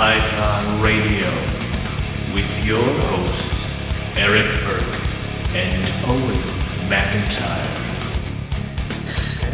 [0.00, 1.28] Morelia Python Radio
[2.32, 5.00] with your hosts, Eric Burke
[5.54, 6.40] and Owen
[6.88, 7.68] McIntyre.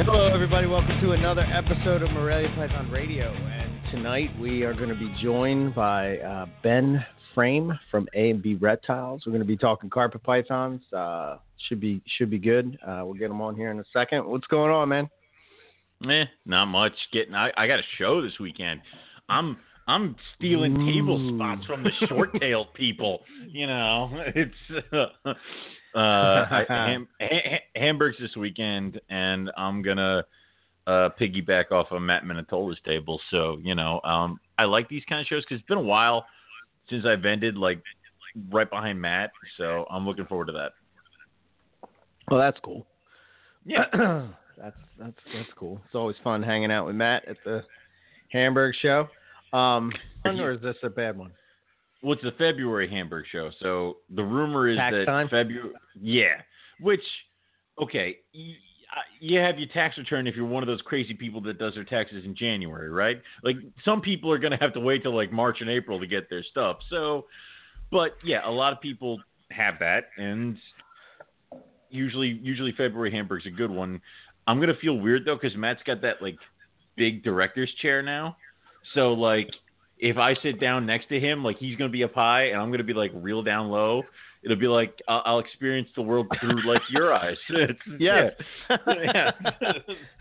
[0.04, 0.68] Hello, everybody.
[0.68, 3.32] Welcome to another episode of Morelia Python Radio.
[3.32, 8.40] And tonight we are going to be joined by uh, Ben Frame from A and
[8.40, 9.24] B Reptiles.
[9.26, 10.80] We're going to be talking carpet pythons.
[10.92, 11.38] Uh,
[11.68, 12.78] should be should be good.
[12.86, 14.24] Uh, we'll get them on here in a second.
[14.24, 15.10] What's going on, man?
[16.08, 16.92] Eh, not much.
[17.12, 18.80] Getting I, I got a show this weekend.
[19.28, 19.56] I'm
[19.88, 23.20] I'm stealing table spots from the short tailed people.
[23.48, 24.54] You know, it's
[24.92, 30.24] uh, uh ham, ha, Hamburg's this weekend, and I'm gonna
[30.86, 33.20] uh, piggyback off of Matt Minatola's table.
[33.30, 36.26] So you know, um, I like these kind of shows because it's been a while
[36.90, 37.80] since I've ended like
[38.50, 39.30] right behind Matt.
[39.56, 40.72] So I'm looking forward to that.
[42.28, 42.86] Well, that's cool.
[43.64, 43.84] Yeah.
[44.58, 45.80] that's that's that's cool.
[45.84, 47.62] It's always fun hanging out with Matt at the
[48.30, 49.08] Hamburg show.
[49.52, 49.92] Um,
[50.24, 51.32] or is this a bad one?
[52.02, 53.50] Well, it's the February Hamburg show.
[53.60, 55.28] So the rumor is Tax that time?
[55.28, 56.42] February, yeah.
[56.80, 57.00] Which,
[57.80, 58.54] okay, y-
[58.96, 61.74] uh, you have your tax return if you're one of those crazy people that does
[61.74, 63.20] their taxes in January, right?
[63.42, 66.06] Like some people are going to have to wait till like March and April to
[66.06, 66.78] get their stuff.
[66.90, 67.26] So,
[67.90, 70.56] but yeah, a lot of people have that, and
[71.90, 74.00] usually, usually February Hamburg's a good one.
[74.46, 76.36] I'm gonna feel weird though because Matt's got that like
[76.96, 78.36] big director's chair now.
[78.94, 79.48] So like
[79.98, 82.70] if I sit down next to him, like he's gonna be up high and I'm
[82.70, 84.02] gonna be like real down low.
[84.42, 87.36] It'll be like I'll, I'll experience the world through like your eyes.
[87.98, 88.32] Yes.
[88.70, 89.30] yeah,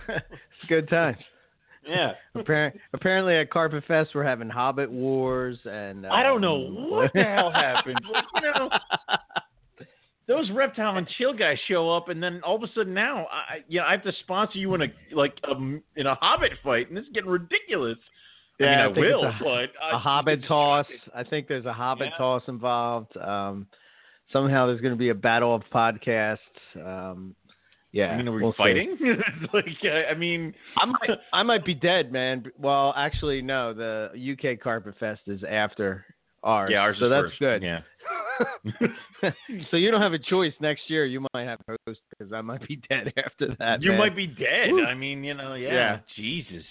[0.10, 1.18] it's good times.
[1.88, 2.14] yeah.
[2.34, 7.12] Apparently, apparently at Carpet Fest we're having Hobbit Wars and I don't know um, what
[7.14, 8.00] the hell happened.
[8.12, 8.70] Like, you know,
[10.28, 13.58] those reptile and chill guys show up, and then all of a sudden now, I,
[13.68, 15.54] you know, I have to sponsor you in a like a,
[16.00, 17.98] in a Hobbit fight, and this is getting ridiculous.
[18.60, 20.86] Yeah, I I mean, I, think will, a- but I, a Hobbit toss.
[21.14, 22.18] I think there's a Hobbit Yeah.
[22.18, 23.16] toss involved.
[23.18, 23.68] Um,
[24.32, 26.38] somehow there's going to be a battle of podcasts.
[26.76, 27.36] Um,
[27.92, 28.98] yeah, I mean, are we we'll fighting?
[29.54, 32.44] like, I, I mean, I might, I might be dead, man.
[32.58, 33.74] Well, actually, no.
[33.74, 36.06] The UK Carpet Fest is after
[36.44, 36.70] ours.
[36.74, 37.40] yeah, ours so that's first.
[37.40, 37.64] good.
[37.64, 37.80] Yeah,
[39.72, 41.06] so you don't have a choice next year.
[41.06, 43.82] You might have host because I might be dead after that.
[43.82, 44.00] you man.
[44.00, 44.72] might be dead.
[44.72, 44.84] Woo.
[44.84, 45.74] I mean, you know, yeah.
[45.74, 45.98] Yeah.
[46.16, 46.64] Jesus.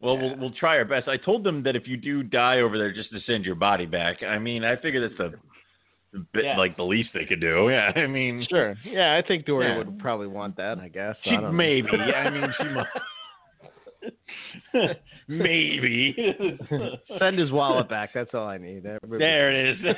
[0.00, 1.08] Well, we'll we'll try our best.
[1.08, 3.86] I told them that if you do die over there, just to send your body
[3.86, 4.22] back.
[4.22, 5.30] I mean, I figure that's a
[6.32, 6.56] bit Yeah.
[6.56, 7.68] like the least they could do.
[7.70, 8.74] Yeah, I mean, Sure.
[8.84, 9.76] Yeah, I think Dory Yeah.
[9.78, 10.78] would probably want that.
[10.78, 11.16] I guess.
[11.26, 11.88] I She don't maybe.
[11.92, 12.86] Yeah, I mean, she might.
[15.28, 16.16] maybe.
[17.18, 18.10] Send his wallet back.
[18.14, 18.82] That's all I need.
[18.82, 19.92] There it is.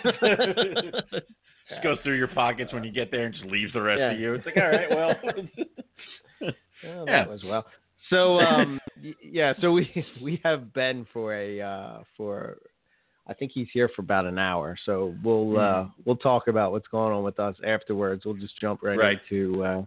[1.71, 4.11] just goes through your pockets when you get there and just leaves the rest Yeah.
[4.13, 4.35] of you.
[4.35, 5.15] It's like, all right, well.
[6.41, 6.53] Well,
[6.85, 7.05] Yeah.
[7.07, 7.65] that was well.
[8.13, 8.79] So um
[9.23, 9.91] yeah, so we
[10.23, 12.59] we have Ben for a uh for
[13.27, 14.77] I think he's here for about an hour.
[14.85, 18.25] So we'll uh we'll talk about what's going on with us afterwards.
[18.25, 19.19] We'll just jump right, Right.
[19.31, 19.85] into uh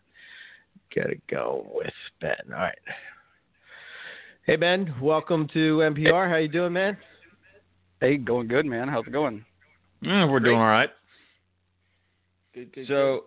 [0.93, 2.35] get it going with Ben.
[2.51, 2.77] All right.
[4.45, 6.29] Hey Ben, welcome to MPR.
[6.29, 6.97] How you doing, man?
[8.01, 8.87] Hey, going good, man.
[8.87, 9.43] How's it going?
[10.01, 10.89] Yeah, we're doing all right.
[12.53, 13.25] Good, good, So,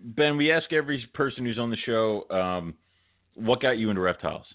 [0.00, 2.74] Ben, we ask every person who's on the show, um,
[3.38, 4.46] what got you into reptiles?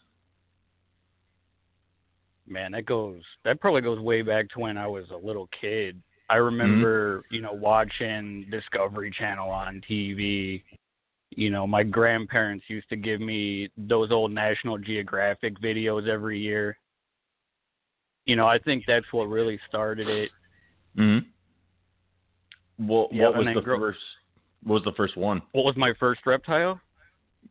[2.47, 6.01] Man, that goes that probably goes way back to when I was a little kid.
[6.29, 10.63] I remember, you know, watching Discovery Channel on TV.
[11.35, 16.77] You know, my grandparents used to give me those old National Geographic videos every year.
[18.25, 20.29] You know, I think that's what really started it.
[20.97, 21.27] Mm-hmm.
[22.88, 24.00] What, Yeah, what was the grow- first?
[24.63, 25.41] What was the first one?
[25.51, 26.79] What was my first reptile?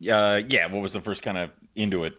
[0.01, 2.13] Uh, yeah, what was the first kind of into it?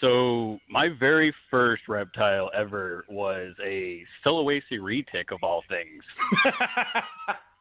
[0.00, 6.04] So my very first reptile ever was a Sulawesi retic of all things.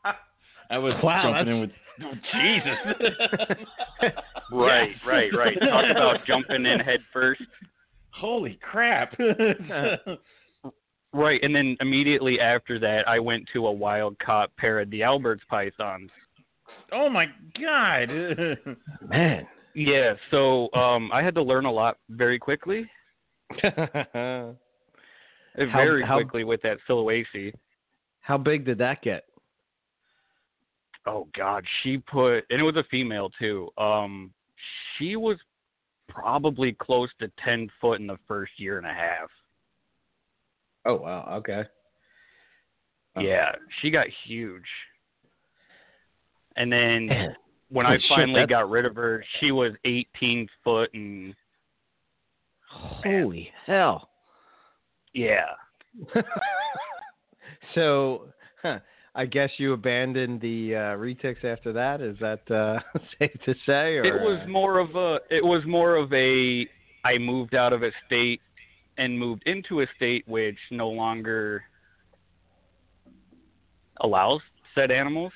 [0.70, 1.72] I was Wow, jumping in with
[2.34, 2.78] Jesus.
[4.52, 5.00] Right, Yes.
[5.06, 5.58] right, right.
[5.60, 7.42] Talk about jumping in head first.
[8.12, 9.14] Holy crap!
[11.14, 15.02] Right, and then immediately after that, I went to a wild caught pair of the
[15.02, 16.12] Albertis pythons.
[16.92, 17.28] Oh my
[17.60, 18.10] god!
[19.10, 19.48] Man.
[19.74, 22.90] Yeah, so um, I had to learn a lot very quickly,
[23.62, 24.56] how,
[25.56, 27.54] very how- quickly with that Sulawesi.
[28.22, 29.26] how big did that get?
[31.06, 33.70] Oh God, she put, and it was a female too.
[33.78, 34.34] Um,
[34.98, 35.38] she was
[36.10, 39.30] probably close to ten foot in the first year and a half.
[40.86, 41.64] Oh wow, okay.
[43.20, 43.52] Yeah,
[43.82, 44.66] she got huge.
[46.58, 47.36] And then Man.
[47.70, 51.34] when Oh, I finally that's- got rid of her, she was 18 foot and
[52.70, 54.10] Holy hell!
[55.14, 55.46] Yeah.
[57.76, 58.28] so,
[58.62, 58.80] huh,
[59.16, 62.02] I guess you abandoned the uh, retics after that.
[62.02, 62.80] Is that uh,
[63.20, 63.96] safe to say?
[63.98, 66.68] Or, It was uh, more of a it was more of a
[67.06, 68.42] I moved out of a state
[68.98, 71.64] and moved into a state which no longer
[74.02, 74.42] allows
[74.76, 75.32] said animals.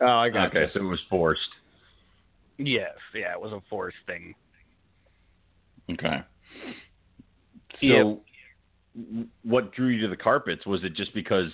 [0.00, 1.40] Oh, I got Okay, so it was forced.
[2.58, 4.34] Yes, yeah, it was a forced thing.
[5.90, 6.22] Okay.
[7.80, 8.22] So,
[8.94, 9.26] Yep.
[9.42, 10.66] what drew you to the carpets?
[10.66, 11.50] Was it just because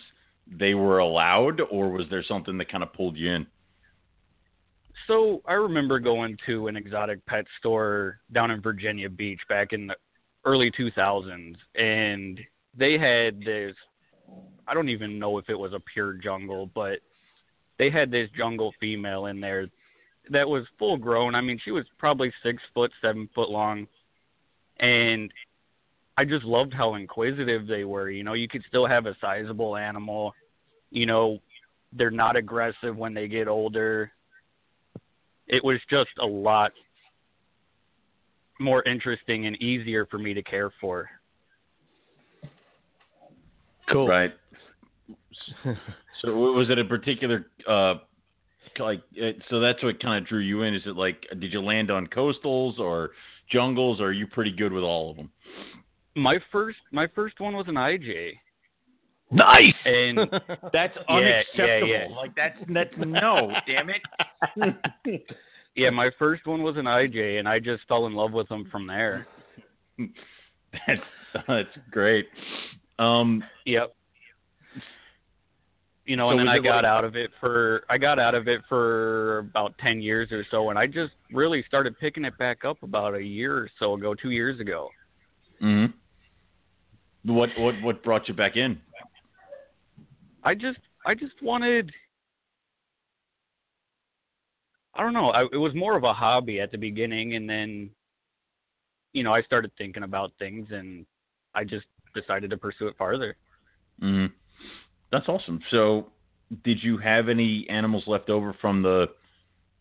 [0.47, 3.47] they were allowed, or was there something that kind of pulled you in?
[5.07, 9.87] So I remember going to an exotic pet store down in Virginia Beach back in
[9.87, 9.97] the
[10.45, 12.41] early 2000s, and
[12.77, 13.75] they had this.
[14.67, 16.99] I don't even know if it was a pure jungle, but
[17.79, 19.69] they had this jungle female in there
[20.31, 21.35] that was full grown.
[21.35, 23.87] I mean, she was probably six foot, seven foot long,
[24.81, 25.33] and
[26.17, 28.11] I just loved how inquisitive they were.
[28.11, 30.35] You know, you could still have a sizable animal.
[30.91, 31.39] You know,
[31.93, 34.13] they're not aggressive when they get older
[35.49, 36.73] it was just a lot
[38.61, 41.09] more interesting and easier for me to care for.
[43.91, 44.07] cool.
[44.07, 44.33] Right.
[46.23, 47.95] so, was it a particular uh,
[48.79, 49.01] like?
[49.21, 50.75] uh so that's what kind of drew you in.
[50.75, 53.11] Is it like, did you land on coastals or
[53.51, 55.31] jungles, or are you pretty good with all of them?
[56.17, 58.33] My first my first one was an IJ.
[59.31, 59.73] Nice.
[59.85, 60.19] And
[60.73, 61.89] That's Yeah, unacceptable.
[61.89, 62.17] yeah, yeah.
[62.17, 65.25] Like that's that's no, damn it.
[65.77, 68.67] yeah, my first one was an IJ and I just fell in love with them
[68.73, 69.27] from there.
[70.87, 71.01] That's
[71.47, 72.27] that's great.
[72.99, 73.95] Um, Yep.
[76.09, 78.35] You know, So and then I got like- out of it for I got out
[78.35, 82.37] of it for about 10 years or so and I just really started picking it
[82.39, 84.91] back up about a year or so ago, 2 years ago.
[85.61, 85.93] mhm.
[87.25, 88.81] What what what brought you back in?
[90.45, 91.93] I just I just wanted
[94.95, 97.91] I don't know, I, it was more of a hobby at the beginning and then
[99.13, 101.05] you know, I started thinking about things and
[101.55, 103.37] I just decided to pursue it farther.
[104.01, 104.27] hmm
[105.11, 105.61] That's awesome.
[105.71, 106.09] So,
[106.65, 109.07] did you have any animals left over from the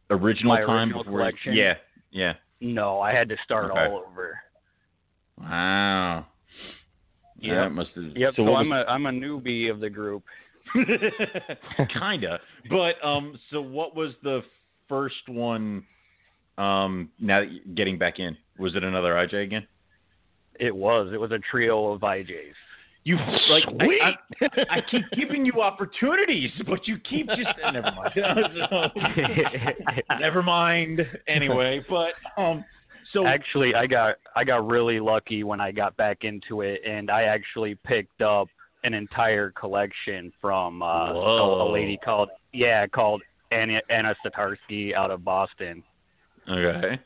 [0.09, 0.88] original My time?
[0.89, 1.53] original before- collection?
[1.53, 1.74] Yeah,
[2.12, 2.33] yeah.
[2.62, 3.79] No, I had to start Okay.
[3.85, 4.39] all over.
[5.39, 6.25] Wow.
[7.39, 7.56] Yep.
[7.56, 8.03] That must have.
[8.18, 10.24] Yep, So, so, I'm a I'm a newbie of the group.
[10.74, 12.39] kinda.
[12.69, 14.41] But um, so what was the
[14.89, 15.85] first one?
[16.57, 19.68] Um, now that you're getting back in, was it another IJ again?
[20.59, 21.12] It was.
[21.13, 22.53] It was a trio of IJs.
[23.07, 23.15] You
[23.50, 24.12] like I,
[24.42, 27.39] I, I keep giving you opportunities, but you keep just
[27.71, 28.92] never mind.
[30.19, 31.00] never mind.
[31.25, 32.65] Anyway, but um,
[33.13, 37.09] so Actually, I got I got really lucky when I got back into it, and
[37.09, 38.50] I actually picked up
[38.83, 43.21] an entire collection from uh, a, a lady called yeah called
[43.53, 45.81] Anna Anna Satarsky out of Boston.
[46.50, 47.00] okay.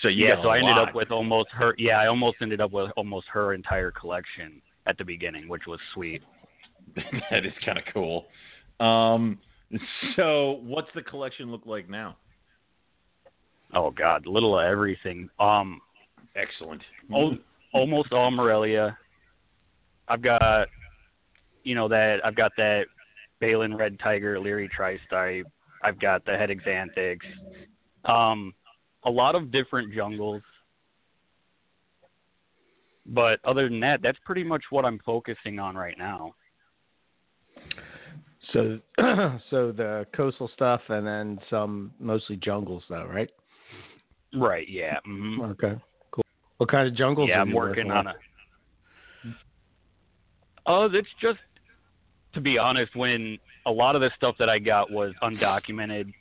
[0.00, 1.74] So you yeah, got so a I ended up with almost her.
[1.76, 5.78] Yeah, I almost ended up with almost her entire collection at the beginning, which was
[5.94, 6.22] sweet.
[7.30, 8.26] that is kind of cool.
[8.80, 9.38] Um,
[10.16, 12.16] so what's the collection look like now?
[13.72, 15.30] Oh God, little of everything.
[15.38, 15.80] Um,
[16.34, 16.82] Excellent.
[17.14, 17.38] al-
[17.72, 18.98] almost all Morelia.
[20.08, 20.66] I've got,
[21.62, 22.86] you know that I've got that
[23.40, 25.46] Balin Red Tiger Leary Tri-Stripe.
[25.84, 27.20] I've got the Het Axanthics.
[28.04, 28.52] Um,
[29.04, 30.42] a lot of different jungles.
[33.06, 36.34] But other than that, that's pretty much what I'm focusing on right now.
[38.52, 38.78] So,
[39.50, 43.30] so the coastal stuff, and then some mostly jungles, though, right?
[44.34, 44.68] Right.
[44.68, 44.98] Yeah.
[45.04, 45.74] hmm Okay,
[46.12, 46.24] cool.
[46.58, 47.28] What kind of jungles?
[47.28, 48.14] Yeah, are I'm you working on a.
[50.66, 51.38] Oh, it's just
[52.34, 56.12] to be honest, when a lot of the stuff that I got was undocumented.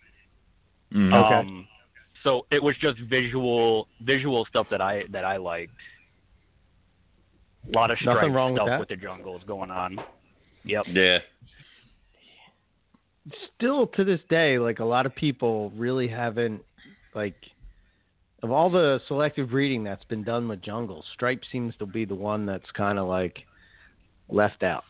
[0.94, 1.14] Okay.
[1.14, 1.68] um,
[2.24, 5.74] so it was just visual visual stuff that I that I liked.
[7.68, 8.80] A lot of Nothing stripe wrong with stuff that.
[8.80, 9.98] with the jungles going on.
[10.66, 10.86] Yep.
[10.90, 11.20] yeah.
[13.56, 16.62] Still to this day, like a lot of people really haven't,
[17.14, 17.36] like,
[18.42, 22.16] of all the selective breeding that's been done with jungles, stripe seems to be the
[22.16, 23.40] one that's kind of like
[24.30, 24.84] left out.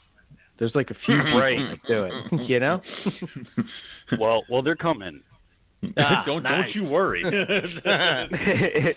[0.57, 1.57] There's like a few people Right.
[1.57, 2.81] that do it, you know?
[4.19, 5.21] Well, well, they're coming.
[5.97, 6.73] Ah, don't nice.
[6.73, 7.23] don't you worry.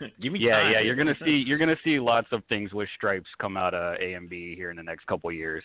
[0.00, 0.86] yeah, Give me yeah, time.
[0.86, 4.14] you're gonna see you're gonna see lots of things with stripes come out of A
[4.14, 5.62] and B here in the next couple of years.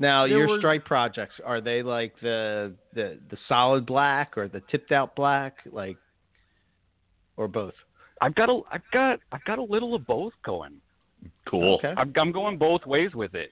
[0.00, 4.48] Now, There your was- stripe projects are they like the the the solid black or
[4.48, 5.96] the tipped out black, like,
[7.36, 7.74] or both?
[8.20, 10.80] I've got a I've got I've got a little of both going.
[11.48, 11.76] Cool.
[11.76, 11.94] Okay.
[11.96, 13.50] I'm I'm going both ways with it.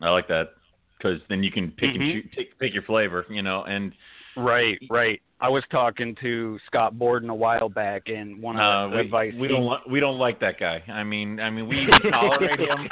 [0.00, 0.50] I like that
[0.98, 2.12] because then you can pick and Mhm.
[2.12, 3.62] choose, pick, pick your flavor, you know.
[3.64, 3.92] And
[4.36, 5.20] Right, right.
[5.40, 9.02] I was talking to Scott Borden a while back, and one uh, of the we,
[9.02, 10.82] advice we he- don't li- we don't like that guy.
[10.88, 12.88] I mean, I mean, we tolerate him.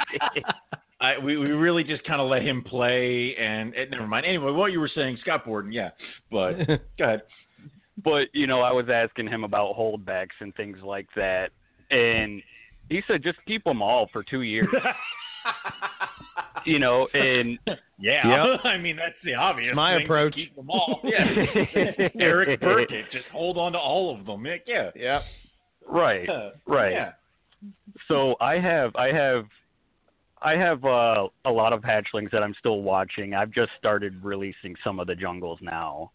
[0.99, 4.25] I, we we really just kind of let him play, and, and never mind.
[4.25, 5.91] Anyway, what you were saying, Scott Borden, yeah.
[6.29, 7.21] But go ahead.
[8.03, 11.49] but you know, I was asking him about holdbacks and things like that,
[11.89, 12.43] and
[12.89, 14.67] he said just keep them all for two years.
[16.65, 17.57] you know, and
[17.99, 19.75] yeah, I mean that's the obvious.
[19.75, 20.35] My thing, approach.
[20.35, 21.01] Keep them all.
[21.03, 22.07] Yeah.
[22.19, 24.45] Eric Burkett, just hold on to all of them.
[24.65, 24.91] Yeah.
[24.95, 25.23] yep.
[25.87, 26.27] right,
[26.67, 26.91] right.
[26.93, 27.11] Yeah.
[28.07, 29.45] So I have I have
[30.41, 33.35] I have uh, a lot of hatchlings that I'm still watching.
[33.35, 36.11] I've just started releasing some of the jungles now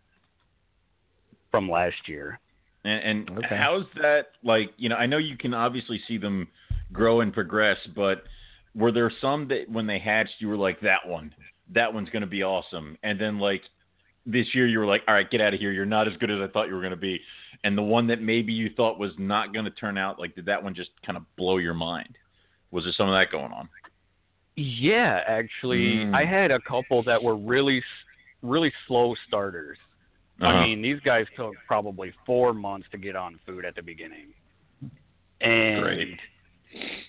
[1.50, 2.40] from last year.
[2.84, 3.56] And, and Okay.
[3.56, 4.70] how's that like?
[4.76, 6.48] You know, I know you can obviously see them
[6.92, 8.24] grow and progress, but
[8.76, 11.34] were there some that when they hatched, you were like, that one,
[11.74, 13.62] that one's going to be awesome, and then like
[14.26, 15.70] this year, you were like, all right, get out of here.
[15.70, 17.20] You're not as good as I thought you were going to be.
[17.62, 20.46] And the one that maybe you thought was not going to turn out, like, did
[20.46, 22.18] that one just kind of blow your mind?
[22.72, 23.68] Was there some of that going on?
[24.56, 26.14] Yeah, actually, Mm.
[26.14, 27.82] I had a couple that were really,
[28.42, 29.78] really slow starters.
[30.40, 30.50] Uh-huh.
[30.50, 34.34] I mean, these guys took probably four months to get on food at the beginning,
[35.40, 36.20] and Great.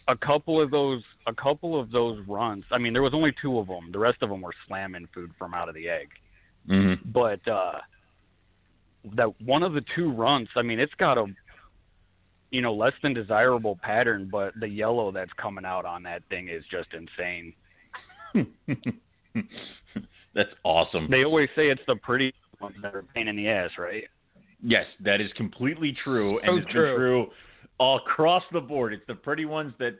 [0.07, 2.63] A couple of those, a couple of those runs.
[2.71, 3.91] I mean, there was only two of them.
[3.91, 6.09] The rest of them were slamming food from out of the egg.
[6.69, 7.11] Mm-hmm.
[7.11, 7.79] But uh,
[9.15, 11.25] that one of the two runs, I mean, it's got a,
[12.51, 16.49] you know, less than desirable pattern, but the yellow that's coming out on that thing
[16.49, 17.53] is just insane.
[20.33, 21.07] That's awesome.
[21.09, 24.03] They always say it's the pretty ones that are a pain in the ass, right?
[24.63, 26.91] Yes, that is completely true, So and it's true.
[26.91, 27.27] been true
[27.79, 28.93] all across the board.
[28.93, 29.97] It's the pretty ones that,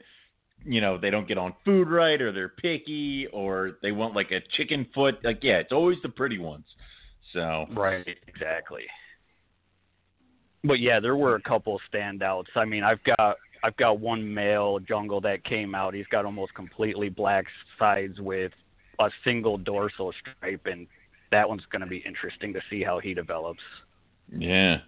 [0.64, 4.30] you know, they don't get on food right, or they're picky, or they want like
[4.32, 5.18] a chicken foot.
[5.24, 6.64] Like, yeah, it's always the pretty ones.
[7.32, 8.84] So, Right, exactly.
[10.64, 12.48] But yeah, there were a couple standouts.
[12.56, 15.94] I mean, I've got I've got one male jungle that came out.
[15.94, 17.46] He's got almost completely black
[17.78, 18.52] sides with
[18.98, 20.86] a single dorsal stripe, and
[21.30, 23.62] that one's going to be interesting to see how he develops.
[24.36, 24.78] yeah,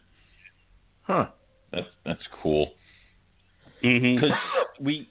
[1.02, 1.26] huh?
[1.72, 2.72] That's that's cool.
[3.84, 4.20] Mm-hmm.
[4.20, 4.36] because
[4.80, 5.08] we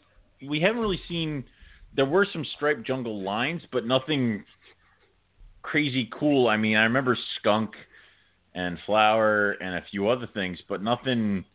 [0.47, 1.43] we haven't really seen.
[1.95, 4.43] There were some striped jungle lines, but nothing
[5.61, 6.47] crazy cool.
[6.47, 7.71] I mean, I remember skunk
[8.53, 11.45] and flower and a few other things, but nothing.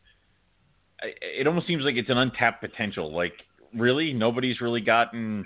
[1.03, 3.15] It almost seems like it's an untapped potential.
[3.15, 3.35] Like,
[3.77, 5.45] really, nobody's really gotten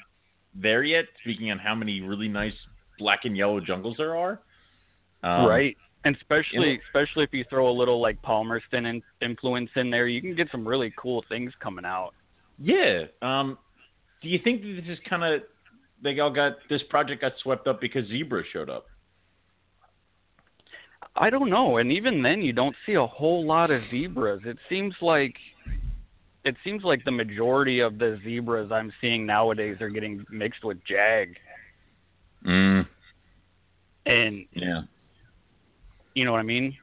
[0.54, 1.06] there yet.
[1.22, 2.52] Speaking on how many really nice
[2.98, 4.40] black and yellow jungles there are,
[5.22, 5.76] um, right.
[6.04, 10.20] And especially especially if you throw a little like Palmerston in, influence in there, you
[10.20, 12.12] can get some really cool things coming out.
[12.58, 13.04] Yeah.
[13.20, 13.58] Um,
[14.22, 15.42] do you think that this is kind of
[16.02, 18.86] they all got this project got swept up because zebra showed up?
[21.16, 24.42] I don't know, and even then, you don't see a whole lot of zebras.
[24.44, 25.34] It seems like
[26.44, 30.78] it seems like the majority of the zebras I'm seeing nowadays are getting mixed with
[30.84, 31.36] jag,
[32.44, 32.86] Mm,
[34.06, 34.82] and yeah.
[36.18, 36.76] You know what I mean.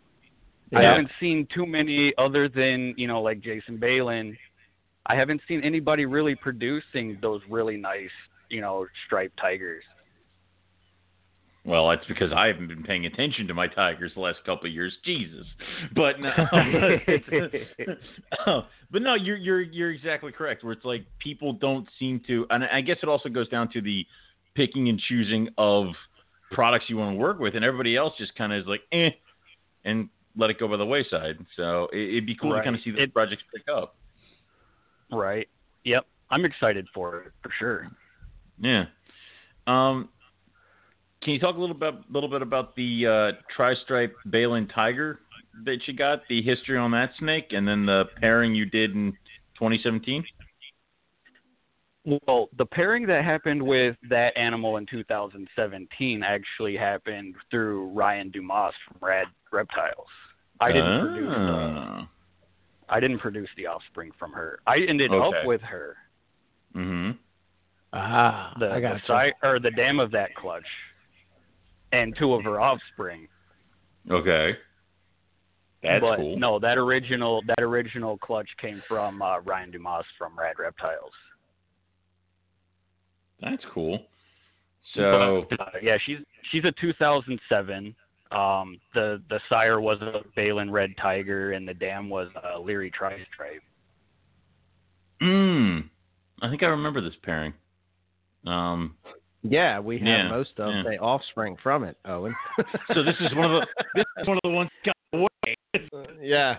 [0.72, 0.80] Yeah.
[0.80, 4.38] I haven't seen too many other than you know like Jason Balin.
[5.08, 8.10] I haven't seen anybody really producing those really nice
[8.50, 9.84] you know striped tigers.
[11.66, 14.74] Well, that's because I haven't been paying attention to my tigers the last couple of
[14.74, 14.94] years.
[15.04, 15.46] Jesus,
[15.96, 16.32] but no,
[18.48, 18.62] Oh,
[18.92, 20.64] but no, you're you're you're exactly correct.
[20.64, 23.82] Where it's like people don't seem to, and I guess it also goes down to
[23.82, 24.06] the
[24.56, 25.88] picking and choosing of
[26.52, 29.10] products you want to work with, and everybody else just kind of is like, eh,
[29.86, 31.38] and let it go by the wayside.
[31.56, 33.96] So it, it'd be cool to kind of see the It- projects pick up.
[35.12, 35.48] Right.
[35.86, 36.06] Yep.
[36.32, 37.88] I'm excited for it for sure.
[38.60, 38.86] Yeah.
[39.68, 40.10] Um,
[41.22, 45.20] can you talk a little bit, little bit about the uh, tri-stripe Balin tiger
[45.64, 49.12] that you got, the history on that snake, and then the pairing you did in
[49.58, 50.24] 2017?
[52.06, 58.74] Well, the pairing that happened with that animal in 2017 actually happened through Ryan Dumas
[58.88, 60.08] from Rad Reptiles.
[60.60, 62.10] I didn't produce the, Ah.
[62.90, 64.60] I didn't produce the offspring from her.
[64.68, 65.40] I ended Okay.
[65.40, 65.98] up with her,
[66.76, 67.12] Mm-hmm.
[67.94, 70.68] Ah, the I the got si- or the dam of that clutch,
[71.94, 73.28] and two of her offspring.
[74.12, 74.58] Okay.
[75.82, 76.38] That's but cool.
[76.38, 81.14] no, that original that original clutch came from uh, Ryan Dumas from Rad Reptiles.
[83.42, 84.06] That's cool.
[84.94, 86.20] So, But, uh, yeah, she's
[86.52, 87.96] she's a 2007.
[88.32, 92.92] Um, the the sire was a Balin Red Tiger, and the dam was a Leary
[92.92, 93.62] Tri-Stripe.
[95.22, 95.90] Mm.
[96.42, 97.54] I think I remember this pairing.
[98.46, 98.96] Um,
[99.44, 100.84] Yeah, we have Yeah, most of yeah.
[100.84, 102.36] the offspring from it, Owen.
[102.94, 106.08] so this is one of the this is one of the ones that got away.
[106.22, 106.58] yeah.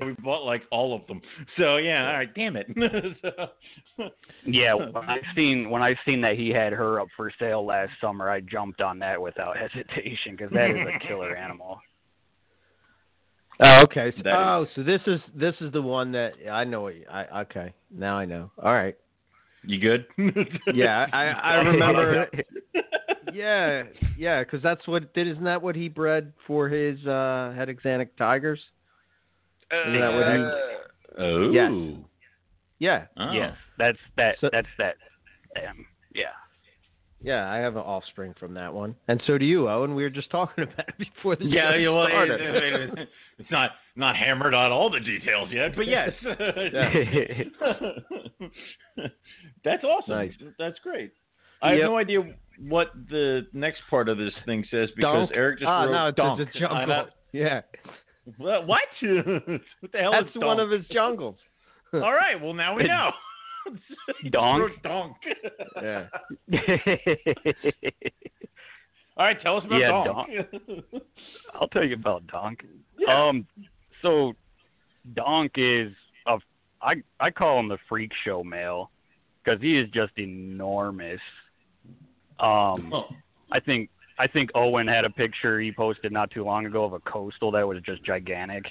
[0.00, 1.20] We bought like all of them.
[1.56, 2.66] So yeah, all right, damn it.
[3.22, 4.08] So-
[4.44, 7.92] Yeah, when I seen when I seen that he had her up for sale last
[8.00, 11.80] summer, I jumped on that without hesitation because that is a killer animal.
[13.60, 14.12] Oh, okay.
[14.22, 16.80] So, oh, so this is this is the one that I know.
[16.82, 17.72] What you, I okay.
[17.90, 18.50] Now I know.
[18.60, 18.96] All right.
[19.64, 20.06] you good?
[20.74, 22.26] Yeah, I I remember.
[23.32, 23.84] yeah,
[24.18, 25.28] yeah, because that's what did.
[25.28, 28.60] Isn't that what he bred for his uh Het Axanthic tigers?
[29.72, 30.42] Isn't that what he?
[31.22, 31.50] Oh.
[31.50, 31.70] Yes.
[32.80, 33.30] Yeah, Oh.
[33.32, 34.36] Yes, that's that.
[34.40, 34.96] So- that's that.
[35.56, 36.24] Um, yeah.
[37.22, 37.48] yeah.
[37.50, 39.94] I have an offspring from that one, and so do you, Owen.
[39.94, 42.40] We were just talking about it before the Yeah, show yeah, well, started.
[42.40, 46.10] it- it- it's not not hammered on all the details yet, but yes.
[49.64, 50.14] That's awesome.
[50.14, 50.32] Nice.
[50.58, 51.12] That's great.
[51.62, 52.20] I have no idea
[52.60, 55.30] what the next part of this thing says because Donk?
[55.34, 56.40] Eric just ah, wrote no, it's donk.
[56.54, 56.76] a jungle.
[56.76, 57.60] I Yeah,
[58.38, 58.66] What?
[58.66, 58.80] What?
[59.02, 61.36] what the hell that's is one of his jungles.
[61.92, 62.40] All right.
[62.40, 63.10] Well, now we know.
[64.30, 64.72] Donk?
[64.82, 65.16] Donk.
[65.82, 66.06] Yeah.
[69.16, 69.40] All right.
[69.42, 70.28] Tell us about Yeah, donk.
[71.54, 72.64] I'll tell you about Donk.
[72.98, 73.28] Yeah.
[73.28, 73.46] Um,
[74.02, 74.34] so
[75.14, 75.92] Donk is
[76.26, 76.38] a
[76.82, 78.90] I I call him the freak show male
[79.42, 81.20] because he is just enormous.
[82.40, 83.04] Um, Oh.
[83.52, 86.92] I think I think Owen had a picture he posted not too long ago of
[86.92, 88.64] a coastal that was just gigantic.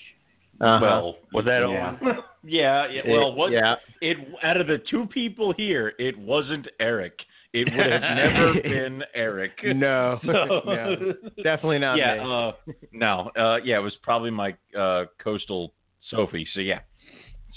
[0.61, 0.79] Uh-huh.
[0.81, 1.97] Well, Was that yeah.
[2.01, 2.17] Owen?
[2.43, 3.01] yeah, yeah.
[3.07, 3.51] Well, what?
[3.51, 3.75] yeah.
[4.01, 7.13] It out of the two people here, it wasn't Eric.
[7.53, 9.51] It would have never been Eric.
[9.63, 10.95] No, So- no,
[11.43, 12.19] definitely not yeah, me.
[12.21, 12.51] uh,
[12.91, 15.73] no, uh, yeah, it was probably my uh, coastal
[16.09, 16.47] Sophie.
[16.53, 16.79] So yeah,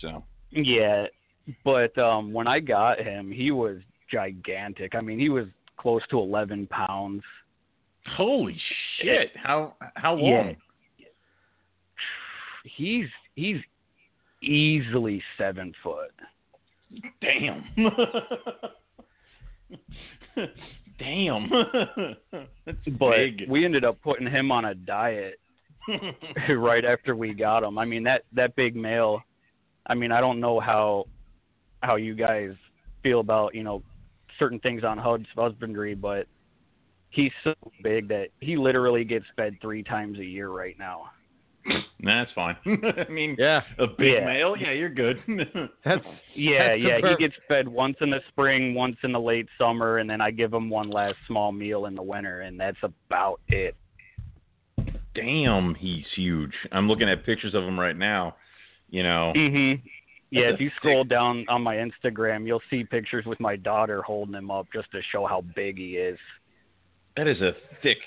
[0.01, 1.07] so Yeah,
[1.65, 3.79] but um when I got him, he was
[4.11, 4.95] gigantic.
[4.95, 5.47] I mean, he was
[5.77, 7.23] close to 11 pounds.
[8.17, 8.57] Holy
[9.01, 9.31] shit!
[9.37, 10.57] How how long?
[10.99, 11.07] Yeah.
[12.65, 13.59] He's he's
[14.43, 16.11] easily seven foot.
[17.21, 17.65] Damn.
[20.99, 21.51] Damn.
[22.65, 23.43] That's But big.
[23.49, 25.39] we ended up putting him on a diet
[26.51, 27.79] right after we got him.
[27.79, 29.23] I mean that that big male.
[29.87, 31.05] I mean I don't know how
[31.83, 32.51] how you guys
[33.03, 33.83] feel about you know
[34.39, 36.27] certain things on hus- husbandry, but
[37.11, 41.11] he's so big that he literally gets fed three times a year right now.
[42.01, 42.57] That's fine.
[42.67, 44.25] I mean, yeah, a big Yeah.
[44.25, 45.19] male, yeah, you're good.
[45.85, 47.01] that's Yeah, That's yeah.
[47.01, 50.21] per- He gets fed once in the spring, once in the late summer, and then
[50.21, 53.75] I give him one last small meal in the winter, and that's about it.
[55.15, 56.53] Damn, he's huge.
[56.73, 58.37] I'm looking at pictures of him right now.
[58.91, 59.81] You know, Mhm.
[60.31, 64.03] Yeah, if you a scroll down on my Instagram, you'll see pictures with my daughter
[64.03, 66.19] holding him up just to show how big he is.
[67.17, 67.53] That is a
[67.83, 67.99] thick,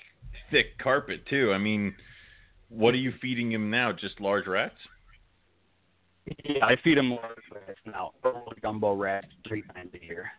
[0.51, 1.51] thick carpet too.
[1.53, 1.95] I mean,
[2.69, 3.91] what are you feeding him now?
[3.91, 4.75] Just large rats?
[6.43, 8.11] Yeah, I feed him large rats now,
[8.61, 10.29] jumbo rats three times a year.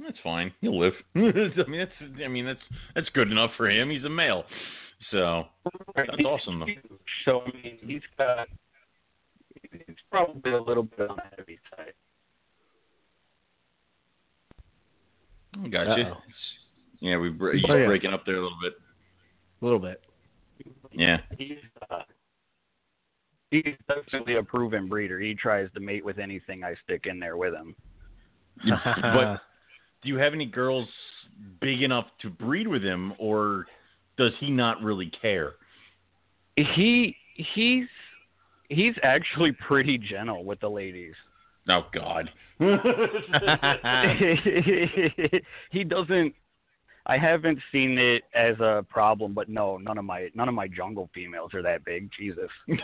[0.00, 0.52] That's fine.
[0.60, 0.94] He'll live.
[1.14, 2.60] I mean, that's I mean that's
[2.94, 3.90] that's good enough for him.
[3.90, 4.44] He's a male,
[5.10, 5.44] so
[5.94, 6.66] that's awesome though.
[7.24, 8.48] So I mean, he's got.
[9.70, 11.92] It's probably a little bit on the heavy side.
[15.62, 16.04] I got you.
[16.04, 16.16] Uh-oh.
[17.02, 17.86] Yeah, we br- he's Oh, yeah.
[17.86, 18.74] breaking up there a little bit.
[19.60, 20.00] a little bit.
[20.92, 21.18] Yeah.
[21.36, 21.58] He's
[21.90, 22.02] uh,
[23.50, 25.18] he's definitely a proven breeder.
[25.18, 27.74] He tries to mate with anything I stick in there with him.
[28.66, 29.40] but
[30.02, 30.88] do you have any girls
[31.60, 33.66] big enough to breed with him, or
[34.16, 35.54] does he not really care?
[36.54, 37.86] He he's
[38.68, 41.14] he's actually pretty gentle with the ladies.
[41.68, 42.30] Oh God.
[45.70, 46.34] he doesn't.
[47.06, 50.68] I haven't seen it as a problem, but no, none of my none of my
[50.68, 52.08] jungle females are that big.
[52.16, 52.48] Jesus.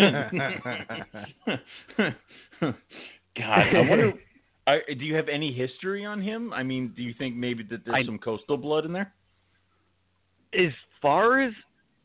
[2.64, 2.74] God,
[3.37, 4.12] I wonder.
[4.66, 6.52] I, do you have any history on him?
[6.52, 9.12] I mean, do you think maybe that there's I- some coastal blood in there?
[10.52, 11.52] As far as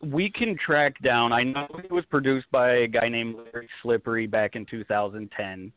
[0.02, 4.28] we can track down, I know he was produced by a guy named Larry Slippery
[4.28, 5.72] back in 2010.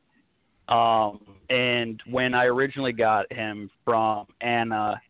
[0.68, 5.01] Um, and when I originally got him from Anna,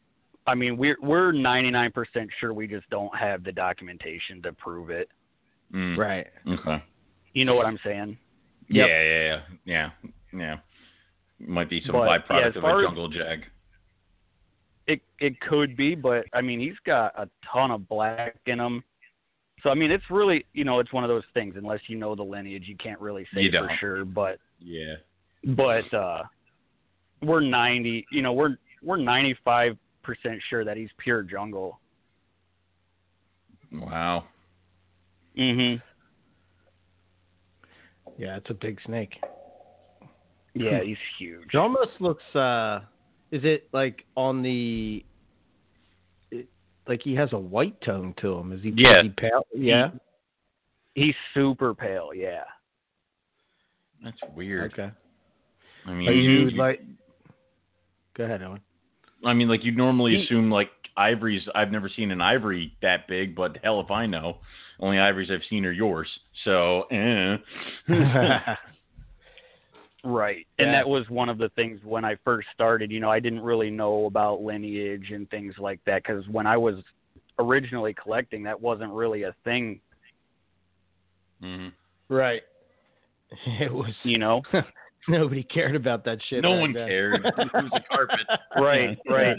[0.46, 1.92] I mean we're we're 99%
[2.40, 5.08] sure we just don't have the documentation to prove it.
[5.74, 6.26] Mm, right.
[6.48, 6.82] Okay.
[7.32, 8.16] You know what I'm saying?
[8.68, 8.88] Yeah, Yep.
[8.88, 9.02] yeah,
[9.64, 9.90] yeah,
[10.32, 10.56] yeah, yeah.
[11.38, 13.44] Might be some But, byproduct as of far a as- jungle jag.
[14.86, 18.84] It it could be, but I mean he's got a ton of black in him.
[19.62, 21.54] So I mean it's really you know it's one of those things.
[21.56, 24.04] Unless you know the lineage, you can't really say for sure.
[24.04, 24.94] But Yeah.
[25.44, 26.22] but uh
[27.22, 29.76] we're 90, you know, we're we're 95%
[30.48, 31.80] sure that he's pure jungle.
[33.72, 34.24] Wow.
[35.36, 35.82] Mhm.
[38.18, 39.22] Yeah, it's a big snake.
[40.54, 41.48] Yeah, he's huge.
[41.52, 42.24] It almost looks.
[42.34, 42.80] uh
[43.30, 45.04] Is it like on the?
[46.30, 46.48] it-
[46.86, 48.52] Like he has a white tone to him.
[48.52, 48.94] Is he Yeah.
[49.00, 49.46] pretty pale?
[49.54, 49.90] Yeah.
[50.94, 52.44] He's super pale, yeah.
[54.02, 54.72] That's weird.
[54.72, 54.90] Okay.
[55.84, 56.80] I mean, Are you you- like?
[58.14, 58.60] Go ahead, Owen.
[59.26, 61.42] I mean, like you'd normally He- assume like ivories.
[61.54, 64.38] I've never seen an ivory that big, but hell if I know.
[64.80, 66.08] Only ivories I've seen are yours.
[66.44, 67.36] So, eh.
[70.04, 70.46] Right.
[70.58, 70.66] Yeah.
[70.66, 73.40] And that was one of the things when I first started, you know, I didn't
[73.40, 76.76] really know about lineage and things like that cuz when I was
[77.40, 79.80] originally collecting that wasn't really a thing,
[81.42, 81.72] Mhm.
[82.08, 82.42] right.
[83.60, 83.94] It was.
[84.04, 84.42] you know.
[85.08, 86.42] Nobody cared about that shit.
[86.42, 86.88] No one then.
[86.88, 87.24] cared.
[87.24, 88.20] It was a carpet.
[88.56, 89.36] Right, right.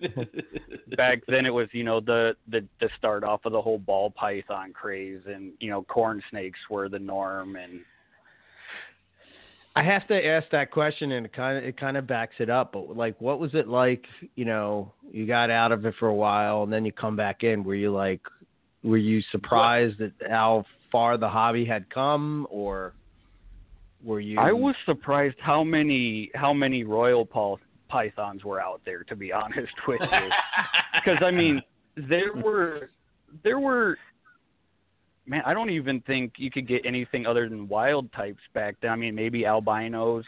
[0.00, 0.96] right.
[0.96, 4.10] Back then it was, you know, the the the start off of the whole ball
[4.10, 7.80] python craze and, you know, corn snakes were the norm and
[9.76, 12.50] I have to ask that question, and it kind of it kind of backs it
[12.50, 12.72] up.
[12.72, 14.04] But like, what was it like?
[14.34, 17.44] You know, you got out of it for a while, and then you come back
[17.44, 17.62] in.
[17.62, 18.20] Were you like,
[18.82, 22.94] were you surprised at how far the hobby had come, or
[24.04, 24.38] were you?
[24.38, 29.32] I was surprised how many how many royal pol- pythons were out there to be
[29.40, 30.28] honest with you.
[30.94, 31.60] because I mean,
[31.96, 32.90] there were
[33.44, 33.96] there were
[35.26, 38.90] man, I don't even think you could get anything other than wild types back then.
[38.90, 40.24] I mean, maybe albinos,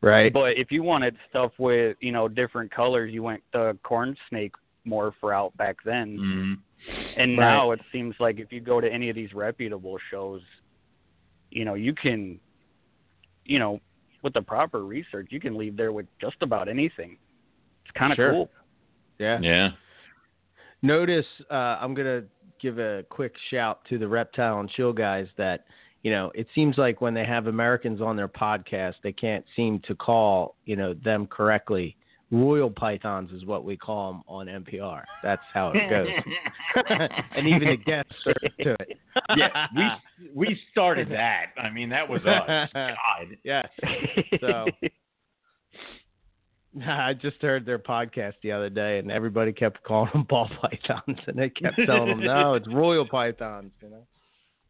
[0.00, 0.32] right.
[0.32, 4.54] but if you wanted stuff with you know different colors, you went the corn snake
[4.86, 6.16] morph route back then.
[6.18, 6.58] Mhm.
[7.16, 7.44] And Right.
[7.44, 10.40] now it seems like if you go to any of these reputable shows,
[11.50, 12.38] you know, you can,
[13.48, 13.80] you know,
[14.22, 17.16] with the proper research, you can leave there with just about anything.
[17.84, 18.30] It's kind of Sure.
[18.30, 18.50] cool.
[19.18, 19.38] Yeah.
[19.40, 19.70] Yeah.
[20.82, 22.24] Notice, uh, I'm gonna
[22.60, 25.64] give a quick shout to the reptile and chill guys that.
[26.04, 29.80] You know, it seems like when they have Americans on their podcast, they can't seem
[29.80, 31.96] to call, you know, them correctly.
[32.30, 35.02] Royal pythons is what we call them on MPR.
[35.22, 36.08] That's how it goes.
[37.36, 38.98] and even the guests are to it.
[39.36, 39.66] Yeah.
[39.74, 39.90] We
[40.34, 41.46] we started that.
[41.60, 42.68] I mean, that was us.
[42.74, 42.96] God.
[43.44, 43.68] Yes.
[44.40, 44.66] So-
[46.86, 51.18] I just heard their podcast the other day, and everybody kept calling them ball pythons,
[51.26, 54.06] and they kept telling them, "No, it's royal pythons," you know.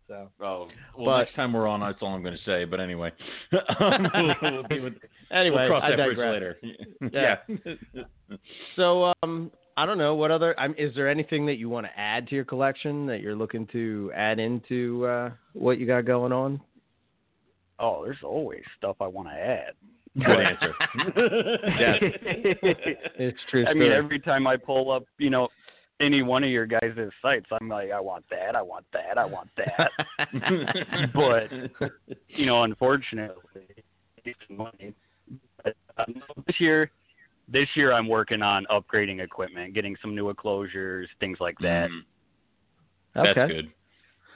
[0.08, 2.64] So Oh, well, But- next time we're on, that's all I'm going to say.
[2.64, 3.12] But anyway,
[3.80, 4.34] um, we'll,
[4.70, 4.94] we'll, with-
[5.30, 6.56] anyway, we'll cross I that bridge later.
[7.12, 7.36] Yeah.
[8.76, 10.58] So um, I don't know what other.
[10.58, 13.66] Um, is there anything that you want to add to your collection that you're looking
[13.68, 16.60] to add into uh, what you got going on?
[17.80, 19.72] oh, there's always stuff I want to add.
[20.16, 20.74] Good answer.
[21.78, 22.02] Yes.
[23.20, 23.64] It's true.
[23.66, 25.46] I mean, every time I pull up, you know,
[26.00, 29.24] any one of your guys' sites, I'm like, I want that, I want that, I
[29.24, 29.90] want that.
[31.14, 31.50] but
[32.28, 33.62] you know, unfortunately,
[34.50, 34.94] money.
[35.64, 36.90] But, um, this year,
[37.48, 41.88] this year I'm working on upgrading equipment, getting some new enclosures, things like that.
[41.90, 42.00] Mm,
[43.14, 43.46] that's okay.
[43.48, 43.72] good.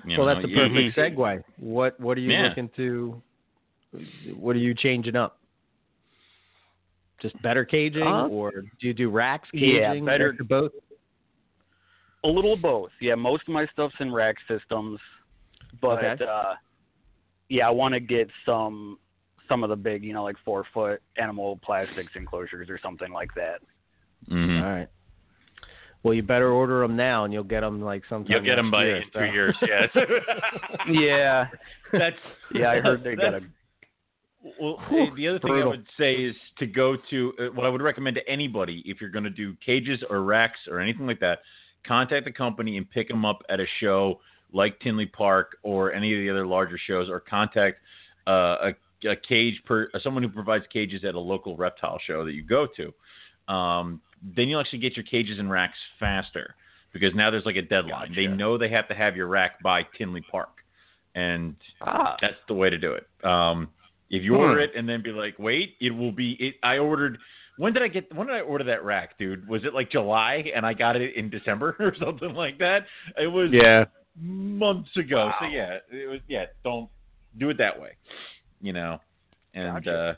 [0.05, 1.45] You Well, know, that's a you- perfect segue.
[1.59, 2.49] What What are you Yeah.
[2.49, 3.23] looking to?
[4.35, 5.39] What are you changing up?
[7.21, 10.05] Just better caging, Uh, or do you do racks yeah, caging?
[10.07, 10.73] better- mix both.
[12.25, 12.91] A little of both.
[13.01, 15.01] Yeah, most of my stuff's in rack systems,
[15.81, 16.25] but Okay.
[16.25, 16.55] uh,
[17.49, 18.99] yeah, I want to get some
[19.49, 23.35] some of the big, you know, like four foot animal plastics enclosures or something like
[23.35, 23.61] that.
[24.31, 24.63] Mhm.
[24.63, 24.89] All right.
[26.03, 28.33] Well, you better order them now, and you'll get them like sometime.
[28.33, 29.21] You'll get them by year, in so.
[29.21, 29.57] two years.
[29.63, 29.91] Yes.
[30.89, 31.49] Yeah,
[31.93, 32.17] That's
[32.55, 33.41] yeah, I heard they got a
[34.61, 37.69] Well, Whew, the other thing I would say is to go to uh, what I
[37.69, 41.21] would recommend to anybody if you're going to do cages or racks or anything like
[41.21, 41.41] that,
[41.87, 44.21] contact the company and pick them up at a show
[44.53, 47.79] like Tinley Park or any of the other larger shows, or contact
[48.27, 48.71] uh,
[49.05, 52.43] a, a cage per someone who provides cages at a local reptile show that you
[52.43, 53.53] go to.
[53.53, 54.01] Um,
[54.37, 56.55] then you'll actually get your cages and racks faster
[56.93, 58.13] because now there's like a deadline.
[58.15, 60.51] They know they have to have your rack by Tinley Park,
[61.15, 63.07] and ah, that's the way to do it.
[63.25, 63.69] Um,
[64.11, 64.41] if you Hmm.
[64.41, 66.33] order it and then be like, wait, it will be.
[66.33, 67.19] It, I ordered.
[67.63, 68.13] When did I get?
[68.13, 69.47] When did I order that rack, dude?
[69.49, 72.87] Was it like July and I got it in December or something like that?
[73.17, 73.85] It was Yeah.
[74.21, 75.31] months ago.
[75.39, 76.19] So yeah, it was.
[76.27, 76.91] Yeah, don't
[77.39, 77.91] do it that way.
[78.61, 78.99] You know,
[79.55, 79.97] and Gotcha.
[79.97, 80.15] uh,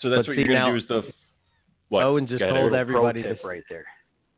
[0.00, 1.02] so that's But what see, you're gonna now- do is the.
[1.90, 2.04] What?
[2.04, 3.84] Owen just told everybody pro to tip right there.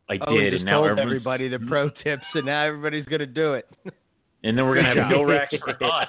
[0.09, 3.27] I Owen did, just and now told everybody the pro tips, and now everybody's gonna
[3.27, 3.69] do it.
[4.43, 6.09] and then we're gonna have no racks for us.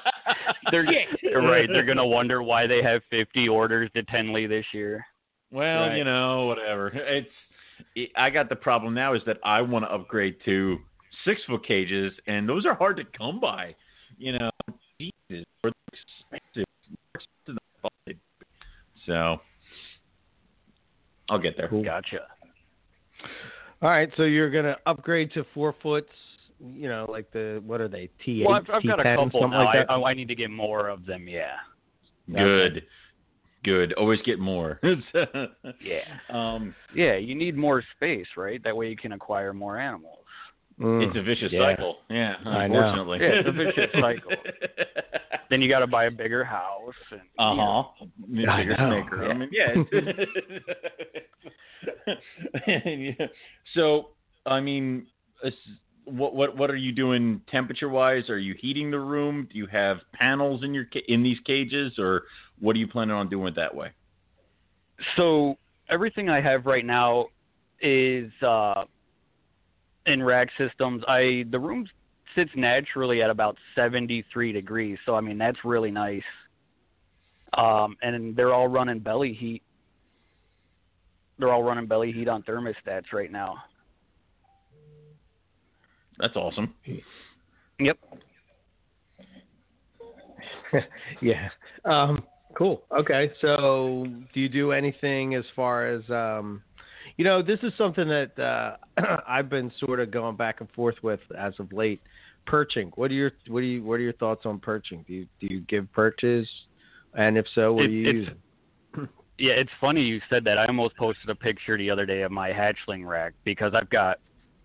[0.71, 0.86] They're
[1.21, 1.69] they're right.
[1.71, 5.06] They're gonna wonder why they have 50 orders to Tinley this year.
[5.51, 5.97] Well, Right.
[5.97, 6.87] you know, whatever.
[6.87, 7.27] It's
[7.95, 10.77] it, I got the problem now is that I want to upgrade to
[11.25, 13.75] six foot cages, and those are hard to come by.
[14.17, 14.49] You know,
[14.99, 16.65] Jesus, they're expensive.
[16.89, 18.45] More expensive than I thought they'd be.
[19.07, 19.41] So
[21.29, 21.67] I'll get there.
[21.83, 22.19] Gotcha.
[23.81, 26.09] All right, so you're gonna upgrade to four foots.
[26.63, 28.09] You know, like the what are they?
[28.23, 29.65] T eight, Well, I've, I've T got a ten, couple something now.
[29.65, 29.91] like that.
[29.91, 31.27] I, I need to get more of them.
[31.27, 31.55] Yeah.
[32.31, 32.83] Good,
[33.63, 33.93] good.
[33.93, 34.80] Always get more.
[35.80, 36.02] Yeah.
[36.30, 37.15] um, Yeah.
[37.17, 38.62] You need more space, right?
[38.63, 40.17] That way you can acquire more animals.
[40.80, 41.76] Mm, it's a vicious yeah.
[41.76, 41.97] cycle.
[42.10, 42.80] Yeah, I know.
[42.80, 43.19] unfortunately.
[43.21, 44.32] Yeah, it's a vicious cycle.
[45.50, 46.93] Then you got to buy a bigger house.
[47.12, 48.06] And, you Uh know, huh.
[48.50, 49.41] I Bigger know, snake room.
[49.41, 49.74] and Yeah.
[49.91, 50.28] it's-
[53.19, 53.28] yeah.
[53.74, 54.10] So,
[54.45, 55.08] I mean,
[55.43, 55.67] it's-
[56.05, 58.29] what what what are you doing temperature wise?
[58.29, 59.47] Are you heating the room?
[59.51, 62.23] Do you have panels in your in these cages, or
[62.59, 63.91] what are you planning on doing it that way?
[65.15, 65.55] So
[65.89, 67.27] everything I have right now
[67.81, 68.85] is uh,
[70.05, 71.03] in rack systems.
[71.07, 71.87] I the room
[72.35, 76.23] sits naturally at about 73 degrees, so I mean that's really nice.
[77.57, 79.61] Um, and they're all running belly heat.
[81.37, 83.57] They're all running belly heat on thermostats right now.
[86.21, 86.73] That's awesome.
[87.79, 87.97] Yep.
[91.21, 91.49] yeah.
[91.84, 92.23] Um,
[92.55, 92.84] cool.
[92.97, 93.31] Okay.
[93.41, 96.62] So, do you do anything as far as, um,
[97.17, 98.77] you know, this is something that uh,
[99.27, 102.01] I've been sort of going back and forth with as of late.
[102.47, 102.91] Perching.
[102.95, 105.05] What are your what are you what are your thoughts on perching?
[105.07, 106.47] Do you do you give perches?
[107.13, 108.15] And if so, what It- are you it's-
[108.95, 109.10] using?
[109.38, 110.60] Yeah, it's funny you said that.
[110.60, 114.19] I almost posted a picture the other day of my hatchling rack because I've got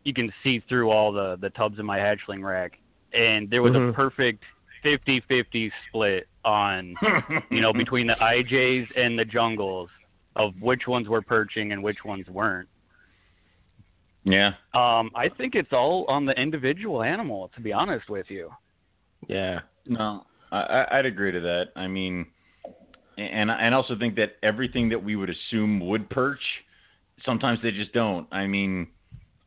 [0.07, 2.79] you can see through all the the tubs in my hatchling rack
[3.12, 3.90] and there was Mhm.
[3.90, 4.45] a perfect
[4.85, 6.95] 50-50 split on
[7.51, 9.90] you know between the IJs and the jungles
[10.37, 12.69] of which ones were perching and which ones weren't.
[14.25, 14.53] Yeah.
[14.75, 18.51] Um I think it's all on the individual animal to be honest with you.
[19.29, 19.61] Yeah.
[19.87, 21.66] No, I, I- I'd agree to that.
[21.75, 22.27] I mean,
[23.19, 26.42] and and I also think that everything that we would assume would perch,
[27.25, 28.27] sometimes they just don't.
[28.33, 28.88] I mean,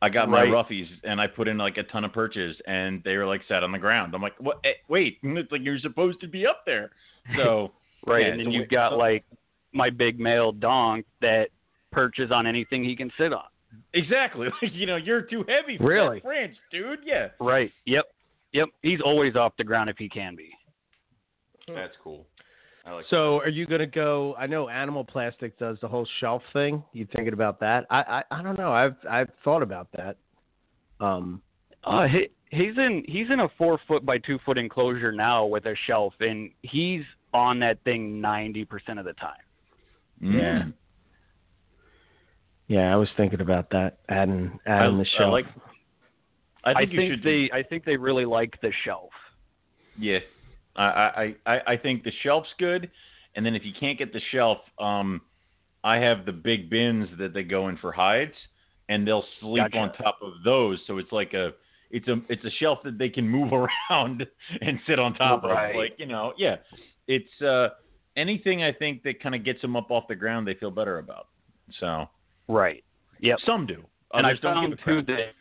[0.02, 0.48] I got my Right.
[0.50, 3.62] roughies and I put in like a ton of perches and they were like sat
[3.62, 4.14] on the ground.
[4.14, 4.58] I'm like, what?
[4.64, 6.90] eh, Wait, it's like you're supposed to be up there.
[7.36, 7.72] So
[8.06, 8.22] Right.
[8.26, 9.24] Yeah, and then you've wait- got like
[9.72, 11.48] my big male donk that
[11.92, 13.44] perches on anything he can sit on.
[13.92, 16.16] exactly, like you know, you're too heavy for Really?
[16.20, 17.00] that branch, dude.
[17.04, 17.70] Yeah, Right.
[17.84, 18.04] Yep.
[18.52, 18.68] Yep.
[18.82, 20.50] He's always off the ground if he can be.
[21.68, 22.26] that's cool.
[22.84, 23.04] I like.
[23.10, 24.34] So, are you going to go?
[24.38, 26.82] I know Animal Plastic does the whole shelf thing.
[26.92, 27.86] You thinking about that?
[27.90, 28.72] I, I I don't know.
[28.72, 30.16] I've I've thought about that.
[31.00, 31.42] Um.
[31.84, 35.66] Uh, he, he's in he's in a four foot by two foot enclosure now with
[35.66, 39.34] a shelf, and he's on that thing ninety percent of the time.
[40.20, 40.62] Yeah.
[40.62, 40.72] Mm.
[42.68, 43.98] Yeah, I was thinking about that.
[44.08, 45.32] Adding adding the I shelf.
[45.32, 45.46] like.
[46.62, 49.08] I think, you should they I think they really like the shelf.
[49.98, 50.18] Yeah,
[50.76, 52.90] I, I, I, think the shelf's good,
[53.34, 55.20] and then if you can't get the shelf, um,
[55.82, 58.34] I have the big bins that they go in for hides,
[58.88, 59.78] and they'll sleep Gotcha.
[59.78, 60.78] on top of those.
[60.86, 61.50] So it's like a,
[61.90, 63.52] it's a, it's a shelf that they can move
[63.90, 64.26] around
[64.60, 65.70] and sit on top Right.
[65.70, 65.76] of.
[65.76, 66.56] Like you know, yeah,
[67.08, 67.70] it's uh,
[68.16, 70.98] anything I think that kind of gets them up off the ground, they feel better
[70.98, 71.28] about.
[71.80, 72.08] So
[72.48, 72.84] Right.
[73.20, 73.84] yeah, some do.
[74.14, 75.32] and I found too that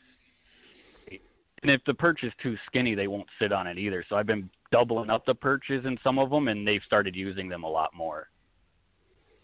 [1.61, 4.05] and if the perch is too skinny, they won't sit on it either.
[4.07, 7.49] So I've been doubling up the perches in some of them, and they've started using
[7.49, 8.27] them a lot more.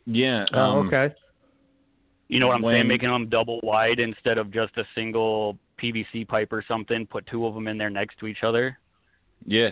[0.06, 0.46] Yeah.
[0.54, 1.14] oh, um, okay.
[2.28, 2.88] You know what I'm When- saying?
[2.88, 7.06] Making them double wide instead of just a single PVC pipe or something.
[7.08, 8.78] Put two of them in there next to each other.
[9.46, 9.70] Yeah.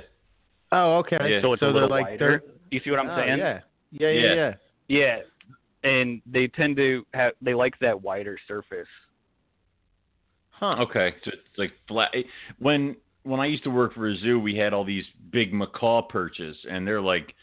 [0.71, 1.17] Oh, okay.
[1.21, 1.41] Yeah.
[1.41, 2.17] So it's so a they're little like wider.
[2.17, 3.37] they're You see what I'm oh, saying?
[3.37, 3.59] Yeah.
[3.91, 4.33] Yeah, yeah, Yeah.
[4.35, 4.53] yeah.
[5.83, 5.89] Yeah.
[5.89, 8.87] And they tend to have they like that wider surface.
[10.51, 10.75] Huh.
[10.79, 12.13] Okay, so it's like flat.
[12.59, 16.01] When when I used to work for a zoo, we had all these big macaw
[16.01, 17.33] perches, and they're like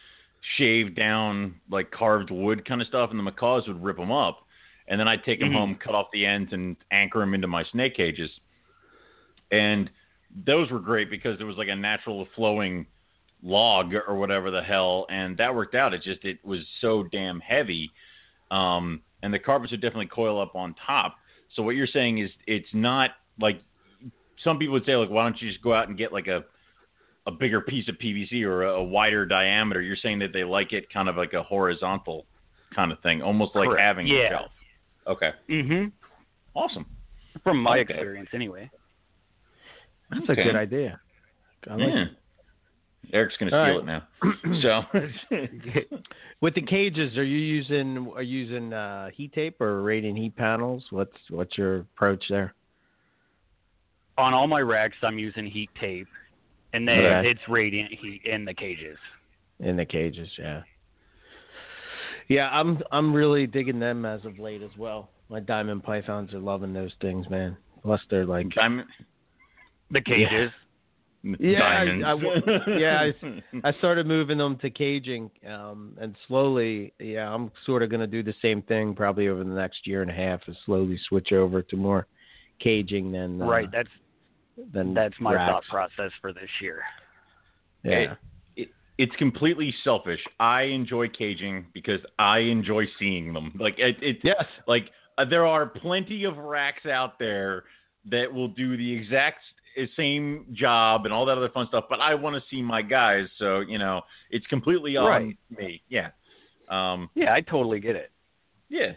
[0.57, 4.47] shaved down, like carved wood kind of stuff, and the macaws would rip them up,
[4.89, 5.55] and then I'd take them Mhm.
[5.55, 8.31] home, cut off the ends, and anchor them into my snake cages,
[9.51, 9.91] and
[10.47, 12.87] those were great because there was like a natural flowing
[13.43, 15.95] log or whatever the hell, and that worked out.
[15.95, 17.91] It just it was so damn heavy,
[18.51, 21.17] um, and the carpets would definitely coil up on top.
[21.55, 23.61] So what you're saying is it's not like
[24.45, 26.45] some people would say like why don't you just go out and get like a
[27.27, 29.83] a bigger piece of PVC or a, a wider diameter.
[29.83, 32.27] You're saying that they like it kind of like a horizontal
[32.75, 33.83] kind of thing, almost like Correct.
[33.83, 34.51] having a shelf.
[35.07, 35.93] Okay, Mhm.
[36.55, 36.87] awesome.
[37.43, 37.95] From my Okay.
[37.95, 38.71] experience anyway.
[40.11, 40.41] That's Okay.
[40.41, 41.01] a good idea.
[41.69, 42.03] I like yeah.
[42.03, 42.09] it.
[43.13, 44.07] Eric's gonna All steal it now.
[44.63, 44.83] So
[46.41, 50.37] With the cages, are you using are you using uh, heat tape or radiant heat
[50.37, 50.85] panels?
[50.91, 52.55] What's what's your approach there?
[54.21, 56.07] On all my racks, I'm using heat tape,
[56.75, 57.31] and then Okay.
[57.31, 58.99] it's radiant heat in the cages.
[59.61, 60.63] In the cages, yeah.
[62.29, 65.11] Yeah, I'm I'm really digging them as of late as well.
[65.29, 67.57] My diamond pythons are loving those things, man.
[67.83, 68.85] Plus they're like I'm
[69.91, 70.51] The cages.
[71.23, 72.05] Yeah, I- diamonds.
[72.07, 73.11] I w- yeah,
[73.65, 78.07] I started moving them to caging, um, and slowly, yeah, I'm sort of going to
[78.07, 81.33] do the same thing probably over the next year and a half, is slowly switch
[81.33, 82.07] over to more
[82.59, 83.69] caging than uh, Right.
[83.71, 83.89] That's
[84.73, 85.51] than that's my racks.
[85.51, 86.83] thought process for this year.
[87.85, 88.15] Yeah,
[88.99, 90.21] it's completely selfish.
[90.39, 93.57] I enjoy caging because I enjoy seeing them.
[93.59, 97.65] Like it, it's yes, like uh, there are plenty of racks out there
[98.11, 99.39] that will do the exact
[99.97, 103.27] same job and all that other fun stuff, but I want to see my guys.
[103.39, 105.37] So you know, it's completely on Right.
[105.57, 105.83] me.
[105.89, 106.11] Yeah.
[106.69, 108.11] Um, Yeah, I totally get it.
[108.69, 108.93] yeah.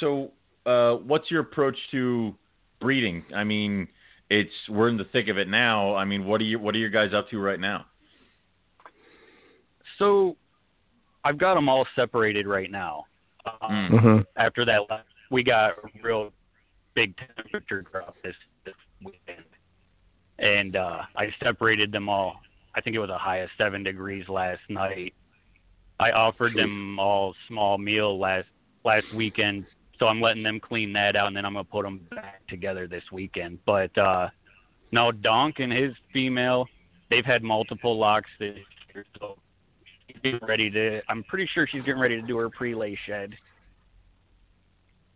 [0.00, 0.32] So,
[0.66, 2.34] uh, what's your approach to
[2.80, 3.24] breeding?
[3.34, 3.88] I mean,
[4.30, 5.94] it's we're in the thick of it now.
[5.94, 7.86] I mean, what are you what are your guys up to right now?
[9.98, 10.36] So
[11.24, 13.06] I've got them all separated right now.
[13.46, 13.90] Um, Mm.
[13.90, 14.18] mm-hmm.
[14.36, 14.80] After that,
[15.30, 16.32] we got a real
[16.94, 18.34] big temperature drop this
[18.64, 19.44] this weekend,
[20.38, 22.40] and uh, I separated them all.
[22.74, 25.14] I think it was a high of seven degrees last night.
[25.98, 28.48] I offered them all small meal last
[28.84, 29.64] last weekend,
[29.98, 32.86] so I'm letting them clean that out, and then I'm gonna put them back together
[32.86, 33.58] this weekend.
[33.64, 34.28] But uh,
[34.92, 36.66] no, Donk and his female,
[37.10, 38.56] they've had multiple locks this
[38.94, 39.38] year, so
[40.06, 41.00] she's getting ready to.
[41.08, 43.34] I'm pretty sure she's getting ready to do her pre-lay shed.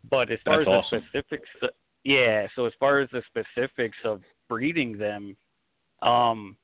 [0.09, 1.03] But as far That's as awesome.
[1.13, 1.49] the specifics,
[2.05, 2.47] yeah.
[2.57, 5.37] So as far as the specifics of breeding them,
[6.03, 6.57] um,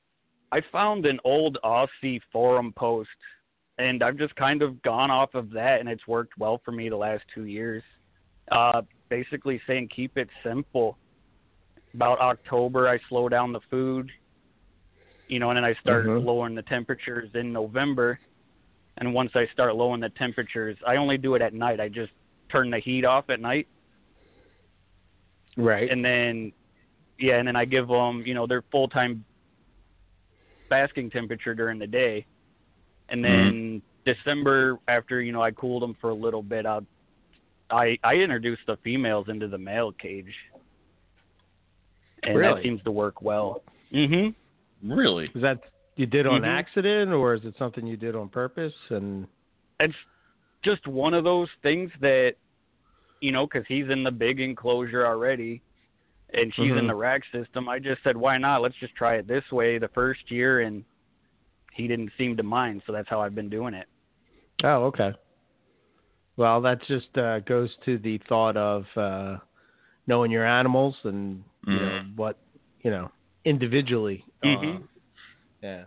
[0.52, 3.10] I found an old Aussie forum post,
[3.78, 6.88] and I've just kind of gone off of that, and it's worked well for me
[6.88, 7.82] the last two years.
[8.50, 10.98] Uh, basically saying keep it simple.
[11.94, 14.10] About October, I slow down the food,
[15.28, 16.24] you know, and then I start Mhm.
[16.24, 18.18] lowering the temperatures in November.
[18.98, 21.80] And once I start lowering the temperatures, I only do it at night.
[21.80, 22.12] I just
[22.48, 23.66] turn the heat off at night
[25.56, 25.90] right.
[25.90, 26.52] and then
[27.18, 29.24] yeah, and then I give them, you know, their full time
[30.68, 32.26] basking temperature during the day,
[33.08, 36.80] and then December after you know I cooled them for a little bit, I
[37.70, 40.34] I I introduced the females into the male cage,
[42.22, 42.54] and Really?
[42.54, 43.62] that seems to work well.
[43.92, 44.34] Mhm.
[44.82, 45.30] Really?
[45.34, 45.60] is that
[45.96, 46.46] you did on Mhm.
[46.46, 48.74] accident, or is it something you did on purpose?
[48.90, 49.26] And
[49.80, 49.94] It's
[50.62, 52.36] just one of those things that,
[53.20, 55.60] you know, because he's in the big enclosure already,
[56.32, 56.88] and she's in Mhm.
[56.88, 57.68] the rack system.
[57.68, 58.62] I just said, why not?
[58.62, 60.84] Let's just try it this way the first year, and
[61.72, 63.86] he didn't seem to mind, so that's how I've been doing it.
[64.64, 65.12] oh, okay.
[66.36, 69.38] Well, that just uh, goes to the thought of uh,
[70.06, 72.16] knowing your animals and you know Mhm.
[72.16, 72.38] what
[72.82, 73.10] you know
[73.44, 74.24] individually.
[74.42, 74.88] Uh, Mhm.
[75.62, 75.86] yeah,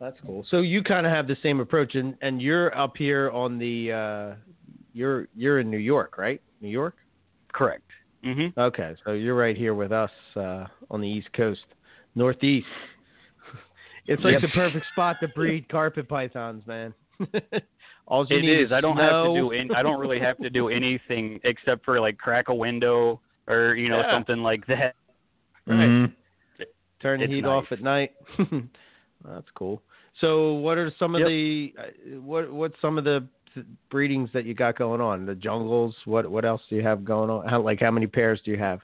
[0.00, 0.44] that's cool.
[0.44, 3.92] So you kind of have the same approach, and and you're up here on the
[3.92, 4.34] uh,
[4.92, 6.40] you're you're in New York, right?
[6.60, 6.96] New York.
[7.52, 7.88] Correct.
[8.24, 8.52] Mhm.
[8.56, 11.64] Okay, so you're right here with us uh, on the East Coast,
[12.14, 12.66] Northeast.
[14.08, 14.42] It's like Yep.
[14.42, 16.92] the perfect spot to breed carpet pythons, man.
[18.12, 18.72] All you It need is.
[18.72, 19.52] I don't have to do.
[19.52, 23.74] In, I don't really have to do anything except for like crack a window or
[23.74, 24.12] you know Yeah.
[24.12, 24.94] something like that.
[25.66, 25.88] Right.
[25.88, 26.12] Mhm.
[27.00, 27.50] Turn the It's heat nice.
[27.50, 28.10] off at night.
[29.24, 29.80] That's cool.
[30.20, 31.28] So, what are some of Yep.
[31.28, 33.26] the uh, what what's some of the
[33.90, 35.24] breedings that you got going on?
[35.24, 35.94] The jungles.
[36.04, 37.48] What what else do you have going on?
[37.48, 38.80] How like how many pairs do you have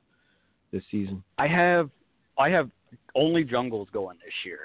[0.72, 1.22] this season?
[1.36, 1.90] I have.
[2.38, 2.70] I have
[3.14, 4.60] only jungles going this year.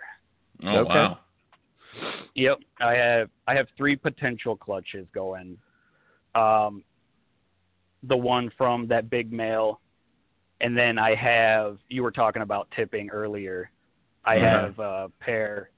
[0.63, 0.89] Oh Okay.
[0.93, 1.19] wow.
[2.35, 5.57] Yep, I have I have three potential clutches going.
[6.35, 6.83] Um,
[8.03, 9.79] the one from that big male,
[10.61, 13.69] and then I have you were talking about tipping earlier.
[14.25, 14.61] I Yeah.
[14.61, 15.69] have a pair.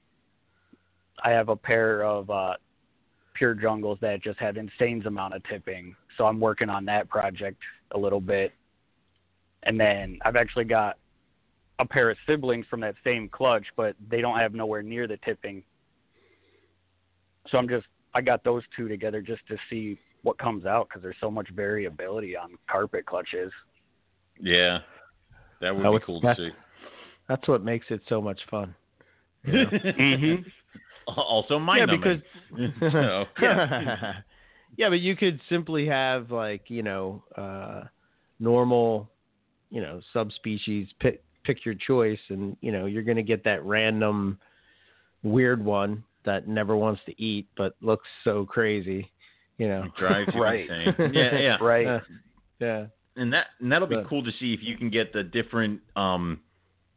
[1.22, 2.54] I have a pair of uh,
[3.34, 5.96] pure jungles that just have insane amount of tipping.
[6.16, 7.60] So I'm working on that project
[7.92, 8.52] a little bit,
[9.64, 10.98] and then I've actually got
[11.78, 15.18] a pair of siblings from that same clutch, but they don't have nowhere near the
[15.18, 15.62] tipping
[17.50, 21.02] so I'm just I got those two together just to see what comes out because
[21.02, 23.52] there's so much variability on carpet clutches.
[24.40, 24.78] Yeah.
[25.60, 26.56] That would That be would- cool to that's- see.
[27.28, 28.74] That's what makes it so much fun.
[29.44, 29.64] you know?
[29.66, 30.44] Mhm.
[31.08, 32.20] Also, my yeah, because
[32.92, 34.14] so, yeah.
[34.76, 37.82] yeah, but you could simply have like you know uh,
[38.40, 39.08] normal,
[39.70, 43.64] you know, subspecies pi- pick your choice, and you know you're going to get that
[43.64, 44.38] random
[45.22, 49.10] weird one that never wants to eat but looks so crazy.
[49.58, 50.68] You know, It drives you Right.
[50.68, 51.12] insane.
[51.14, 51.56] Yeah, yeah.
[51.62, 51.86] Right.
[51.86, 52.00] Uh,
[52.60, 52.86] yeah.
[53.16, 55.80] and that and that'll be But- cool to see if you can get the different
[55.96, 56.40] um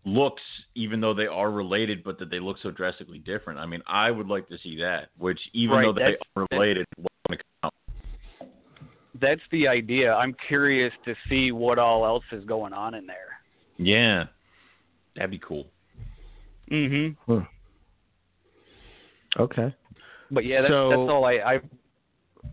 [0.06, 0.42] looks
[0.76, 4.10] even though they are related but that they look so drastically different i mean i
[4.10, 7.74] would like to see that which even Right, though they are related won't come out.
[9.20, 10.14] That's the idea.
[10.14, 13.32] I'm curious to see what all else is going on in there.
[13.78, 14.26] yeah
[15.16, 15.68] that'd be cool
[16.72, 17.16] Mhm.
[19.38, 19.74] Okay.
[20.32, 21.60] But yeah, that's, So- that's all I, I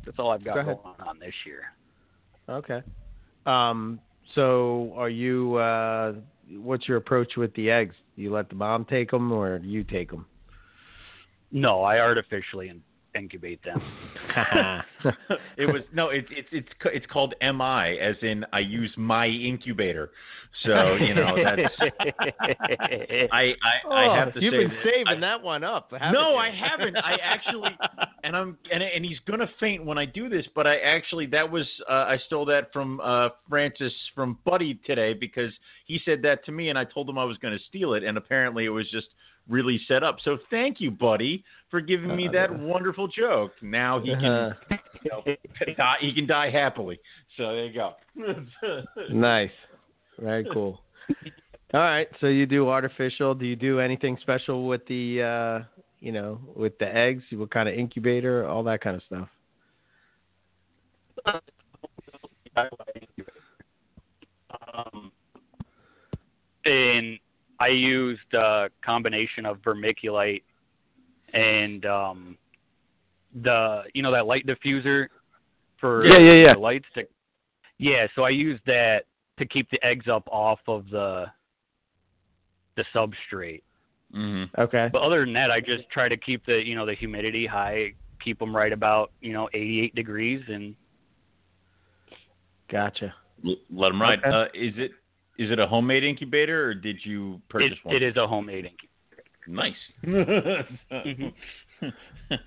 [0.04, 1.62] that's all I've got Go going on this year.
[2.48, 2.82] Okay.
[3.44, 4.00] Um.
[4.34, 5.54] So, are you?
[5.54, 6.14] Uh,
[6.50, 7.94] what's your approach with the eggs?
[8.16, 10.26] Do you let the mom take them, or do you take them?
[11.52, 12.68] No, I artificially
[13.16, 13.80] incubate them.
[15.56, 20.10] it was no it's it's it's it's called mi as in i use my incubator
[20.64, 21.74] so you know that's
[23.32, 25.92] i i, I have to Oh, you've say been that saving I- that one up.
[26.12, 26.36] No, you?
[26.36, 26.96] I haven't.
[26.96, 27.70] I actually,
[28.24, 30.44] and I'm, and and he's gonna faint when I do this.
[30.54, 35.12] But I actually, that was, uh, I stole that from uh, Francis from Buddy today
[35.14, 35.52] because
[35.86, 38.16] he said that to me, and I told him I was gonna steal it, and
[38.18, 39.06] apparently it was just
[39.48, 40.16] really set up.
[40.24, 41.44] So thank you, Buddy,
[41.76, 43.52] for giving me Uh, that wonderful joke.
[43.60, 44.54] Now he can, Uh,
[45.02, 45.22] you know,
[45.76, 46.98] die, he can die happily.
[47.36, 47.96] So there you go.
[49.10, 49.50] nice.
[50.18, 50.80] Very cool.
[51.74, 52.08] All right.
[52.20, 53.34] So you do artificial.
[53.34, 55.64] Do you do anything special with the, uh,
[56.00, 57.22] you know, with the eggs?
[57.32, 58.48] What kind of incubator?
[58.48, 59.28] All that kind of stuff.
[64.72, 65.12] Um,
[66.64, 67.18] and
[67.60, 70.42] I used a combination of vermiculite
[71.36, 72.38] and um,
[73.42, 75.06] the you know that light diffuser
[75.80, 76.52] for Yeah, yeah, yeah.
[76.54, 77.04] the lights to
[77.78, 78.06] yeah.
[78.14, 79.04] So I use that
[79.38, 81.26] to keep the eggs up off of the
[82.76, 83.62] the substrate.
[84.12, 84.88] hmm Okay.
[84.92, 87.92] But other than that, I just try to keep the you know the humidity high,
[88.22, 90.74] keep them right about you know 88 degrees, and
[92.70, 93.14] Gotcha.
[93.46, 94.18] L- let them ride.
[94.20, 94.28] Okay.
[94.30, 94.90] Uh, is it
[95.38, 97.94] is it a homemade incubator or did you purchase it, one?
[97.96, 98.88] it is a homemade incubator.
[99.48, 99.74] Nice.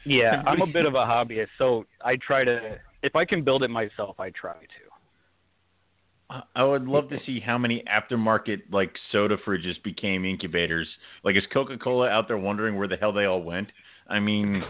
[0.05, 3.63] Yeah, I'm a bit of a hobbyist, so I try to if I can build
[3.63, 4.67] it myself, I try to.
[6.31, 10.87] I- I would love to see how many aftermarket like soda fridges became incubators.
[11.23, 13.71] Like, is Coca Cola out there wondering where the hell they all went?
[14.09, 14.63] I mean,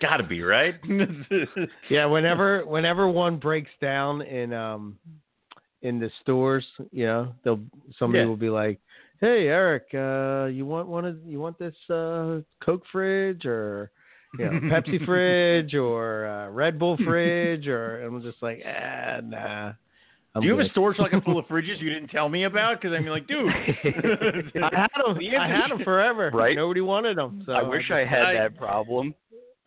[0.00, 0.74] gotta be right.
[1.90, 2.04] yeah.
[2.06, 4.98] Whenever whenever one breaks down in um
[5.82, 7.60] in the stores, you know, they'll
[7.98, 8.28] somebody Yeah.
[8.28, 8.78] will be like,
[9.24, 13.90] "Hey, Eric, uh, you want one of you want this uh, Coke fridge or
[14.38, 19.20] you know Pepsi fridge or uh, Red Bull fridge?" Or and I'm just like, "Ah,
[19.22, 19.72] nah."
[20.36, 22.44] I'm Do you have good." a storage locker full of fridges you didn't tell me
[22.44, 22.80] about?
[22.80, 25.18] Because I mean, like, dude, I had them.
[25.40, 26.30] I had them forever.
[26.34, 26.56] Right.
[26.56, 27.44] Nobody wanted them.
[27.46, 29.14] So I wish I had I- that problem.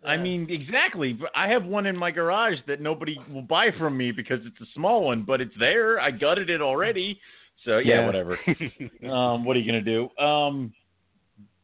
[0.06, 1.12] I mean, exactly.
[1.14, 4.62] But I have one in my garage that nobody will buy from me because it's
[4.62, 6.00] a small one, but it's there.
[6.00, 7.20] I gutted it already.
[7.66, 8.06] So yeah, Yeah.
[8.06, 8.38] whatever.
[9.12, 10.10] um, what are you gonna do?
[10.24, 10.74] Um,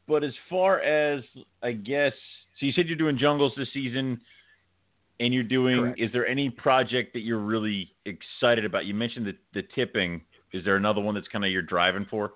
[0.07, 1.23] but as far as
[1.61, 2.13] I guess,
[2.59, 4.19] so you said you're doing jungles this season,
[5.19, 5.79] and you're doing.
[5.79, 5.99] Correct.
[5.99, 8.85] Is there any project that you're really excited about?
[8.85, 10.21] You mentioned the the tipping.
[10.51, 12.33] Is there another one that's kind of you're driving for?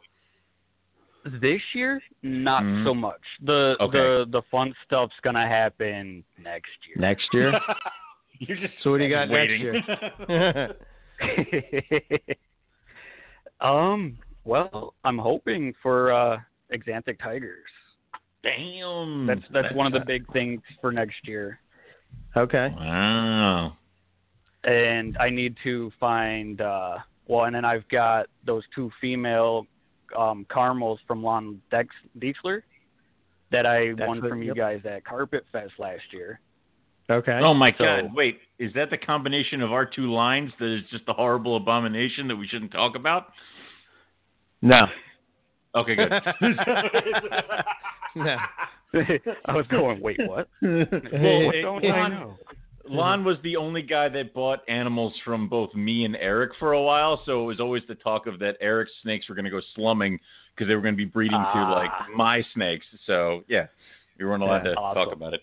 [1.26, 2.86] This year, not Mhm.
[2.86, 3.22] so much.
[3.42, 3.98] The Okay.
[3.98, 6.96] the the fun stuff's gonna happen next year.
[6.98, 7.60] next year.
[8.40, 10.76] you're just So what do you got next year?
[13.62, 14.18] um.
[14.44, 16.38] Well, I'm hoping for uh
[16.74, 17.66] Axanthic tigers.
[18.44, 19.26] Damn.
[19.26, 21.60] That's that's one of the big things for next year.
[22.36, 22.74] okay.
[22.78, 23.74] Wow.
[24.64, 26.98] and I need to find uh
[27.28, 29.66] well and then I've got those two female
[30.18, 31.90] um caramels from Lon Dex
[32.20, 32.62] Deichler
[33.52, 34.56] that I won Dexler, from you yep.
[34.56, 36.40] guys at Carpet Fest last year.
[37.10, 37.40] Okay.
[37.42, 38.14] Oh my So- God!
[38.14, 42.28] Wait, is that the combination of our two lines that is just a horrible abomination
[42.28, 43.28] that we shouldn't talk about?
[44.62, 44.82] No.
[45.76, 46.10] Okay, good.
[48.16, 48.38] no.
[49.46, 50.50] I was going, wait, what?
[50.62, 52.36] well, What it- don't I know?
[52.90, 56.82] Lon was the only guy that bought animals from both me and Eric for a
[56.82, 59.60] while, so it was always the talk of that Eric's snakes were going to go
[59.76, 60.18] slumming
[60.56, 61.52] because they were going to be breeding Ah.
[61.52, 62.86] through like my snakes.
[63.06, 63.66] So yeah,
[64.18, 65.42] we weren't allowed Yeah, to talk about it.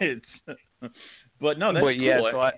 [0.00, 0.24] It's,
[1.40, 2.30] but no, that's but yeah, cool.
[2.32, 2.52] so I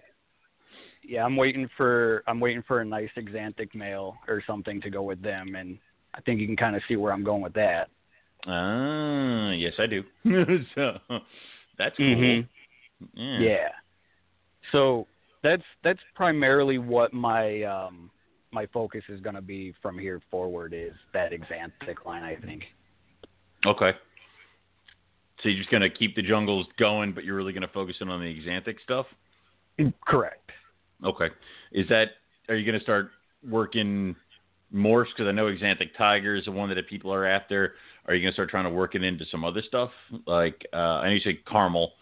[1.07, 5.03] yeah, I'm waiting for I'm waiting for a nice axanthic male or something to go
[5.03, 5.78] with them and
[6.14, 7.89] I think you can kind of see where I'm going with that.
[8.47, 10.03] Ah, yes, I do.
[10.74, 10.99] so
[11.76, 12.07] that's cool.
[12.07, 12.49] Mhm.
[13.14, 13.41] Yeah.
[13.41, 13.68] Yeah.
[14.72, 15.07] So
[15.43, 18.11] that's that's primarily what my um
[18.53, 22.22] my focus is going to be from here forward is that axanthic line.
[22.22, 22.62] I think.
[23.66, 23.93] Okay.
[25.45, 28.18] So you're just gonna keep the jungles going, but you're really gonna focus in on
[28.18, 29.05] the Axanthic stuff.
[30.07, 30.51] Correct.
[31.05, 31.28] Okay.
[31.70, 32.12] Is that
[32.49, 33.11] are you gonna start
[33.47, 34.16] working
[34.74, 35.09] morphs?
[35.14, 37.74] Because I know Axanthic Tiger is the one that people are after.
[38.07, 39.90] Are you gonna start trying to work it into some other stuff?
[40.26, 41.92] Like uh, I know you said caramel,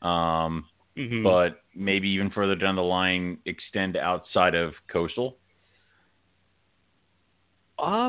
[0.00, 0.64] um,
[0.96, 1.22] Mhm.
[1.22, 5.36] but maybe even further down the line, extend outside of coastal.
[7.78, 8.08] uh,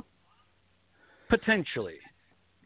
[1.27, 1.97] potentially,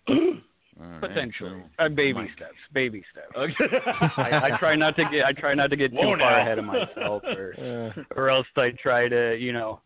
[0.82, 3.27] All right, potentially, so- uh, baby my- steps, baby steps.
[3.38, 3.75] Okay.
[4.17, 6.57] I, I try not to get I try not to get too Whoa, far ahead
[6.59, 7.53] of myself, or
[7.97, 9.82] Uh, or else I try to you know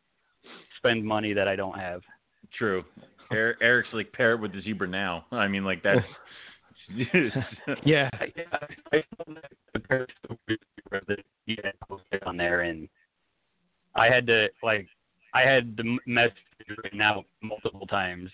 [0.77, 2.01] spend money that I don't have.
[2.57, 2.83] True.
[3.31, 5.25] Er- Eric's like parrot with the zebra now.
[5.31, 5.99] I mean, like that's.
[7.83, 8.09] yeah.
[8.13, 8.31] I,
[8.93, 9.03] I
[9.73, 10.39] the Periscope
[11.07, 12.87] that you had posted on there, and
[13.95, 14.87] I had to like
[15.33, 16.35] I had the message
[16.83, 18.29] written out multiple times.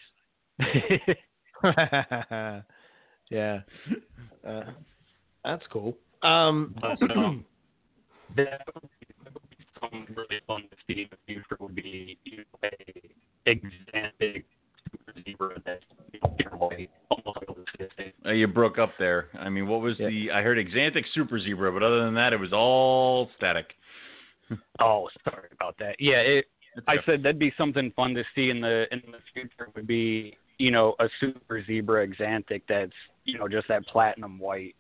[3.30, 3.59] yeah.
[4.47, 4.62] Uh,
[5.43, 5.97] that's cool.
[6.22, 7.45] Um, But, um,
[8.36, 8.89] that would
[9.49, 14.45] be something really fun to see in the future would be you know, a exotic
[14.91, 15.84] super zebra that's
[16.14, 19.28] you know, white, almost like a Lucia Uh, you broke up there.
[19.39, 20.09] I mean, what was Yeah.
[20.09, 20.32] the?
[20.32, 23.74] I heard Axanthic Super Zebra, but other than that, it was all static.
[24.80, 25.95] Oh, sorry about that.
[25.99, 26.45] Yeah, it,
[26.88, 29.70] I said that'd be something fun to see in the in the future.
[29.76, 32.91] Would be you know a super zebra axanthic that's
[33.26, 34.76] you know just that platinum white.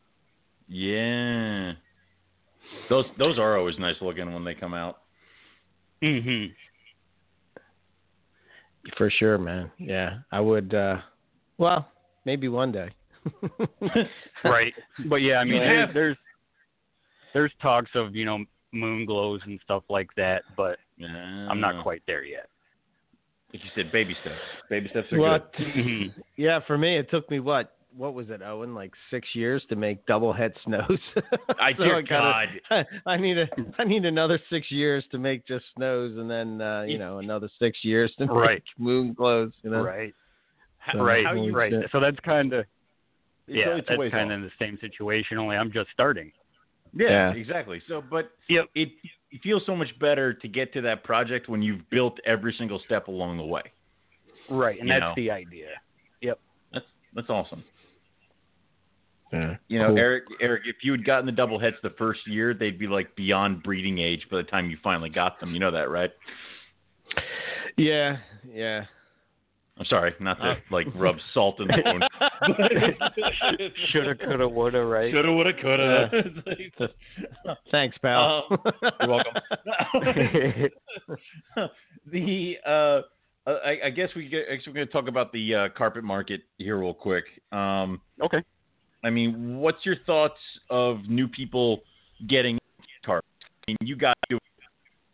[0.67, 1.73] Yeah.
[2.89, 4.99] Those those are always nice looking when they come out.
[6.01, 6.53] Mm-hmm.
[8.97, 9.69] for sure, man.
[9.77, 10.73] Yeah, I would.
[10.73, 10.97] uh
[11.57, 11.87] Well,
[12.25, 12.89] maybe one day.
[14.43, 14.73] Right.
[15.07, 15.67] But yeah, I mean Yeah.
[15.67, 16.17] there's, there's
[17.33, 18.39] there's talks of you know
[18.71, 21.47] moon glows and stuff like that, but Yeah.
[21.49, 22.47] I'm not quite there yet.
[23.53, 24.35] Like you said, baby steps.
[24.69, 25.53] Baby steps are What?
[25.55, 26.13] Mhm.
[26.37, 27.75] Yeah, for me, it took me what?
[27.95, 28.73] What was it, Owen?
[28.73, 30.97] Like six years to make double head snows.
[31.59, 32.85] I So dear gotta- God.
[33.05, 33.47] I need a.
[33.77, 37.49] I need another six years to make just snows, and then uh, you know another
[37.59, 38.63] six years to make Right.
[38.77, 39.51] moon glows.
[39.63, 40.13] You know, Right.
[40.77, 41.25] How, right.
[41.25, 41.73] How you, right.
[41.91, 42.65] So that's kind of
[43.47, 44.37] yeah, always two that's kind off.
[44.37, 45.37] of the same situation.
[45.37, 46.31] Only I'm just starting.
[46.93, 47.33] Yeah, Yeah.
[47.33, 47.81] exactly.
[47.89, 48.65] So, but Yep.
[48.75, 48.89] it
[49.31, 52.81] it feels so much better to get to that project when you've built every single
[52.85, 53.61] step along the way.
[54.49, 55.13] Right, and You that's know.
[55.15, 55.67] the idea.
[56.21, 56.39] Yep.
[56.73, 57.63] That's that's awesome.
[59.31, 59.55] Yeah.
[59.69, 59.97] You know, Cool.
[59.97, 63.15] Eric, Eric, if you had gotten the double heads the first year, they'd be like
[63.15, 65.53] beyond breeding age by the time you finally got them.
[65.53, 66.11] You know that, right?
[67.77, 68.85] Yeah, yeah.
[69.77, 72.03] I'm sorry, not to like rub salt in the wound.
[73.91, 75.11] Shoulda, coulda, woulda, right?
[75.11, 76.11] Shoulda, woulda, coulda.
[77.71, 78.47] Thanks, pal.
[78.99, 79.33] You're welcome.
[82.11, 83.01] the uh,
[83.47, 86.03] I, I guess we get, I guess we're going to talk about the uh, carpet
[86.03, 87.23] market here real quick.
[87.51, 88.43] Um, okay.
[89.03, 91.81] I mean, what's your thoughts of new people
[92.27, 92.59] getting
[93.03, 93.25] carpet?
[93.67, 94.37] I mean, you got to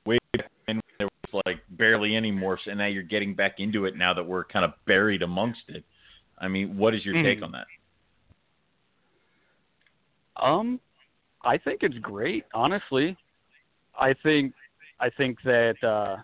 [0.06, 3.86] way back when there was like barely any morphs, and now you're getting back into
[3.86, 5.84] it now that we're kind of buried amongst it.
[6.40, 7.44] I mean, what is your take Mhm.
[7.44, 7.68] on that?
[10.38, 10.80] Um,
[11.44, 12.46] I think it's great.
[12.54, 13.18] Honestly,
[13.98, 14.54] I think
[15.00, 16.18] I think that uh,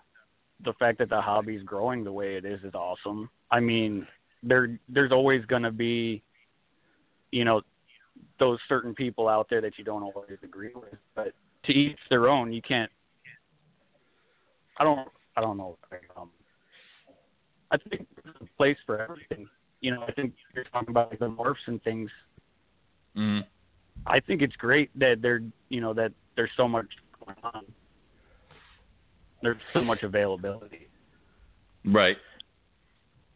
[0.64, 3.30] the fact that the hobby's growing the way it is is awesome.
[3.50, 4.06] I mean,
[4.42, 6.22] there there's always going to be,
[7.32, 7.62] you know,
[8.38, 11.34] those certain people out there that you don't always agree with, but
[11.64, 12.52] to each their own.
[12.52, 12.90] You can't.
[14.78, 15.08] I don't.
[15.36, 15.76] I don't know.
[16.16, 16.30] Um,
[17.70, 19.48] I think there's a place for everything.
[19.80, 22.10] You know, I think you're talking about like the morphs and things.
[23.16, 23.44] Mm.
[24.06, 26.86] I think it's great that there, you know, that there's so much
[27.24, 27.64] going on.
[29.42, 30.88] There's so much availability.
[31.84, 32.16] Right.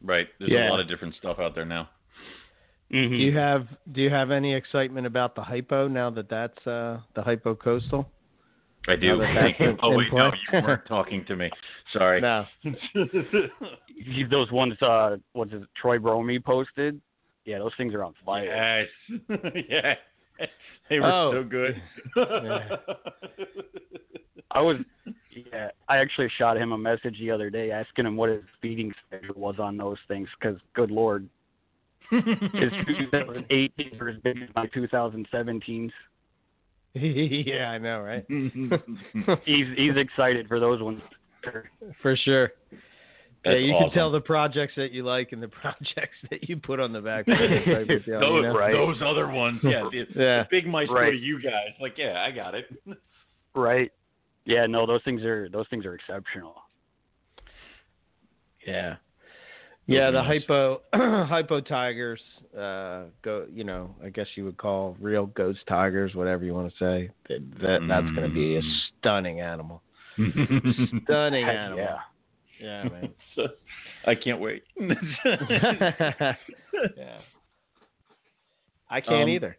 [0.03, 0.29] Right.
[0.39, 0.69] There's Yeah.
[0.69, 1.91] a lot of different stuff out there now.
[2.93, 3.11] Mm-hmm.
[3.11, 7.01] Do you have Do you have any excitement about the hypo now that that's uh,
[7.15, 8.11] the hypo coastal?
[8.89, 9.19] I do.
[9.19, 11.51] Now that that's in- oh wait, no, you weren't talking to me.
[11.93, 12.21] Sorry.
[12.21, 12.45] No.
[14.31, 17.01] Those ones, uh, what's it, Troy Bromy posted?
[17.45, 18.87] Yeah, those things are on fire.
[19.09, 19.21] Yes.
[19.69, 19.95] yeah.
[20.91, 21.33] They were Oh.
[21.33, 21.81] so good.
[22.17, 22.77] Yeah.
[24.51, 24.77] I was,
[25.31, 28.93] yeah, I actually shot him a message the other day asking him what his feeding
[29.07, 31.29] schedule was on those things because, good lord,
[32.11, 35.91] his 2018 were as big as my 2017s.
[37.47, 38.25] yeah, I know, right?
[39.45, 41.01] He's he's excited for those ones.
[42.03, 42.51] For sure.
[43.45, 43.91] That's yeah, you awesome.
[43.91, 47.01] can tell the projects that you like and the projects that you put on the
[47.01, 47.25] back.
[47.27, 48.55] burner type of deal, those, you know?
[48.59, 48.73] right.
[48.73, 50.43] those other ones, yeah, the, Yeah.
[50.43, 51.11] the big mice go Right.
[51.13, 51.71] to you guys.
[51.81, 52.67] Like, yeah, I got it.
[53.55, 53.93] Right.
[54.45, 56.57] Yeah, no, those things are those things are exceptional.
[58.67, 58.97] Yeah.
[59.91, 60.43] Yeah, the Those are nice.
[60.47, 60.83] hypo
[61.27, 62.21] hypo tigers
[62.57, 66.71] uh go you know, I guess you would call real ghost tigers, whatever you want
[66.73, 67.11] to say.
[67.29, 68.73] That, that that's going to be a Mm.
[69.01, 69.83] stunning animal.
[71.05, 71.79] Stunning animal.
[71.79, 71.99] yeah.
[72.61, 73.11] Yeah, man.
[74.07, 74.63] I can't wait.
[74.81, 74.95] yeah.
[78.91, 79.57] I can't Um, either.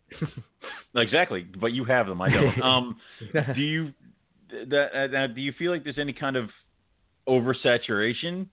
[0.95, 2.21] exactly, but you have them.
[2.21, 2.61] I don't.
[2.61, 2.97] Um,
[3.55, 3.93] do you
[4.69, 6.49] that uh, do you feel like there's any kind of
[7.27, 8.47] oversaturation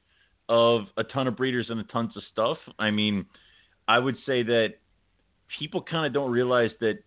[0.49, 2.59] of a ton of breeders and a tons of stuff?
[2.79, 3.27] I mean,
[3.89, 4.75] I would say that
[5.59, 6.99] people kind of don't realize that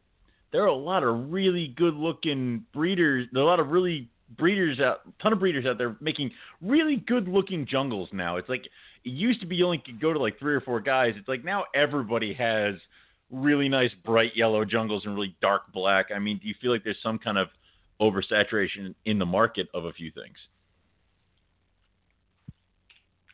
[0.52, 3.28] there are a lot of really good looking breeders.
[3.32, 6.32] There are a lot of really breeders out, ton of breeders out there making
[6.62, 8.38] really good looking jungles now.
[8.38, 8.66] It's like
[9.06, 11.14] it used to be you only could go to like three or four guys.
[11.18, 12.76] It's like now everybody has
[13.32, 16.08] really nice bright yellow jungles and really dark black.
[16.14, 17.48] I mean, do you feel like there's some kind of
[18.02, 20.38] oversaturation in the market of a few things?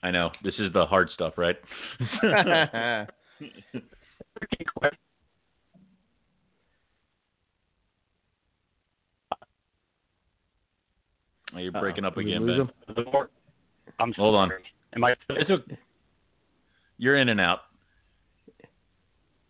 [0.06, 1.56] I know this is the hard stuff, right?
[11.58, 12.60] You're breaking up uh, we again, Ben.
[12.60, 12.72] him?
[14.00, 14.50] I'm Hold on.
[14.50, 14.64] sorry.
[14.96, 15.16] Am I?
[15.30, 15.76] It's okay.
[17.00, 17.62] You're in and out.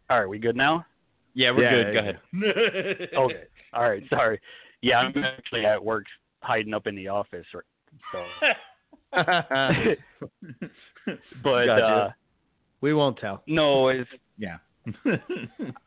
[0.10, 0.86] All right, we good now?
[1.34, 1.94] Yeah, we're Yeah, good.
[1.94, 3.10] yeah, Go ahead.
[3.14, 3.44] Okay.
[3.74, 4.40] All right, sorry.
[4.82, 6.06] Yeah, I'm actually at work
[6.44, 7.46] hiding up in the office.
[7.52, 7.60] So,
[11.44, 11.86] but Gotcha.
[11.86, 12.12] uh,
[12.82, 13.44] we won't tell.
[13.48, 14.58] no, it's yeah.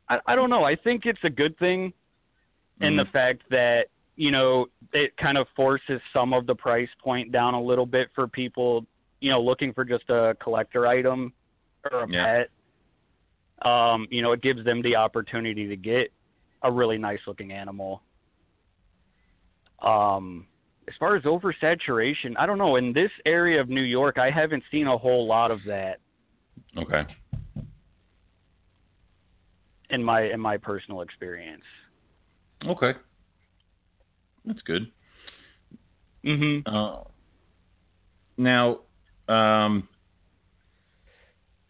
[0.08, 0.64] I, I don't know.
[0.64, 1.92] I think it's a good thing
[2.80, 3.12] in the Mhm.
[3.12, 7.60] fact that you know it kind of forces some of the price point down a
[7.62, 8.84] little bit for people
[9.20, 11.32] you know looking for just a collector item
[11.90, 12.24] or a Yeah.
[12.24, 12.50] pet.
[13.70, 16.12] Um, you know, it gives them the opportunity to get
[16.62, 18.02] a really nice looking animal.
[19.80, 20.46] Um,
[20.88, 22.76] as far as oversaturation, I don't know.
[22.76, 26.00] In this area of New York, I haven't seen a whole lot of that
[26.76, 27.02] okay.
[29.90, 31.62] in my in my personal experience.
[32.66, 32.92] Okay.
[34.44, 34.90] That's good.
[36.24, 36.74] Mm-hmm.
[36.74, 37.02] Uh,
[38.38, 38.80] now,
[39.28, 39.88] um,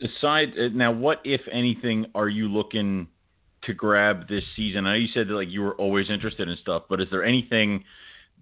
[0.01, 3.09] aside uh, now, what if anything are you looking
[3.64, 4.87] to grab this season?
[4.87, 7.25] I know you said that like you were always interested in stuff, but is there
[7.25, 7.85] anything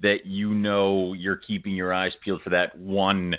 [0.03, 3.35] that you know you're keeping your eyes peeled for that one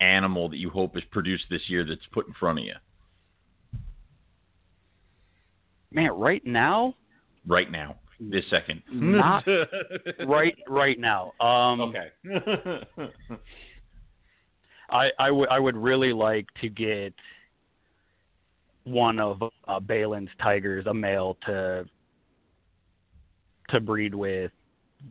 [0.00, 2.74] animal that you hope is produced this year that's put in front of you
[5.92, 6.94] Man, right now,
[7.46, 8.82] right now, this second?
[8.92, 9.44] Not
[10.26, 11.32] right right now.
[11.40, 12.10] Um, Okay.
[14.90, 17.14] I I would I would really like to get
[18.84, 21.86] one of uh, Balin's tigers, a male, to
[23.70, 24.52] to breed with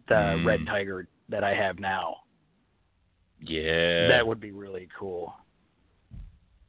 [0.07, 0.45] the Mm.
[0.45, 2.17] red tiger that I have now.
[3.41, 4.07] yeah.
[4.07, 5.33] That would be really cool.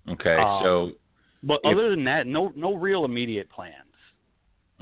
[0.08, 0.36] okay.
[0.36, 0.92] um, so
[1.42, 3.74] But If- other than that, no no real immediate plans.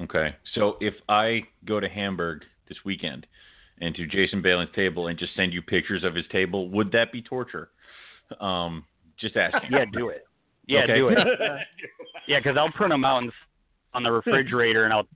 [0.01, 0.35] Okay.
[0.55, 3.27] So if I go to Hamburg this weekend
[3.81, 7.13] and to Jason Balin's table and just send you pictures of his table, would that
[7.13, 7.71] be torture?
[8.41, 8.85] Um,
[9.19, 9.71] just asking.
[9.73, 10.25] Yeah, do it.
[10.67, 10.95] Yeah, Okay.
[10.97, 11.19] do it.
[12.27, 13.23] Yeah, because I'll print them out
[13.93, 15.07] on the refrigerator, and I'll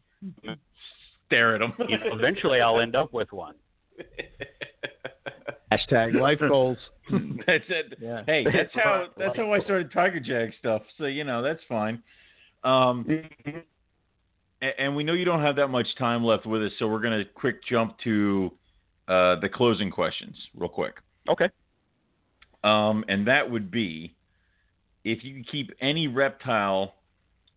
[1.29, 1.73] Stare at them.
[1.89, 3.55] you know, eventually I'll end up with one.
[5.73, 6.79] Hashtag life goals.
[7.11, 7.99] that's it.
[8.01, 8.23] Yeah.
[8.27, 10.83] Hey, that's how that's how I started Tiger Jag stuff.
[10.97, 12.03] So you know that's fine.
[12.65, 13.05] Um,
[14.63, 17.01] a- and we know you don't have that much time left with us, so we're
[17.01, 18.51] gonna quick jump to
[19.09, 20.95] uh, the closing questions real quick.
[21.29, 21.51] Okay.
[22.65, 24.15] Um, and that would be
[25.05, 26.95] if you could keep any reptile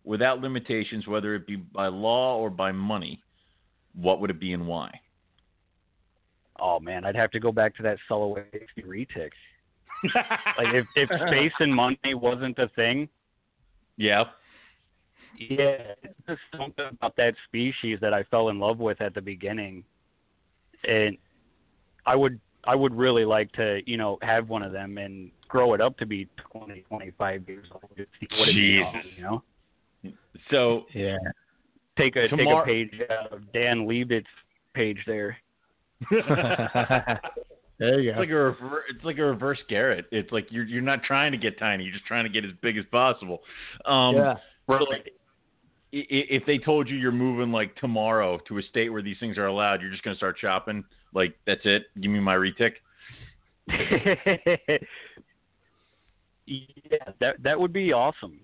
[0.04, 3.20] without limitations, whether it be by law or by money,
[3.94, 5.00] what would it be and why?
[6.60, 9.30] Oh man, I'd have to go back to that Sulawesi retic.
[10.58, 13.08] Like if if space and money wasn't a thing,
[13.96, 14.24] yeah.
[15.38, 19.20] yeah, it's just something about that species that I fell in love with at the
[19.20, 19.84] beginning,
[20.88, 21.16] and
[22.04, 25.74] I would I would really like to you know have one of them and grow
[25.74, 27.84] it up to be 20, 25 years old.
[27.96, 29.06] Just see what it Jesus.
[29.06, 29.42] is, you know.
[30.50, 31.18] So Yeah.
[31.98, 34.26] Take a Tomorrow- take a page out of Dan Leibovitz's
[34.74, 35.36] page there.
[37.78, 38.20] There you go.
[38.20, 40.06] It's like a rever- it's like a reverse Garrett.
[40.12, 42.52] It's like you're you're not trying to get tiny, you're just trying to get as
[42.60, 43.40] big as possible.
[43.86, 44.34] Um, yeah.
[44.68, 45.12] so, like,
[45.92, 49.16] i- i- if they told you you're moving like tomorrow to a state where these
[49.18, 50.84] things are allowed, you're just gonna start shopping.
[51.12, 51.86] Like that's it.
[52.00, 52.74] Give me my retic.
[56.46, 58.40] yeah, that that would be awesome.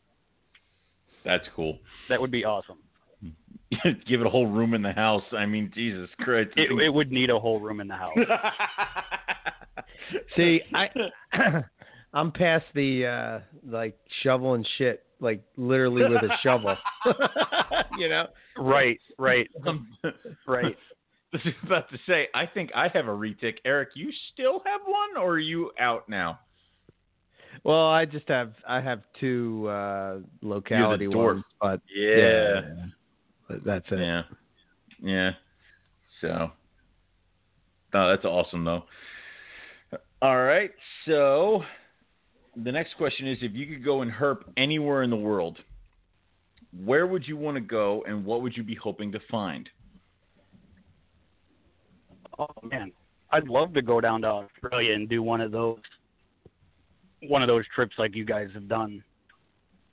[1.24, 1.78] That's cool.
[2.08, 2.78] That would be awesome.
[4.06, 5.22] Give it a whole room in the house.
[5.32, 6.50] I mean, Jesus Christ.
[6.56, 8.16] It, it would need a whole room in the house.
[10.36, 10.88] See, I
[12.14, 16.76] I'm past the uh like shoveling shit, like literally with a shovel.
[17.98, 18.26] you know?
[18.56, 19.86] Right, right, I'm
[20.46, 20.76] right.
[21.34, 23.56] I was about to say, I think I have a retic.
[23.66, 26.40] Eric, you still have one, or are you out now?
[27.64, 31.34] Well, I just have I have two uh locality dwarf.
[31.34, 32.62] ones, but Yeah.
[33.48, 33.98] But that's it.
[33.98, 34.22] Yeah.
[35.00, 35.30] Yeah.
[36.20, 36.50] So.
[37.94, 38.84] No, that's awesome though.
[40.20, 40.70] All right.
[41.06, 41.62] So
[42.64, 45.58] the next question is if you could go and herp anywhere in the world,
[46.84, 49.68] where would you want to go and what would you be hoping to find?
[52.38, 52.92] Oh man,
[53.32, 55.78] I'd love to go down to Australia and do one of those
[57.26, 59.02] one of those trips like you guys have done.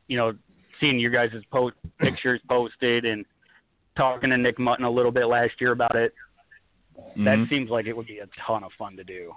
[0.07, 0.33] You know,
[0.79, 3.25] seeing your guys' post pictures posted and
[3.97, 6.13] talking to Nick Mutton a little bit last year about it.
[7.17, 7.49] That Mhm.
[7.49, 9.35] seems like it would be a ton of fun to do.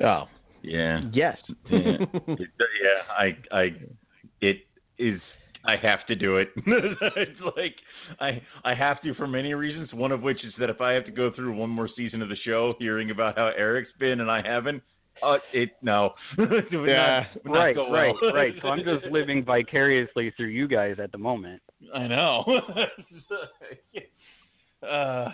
[0.00, 0.28] Oh,
[0.62, 1.00] Yeah.
[1.12, 1.38] yes.
[1.70, 1.96] Yeah.
[2.26, 2.50] It-
[2.82, 3.74] yeah, I, I,
[4.40, 4.66] it
[4.98, 5.20] is.
[5.66, 6.50] I have to do it.
[6.66, 7.74] it's like
[8.20, 9.92] I, I have to for many reasons.
[9.94, 12.28] One of which is that if I have to go through one more season of
[12.28, 14.82] the show, hearing about how Eric's been and I haven't,
[15.22, 16.14] uh, it no.
[16.38, 18.32] It would Yeah, not- would not Right, go right, well.
[18.34, 18.54] right.
[18.62, 21.62] So I'm just living vicariously through you guys at the moment.
[21.94, 22.44] I know.
[24.82, 25.28] uh,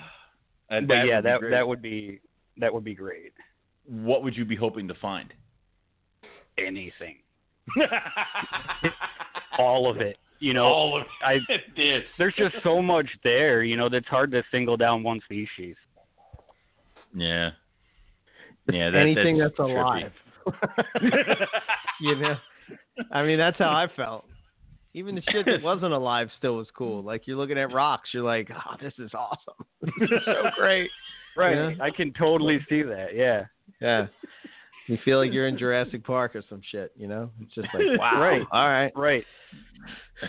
[0.69, 2.21] But that yeah, that that would be
[2.59, 3.33] that would be great.
[3.87, 5.33] What would you be hoping to find?
[6.59, 7.17] Anything,
[9.59, 10.17] all of it.
[10.41, 11.39] You know, All of I
[11.77, 12.03] this.
[12.17, 13.63] there's just so much there.
[13.63, 15.77] You know, that's hard to single down one species.
[17.15, 17.51] Yeah.
[18.71, 18.91] Yeah.
[18.91, 19.81] That, Anything that's, trippy.
[19.81, 20.13] alive.
[22.01, 22.37] you know?
[23.13, 24.25] I mean, that's how I felt.
[24.93, 27.03] Even the shit that wasn't alive still was cool.
[27.03, 29.65] Like you're looking at rocks, you're like, "Oh, this is awesome.
[30.01, 30.91] This is so great."
[31.37, 31.55] Right.
[31.55, 31.71] Yeah.
[31.81, 33.15] I can totally see that.
[33.15, 33.45] Yeah.
[33.81, 34.07] Yeah.
[34.91, 37.31] You feel like you're in Jurassic Park or some shit, you know?
[37.41, 38.21] It's just like, wow.
[38.21, 38.43] Right.
[38.51, 38.93] All right.
[38.97, 39.25] Right.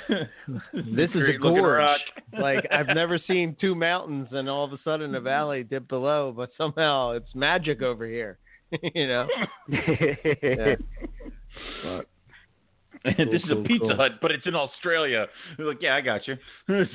[0.08, 1.80] This is a Great gorge.
[1.80, 2.00] rock.
[2.40, 6.32] like I've never seen two mountains and all of a sudden a valley dip below,
[6.36, 8.38] but somehow it's magic over here.
[8.94, 9.28] you know?
[9.68, 10.76] Yeah.
[11.84, 12.08] But-
[13.04, 13.96] this Cool, is a Pizza cool.
[13.96, 15.26] Hut, but it's in Australia.
[15.58, 16.36] They're like, yeah, I got you.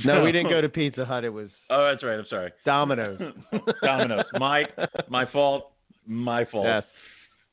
[0.05, 1.25] No, we didn't go to Pizza Hut.
[1.25, 2.17] It was Oh, that's right.
[2.17, 2.53] I'm sorry.
[2.65, 3.21] Domino's.
[3.83, 4.25] Domino's.
[4.39, 4.63] My
[5.09, 5.73] my fault.
[6.07, 6.67] My fault.
[6.67, 6.85] Yes.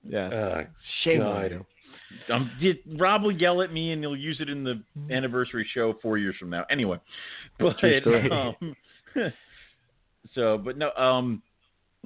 [0.03, 0.27] Yeah.
[0.27, 0.63] Uh,
[1.03, 1.45] Shame God.
[1.45, 2.33] on you.
[2.33, 4.81] um, did, Rob will yell at me and he'll use it in the
[5.11, 6.65] anniversary show four years from now.
[6.69, 6.99] Anyway,
[7.59, 7.75] but
[8.31, 8.75] um,
[10.35, 10.91] so, but no.
[10.91, 11.41] Um,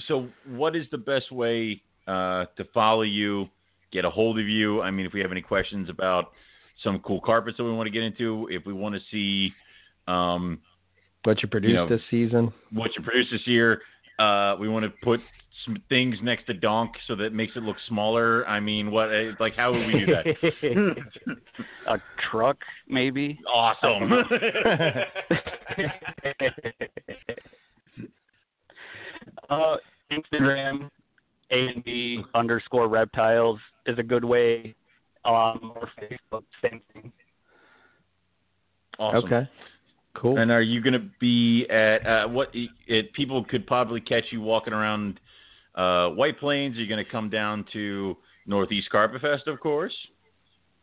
[0.08, 3.48] so what is the best way uh, to follow you,
[3.91, 4.82] get a hold of you?
[4.82, 6.32] I mean, if we have any questions about
[6.84, 9.52] some cool carpets that we want to get into, if we want to see
[10.08, 10.60] um,
[11.24, 12.54] What you produced know, this season?
[12.72, 13.82] what you produced this year,
[14.20, 15.20] uh, we want to put
[15.66, 18.47] some things next to Donk so that it makes it look smaller.
[18.47, 19.10] I mean, what?
[19.10, 20.26] uh, Like, how would we do that?
[21.88, 21.97] a
[22.32, 23.39] truck, maybe.
[23.51, 24.12] awesome.
[29.49, 29.76] uh,
[30.12, 30.89] Instagram,
[31.51, 34.76] A and B underscore reptiles is a good way.
[35.26, 37.12] Um, or Facebook, same thing.
[38.97, 39.26] awesome.
[39.26, 39.49] Okay.
[40.14, 40.38] Cool.
[40.39, 42.49] And are you going to be at uh, what?
[42.53, 45.20] It, people could probably catch you walking around
[45.78, 46.75] uh, White Plains.
[46.75, 49.93] you're you going to come down to Northeast Carpet Fest, of course?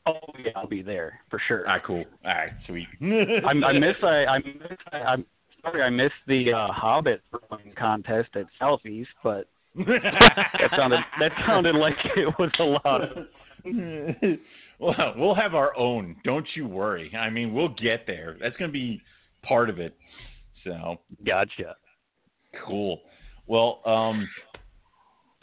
[0.07, 1.64] Oh yeah, I'll be there for sure.
[1.66, 2.05] Ah, cool.
[2.24, 2.86] All right, sweet.
[3.03, 5.24] I, I miss I I miss I, I'm
[5.62, 7.22] sorry I missed the uh, Hobbit
[7.76, 13.26] contest at Southeast, but that sounded that sounded like it was a lot of
[14.78, 16.16] well, we'll have our own.
[16.22, 17.11] Don't you worry.
[17.16, 18.36] I mean, we'll get there.
[18.40, 19.01] That's going to be
[19.42, 19.97] part of it.
[20.64, 21.76] So gotcha.
[22.66, 23.01] cool.
[23.47, 24.28] Well, um,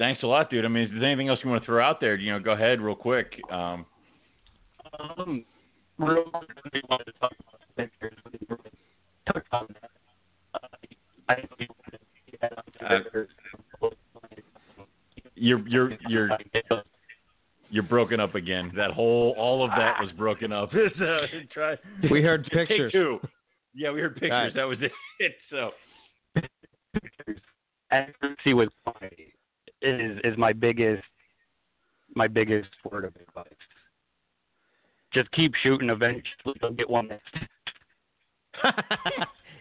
[0.01, 0.65] thanks a lot, dude.
[0.65, 2.53] I mean, is there anything else you want to throw out there, you know, go
[2.53, 3.39] ahead real quick.
[3.51, 3.85] Um,
[4.99, 5.45] Um,
[5.99, 8.17] real quick, I wanted to talk about the pictures.
[8.25, 8.71] We didn't really
[9.31, 9.91] touch on that.
[10.55, 10.67] Uh,
[11.29, 13.29] I know you wanted to get on the pictures.
[15.35, 16.29] you're you're you're
[17.69, 18.71] you're broken up again.
[18.75, 20.71] That whole all of that was broken up.
[20.99, 21.19] so,
[21.53, 21.75] try.
[22.09, 22.91] We heard pictures.
[22.91, 23.19] two.
[23.75, 24.31] Yeah, we heard pictures.
[24.31, 24.53] Right.
[24.55, 24.77] That was
[25.19, 25.31] it.
[25.51, 25.69] So
[26.93, 27.39] pictures.
[27.91, 28.80] Accuracy with quantity is is
[30.41, 31.03] my biggest
[32.15, 33.47] my biggest word of advice.
[35.13, 35.89] Just keep shooting.
[35.89, 36.23] Eventually,
[36.61, 37.21] you'll get one that's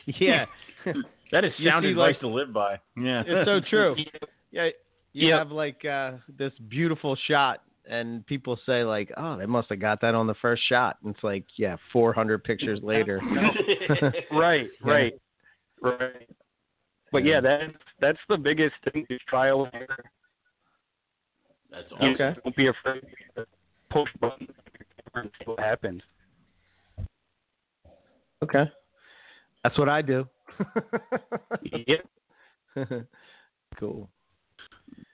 [0.07, 0.47] yeah.
[1.33, 2.78] that is sound see, advice like- to live by.
[2.97, 3.95] Yeah, It's so true.
[4.51, 4.68] Yeah,
[5.12, 5.39] you Yep.
[5.39, 10.01] have like uh, this beautiful shot, and people say like, "Oh, they must have got
[10.01, 13.20] that on the first shot." And it's like, yeah, 400 pictures later.
[14.33, 14.91] right, Yeah.
[14.93, 15.12] right,
[15.83, 16.28] right.
[17.12, 19.80] But yeah, that's that's the biggest thing is trial and error.
[19.80, 19.80] That's
[22.01, 22.15] You.
[22.15, 22.35] Okay.
[22.45, 23.03] Don't be afraid
[23.37, 23.47] to
[23.91, 24.51] push buttons
[25.15, 26.03] and see what happens.
[28.43, 28.65] Okay.
[29.63, 30.27] That's what I do.
[31.87, 31.97] Yeah.
[33.79, 34.09] cool.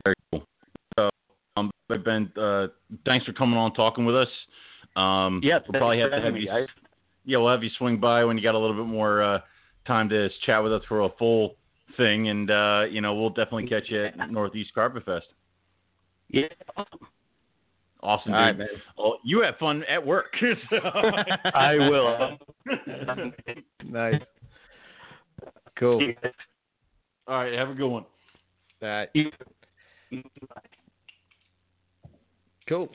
[0.05, 0.45] Very cool.
[0.97, 1.11] So,
[1.57, 2.69] um, but Ben, uh,
[3.05, 4.29] thanks for coming on talking with us.
[4.95, 5.59] Um, Yeah.
[5.69, 6.47] we'll probably have to have you.
[6.47, 6.67] guys.
[7.25, 9.41] Yeah, we'll have you swing by when you got a little bit more uh,
[9.87, 11.57] time to chat with us for a full
[11.97, 15.27] thing, and uh, you know we'll definitely catch you at Northeast Carpet Fest.
[18.29, 18.35] Yeah.
[18.35, 18.35] Awesome.
[18.35, 18.59] Awesome, All right, dude.
[18.59, 18.69] man.
[18.99, 20.27] Oh, you have fun at work.
[20.71, 20.79] so-
[21.55, 22.39] I will.
[23.85, 24.21] Nice.
[25.79, 26.01] Cool.
[27.29, 28.05] All right, have a good one.
[28.83, 29.09] All right.
[32.69, 32.89] Cool.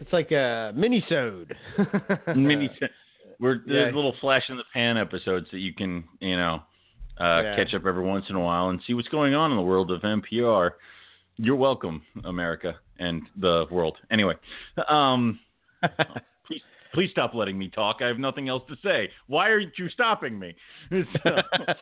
[0.00, 1.54] It's like a mini-sode.
[2.36, 2.70] Mini,
[3.38, 3.94] we're there's Yeah.
[3.96, 6.62] little flash in the pan episodes that you can you know
[7.20, 7.56] uh, Yeah.
[7.56, 9.90] catch up every once in a while and see what's going on in the world
[9.90, 10.70] of MPR.
[11.36, 13.96] You're welcome, America and the world.
[14.12, 14.34] Anyway,
[14.88, 15.40] um,
[16.46, 16.62] please
[16.94, 17.96] please stop letting me talk.
[18.00, 19.08] I have nothing else to say.
[19.26, 20.54] Why aren't you stopping me?
[21.24, 21.42] So-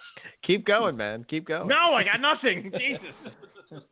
[0.47, 1.25] Keep going, man.
[1.29, 1.69] Keep going.
[1.69, 2.73] no, I got nothing.
[2.79, 3.83] Jesus.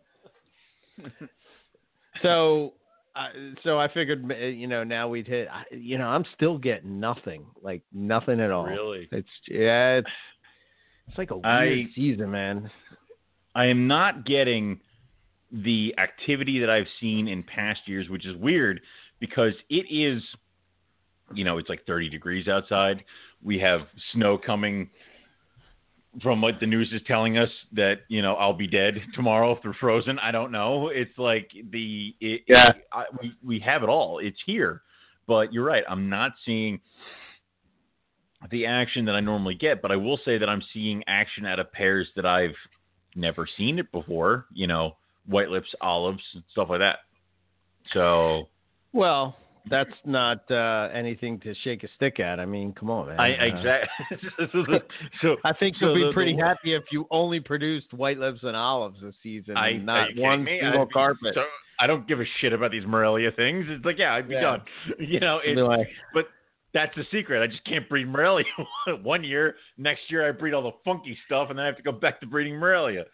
[2.23, 2.73] So,
[3.15, 3.29] uh,
[3.63, 5.49] so I figured, you know, now we'd hit.
[5.71, 8.65] You know, I'm still getting nothing, like nothing at all.
[8.67, 9.09] Really?
[9.13, 10.09] It's yeah, it's
[11.09, 12.71] it's like a weird I- season, man.
[13.55, 14.81] I am not getting
[15.65, 18.81] the activity that I've seen in past years, which is weird
[19.21, 20.23] because it is,
[21.35, 23.05] you know, it's like 30 degrees outside.
[23.43, 23.83] We have
[24.13, 24.91] snow coming
[26.23, 29.63] from what the news is telling us that, you know, I'll be dead tomorrow if
[29.63, 30.19] they're frozen.
[30.19, 30.89] I don't know.
[30.89, 32.71] It's like the, it, Yeah.
[32.93, 34.19] I, we, we have it all.
[34.19, 34.83] It's here.
[35.27, 35.85] But you're right.
[35.89, 36.81] I'm not seeing
[38.51, 41.59] the action that I normally get, but I will say that I'm seeing action out
[41.59, 42.55] of pairs that I've
[43.15, 44.97] never seen it before, you know,
[45.27, 46.99] white lips, olives, and stuff like that.
[47.93, 48.49] So
[48.93, 49.37] Well,
[49.69, 52.39] that's not uh, anything to shake a stick at.
[52.41, 53.19] I mean, come on, man.
[53.21, 54.19] I Uh, exactly.
[55.23, 58.19] so I think so you'll be the- the- pretty happy if you only produced white
[58.19, 60.61] lips and olives this season, I and not one me?
[60.61, 61.35] single I'd carpet.
[61.35, 61.45] so-
[61.79, 63.67] I don't give a shit about these Morelia things.
[63.69, 64.41] It's like, yeah, I'd be Yeah.
[64.41, 64.63] done.
[64.99, 66.25] You know, like, but
[66.73, 67.43] that's the secret.
[67.43, 68.45] I just can't breed Morelia
[69.03, 69.57] one year.
[69.77, 72.19] Next year I breed all the funky stuff, and then I have to go back
[72.21, 73.05] to breeding Morelia.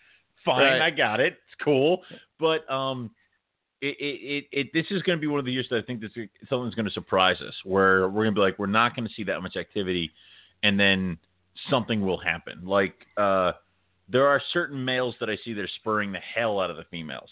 [0.45, 0.83] Fine, Right.
[0.83, 1.35] I got it.
[1.35, 2.03] It's cool,
[2.39, 3.11] but um,
[3.81, 5.83] it it, it, it this is going to be one of the years that I
[5.83, 6.11] think this
[6.49, 9.15] something's going to surprise us, where we're going to be like, we're not going to
[9.15, 10.11] see that much activity,
[10.63, 11.19] and then
[11.71, 12.65] something will happen.
[12.65, 13.53] Like uh,
[14.09, 16.85] there are certain males that I see that are spurring the hell out of the
[16.91, 17.31] females,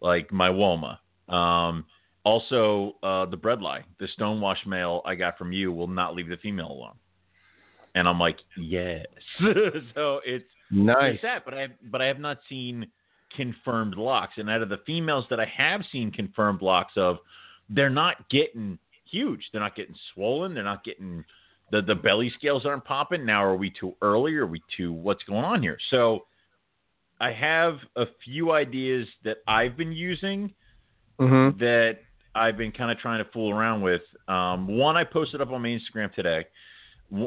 [0.00, 0.98] like my Woma.
[1.32, 1.84] Um,
[2.24, 6.36] also, uh, the bredli, the stonewash male I got from you will not leave the
[6.36, 6.96] female alone.
[7.94, 9.06] And I'm like, yes.
[9.94, 11.18] so it's nice.
[11.22, 12.86] that, but I but I have not seen
[13.36, 14.34] confirmed locks.
[14.36, 17.18] And out of the females that I have seen confirmed locks of,
[17.68, 18.78] they're not getting
[19.10, 19.42] huge.
[19.52, 20.54] They're not getting swollen.
[20.54, 21.24] They're not getting
[21.70, 23.24] the the belly scales aren't popping.
[23.24, 24.34] Now are we too early?
[24.36, 25.78] Are we too what's going on here?
[25.90, 26.26] So
[27.20, 30.52] I have a few ideas that I've been using
[31.20, 31.58] Mm-hmm.
[31.58, 31.98] that
[32.34, 34.00] I've been kind of trying to fool around with.
[34.26, 36.46] Um, one I posted up on my Instagram today.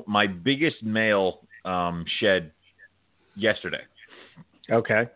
[0.08, 2.52] My biggest male um, shed
[3.36, 3.82] yesterday,
[4.70, 5.08] Okay.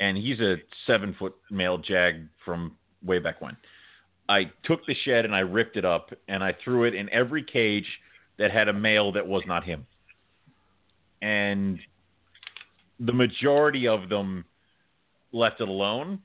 [0.00, 3.56] and he's a seven foot male jag from way back when.
[4.28, 7.42] I took the shed and I ripped it up and I threw it in every
[7.42, 7.86] cage
[8.38, 9.86] that had a male that was not him.
[11.22, 11.78] And
[13.00, 14.44] the majority of them
[15.32, 16.20] left it alone,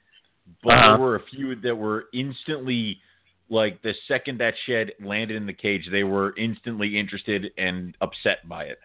[0.61, 0.87] but Uh-huh.
[0.89, 3.01] there were a few that were instantly
[3.49, 8.47] like the second that shed landed in the cage, they were instantly interested and upset
[8.47, 8.79] by it.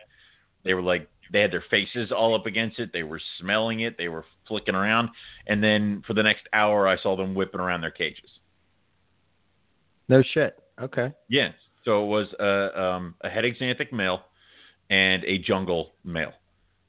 [0.62, 2.90] They were like they had their faces all up against it.
[2.92, 3.96] They were smelling it.
[3.98, 5.10] They were flicking around,
[5.46, 8.30] and then for the next hour, I saw them whipping around their cages.
[10.08, 10.58] No shit.
[10.80, 11.12] Okay.
[11.28, 11.52] Yes.
[11.84, 14.22] So it was a, um, a het axanthic male
[14.90, 16.32] and a jungle male,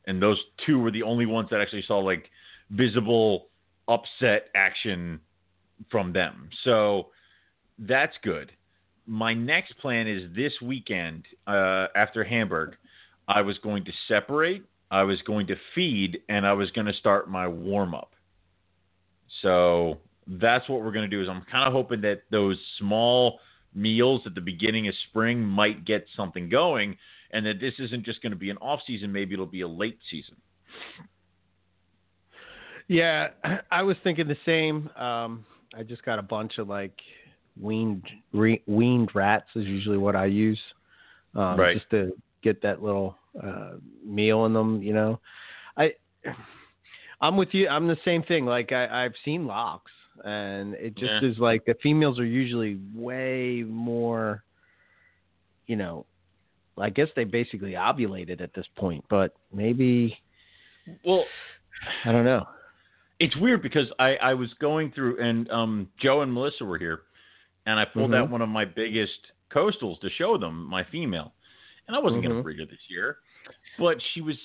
[0.08, 2.30] and those two were the only ones that actually saw like
[2.72, 3.48] visible
[3.88, 5.20] upset action
[5.90, 6.50] from them.
[6.64, 7.08] So
[7.80, 8.52] that's good.
[9.06, 12.76] My next plan is this weekend uh, after Hamburg.
[13.30, 16.94] I was going to separate, I was going to feed, and I was going to
[16.94, 18.14] start my warm up.
[19.44, 21.22] So that's what we're going to do.
[21.22, 23.40] Is I'm kind of hoping that those small
[23.76, 26.98] meals at the beginning of spring might get something going,
[27.30, 29.12] and that this isn't just going to be an off season.
[29.12, 30.36] Maybe it'll be a late season.
[32.88, 33.30] Yeah,
[33.72, 34.90] I was thinking the same.
[34.98, 35.46] Um,
[35.78, 37.00] I just got a bunch of like
[37.62, 40.60] weaned re, weaned rats is usually what I use,
[41.36, 41.78] um, Right.
[41.78, 42.12] just to
[42.42, 43.74] get that little uh,
[44.06, 44.82] meal in them.
[44.82, 45.20] You know,
[45.78, 45.94] I
[47.22, 47.68] I'm with you.
[47.68, 48.46] I'm the same thing.
[48.46, 49.92] Like I, I've seen locks,
[50.24, 51.30] and it just Yeah.
[51.30, 54.44] is like the females are usually way more.
[55.68, 56.06] You know,
[56.78, 60.18] I guess they basically ovulated at this point, but maybe
[61.06, 61.26] Well,
[62.06, 62.48] I don't know.
[63.20, 67.02] it's weird because I, I was going through and um, Joe and Melissa were here,
[67.68, 68.32] and I pulled out Mhm.
[68.32, 69.20] one of my biggest
[69.54, 71.34] coastals to show them, my female,
[71.90, 72.40] and I wasn't going Mhm.
[72.40, 73.18] to breed her this year,
[73.80, 74.38] but she was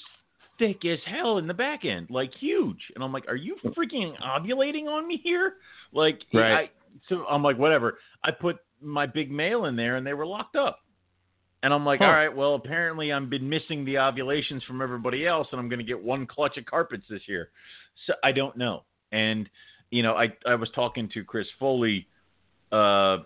[0.58, 4.16] thick as hell in the back end, like huge, and I'm like, are you freaking
[4.20, 5.56] ovulating on me here?
[5.92, 6.70] Like, Right.
[6.70, 6.70] I,
[7.08, 7.98] so I'm like, whatever.
[8.22, 10.80] I put my big male in there, and they were locked up.
[11.62, 12.06] And I'm like, Huh.
[12.06, 15.78] all right, well, apparently I've been missing the ovulations from everybody else, and I'm going
[15.80, 17.50] to get one clutch of carpets this year.
[18.06, 18.84] So I don't know.
[19.12, 19.50] And
[19.90, 22.08] you know, I I was talking to Chris Foley
[22.72, 23.18] uh,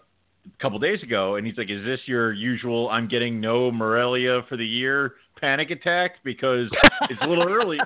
[0.57, 2.89] a couple days ago, and he's like, "Is this your usual?
[2.91, 6.69] I'm getting no Morelia for the year panic attack because
[7.11, 7.79] it's a little early."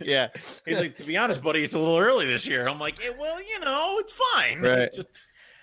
[0.00, 0.28] yeah.
[0.66, 3.12] He's like, "To be honest, buddy, it's a little early this year." I'm like, eh,
[3.18, 4.60] "Well, you know, it's fine.
[4.62, 4.90] Right.
[4.94, 5.08] Just,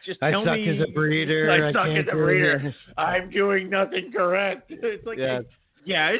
[0.05, 1.51] just I tell suck me as a breeder.
[1.51, 2.73] I, I suck as a breeder.
[2.97, 5.41] I'm doing nothing correct." It's like, Yeah.
[5.85, 6.15] yes,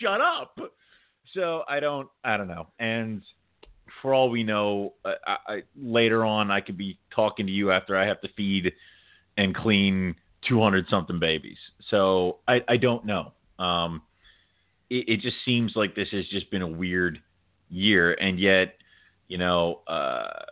[0.00, 0.56] shut up.
[1.34, 2.68] So I don't, I don't know.
[2.78, 3.22] And
[4.04, 7.96] for all we know, I, I, later on I could be talking to you after
[7.96, 8.70] I have to feed
[9.38, 10.14] and clean
[10.46, 11.56] 200 something babies.
[11.88, 13.32] So I, I don't know.
[13.58, 14.02] Um,
[14.90, 17.18] it, it just seems like this has just been a weird
[17.70, 18.74] year, and yet,
[19.28, 20.42] you know, uh,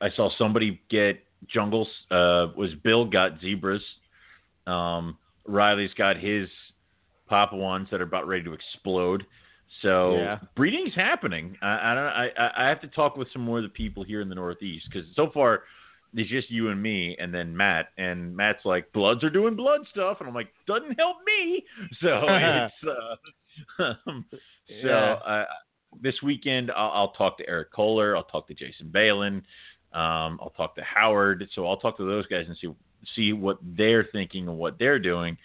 [0.00, 1.88] I saw somebody get jungles.
[2.08, 3.82] Uh, was Bill got zebras?
[4.68, 6.48] Um, Riley's got his
[7.26, 9.26] Papa ones that are about ready to explode.
[9.82, 10.38] So Yeah.
[10.54, 11.56] breeding's happening.
[11.62, 12.04] I, I don't.
[12.04, 12.30] I,
[12.64, 15.06] I- have to talk with some more of the people here in the Northeast because
[15.14, 15.64] so far
[16.14, 17.88] it's just you and me, and then Matt.
[17.98, 21.64] And Matt's like, "Bloods are doing blood stuff," and I'm like, "Doesn't help me."
[22.00, 22.74] So it's
[23.80, 24.24] uh, um,
[24.82, 25.44] so uh,
[26.00, 28.16] this weekend I'll, I'll talk to Eric Kohler.
[28.16, 29.42] I'll talk to Jason Balin.
[29.92, 31.46] Um, I'll talk to Howard.
[31.54, 32.68] So I'll talk to those guys and see
[33.14, 35.36] see what they're thinking and what they're doing.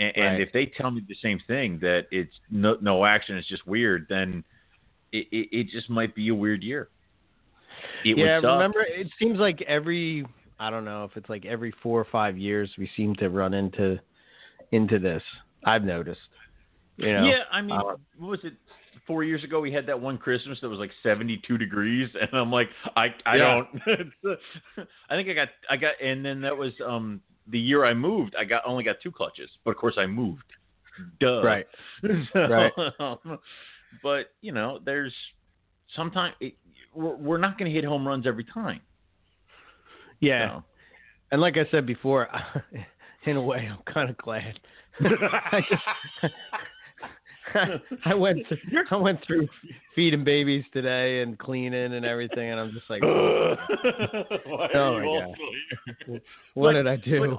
[0.00, 0.40] And, and Right.
[0.40, 4.06] if they tell me the same thing that it's no, no action, it's just weird,
[4.08, 4.42] then
[5.12, 6.88] it, it, it just might be a weird year.
[8.04, 10.26] It yeah, remember it seems like every
[10.58, 13.52] I don't know if it's like every four or five years we seem to run
[13.54, 14.00] into
[14.72, 15.22] into this.
[15.66, 16.20] I've noticed.
[16.96, 17.26] You know.
[17.26, 18.54] yeah, I mean, uh, what was it?
[19.06, 22.50] Four years ago, we had that one Christmas that was like 72 degrees, and I'm
[22.50, 23.62] like, I, I Yeah.
[23.62, 23.68] don't.
[25.10, 28.34] I think I got, I got, and then that was um the year I moved.
[28.38, 30.44] I got only got two clutches, but of course I moved.
[31.20, 31.42] Duh.
[31.42, 31.66] Right.
[32.32, 32.72] So, Right.
[32.98, 33.38] Um,
[34.02, 35.14] but you know, there's
[35.96, 36.54] sometimes it,
[36.94, 38.80] we're, we're not going to hit home runs every time.
[40.20, 40.58] Yeah.
[40.58, 40.64] So.
[41.32, 42.28] And like I said before,
[43.26, 44.58] in a way, I'm kind of glad.
[45.00, 46.34] I just,
[48.04, 48.58] I went through,
[48.90, 49.48] I went through
[49.94, 53.56] feeding babies today and cleaning and everything, and I'm just like, Oh
[54.50, 55.34] my God.
[56.54, 57.38] what But- did I do?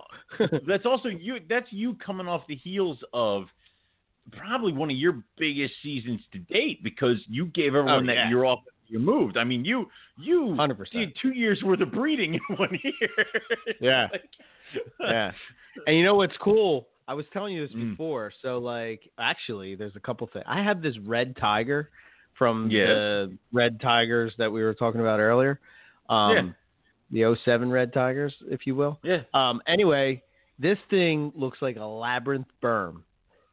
[0.68, 1.38] that's also you.
[1.50, 3.46] That's you coming off the heels of
[4.32, 8.24] probably one of your biggest seasons to date because you gave oh, everyone Oh, yeah.
[8.26, 8.60] that year off.
[8.88, 9.38] You moved.
[9.38, 9.88] I mean, you
[10.18, 10.92] you 100%.
[10.92, 13.26] did two years worth of breeding in one year.
[13.80, 14.08] Yeah.
[14.12, 14.30] Like-
[15.00, 15.32] yeah.
[15.88, 16.88] And you know what's cool?
[17.12, 17.92] I was telling you this Mm.
[17.92, 18.32] before.
[18.42, 20.46] So like actually there's a couple things.
[20.48, 21.90] I have this red tiger
[22.38, 22.88] from Yes.
[22.88, 25.60] the red tigers that we were talking about earlier.
[26.10, 26.56] Um
[27.12, 28.98] the 07 red tigers, if you will.
[29.04, 29.24] yeah.
[29.34, 30.24] Um anyway,
[30.58, 33.02] this thing looks like a labyrinth berm.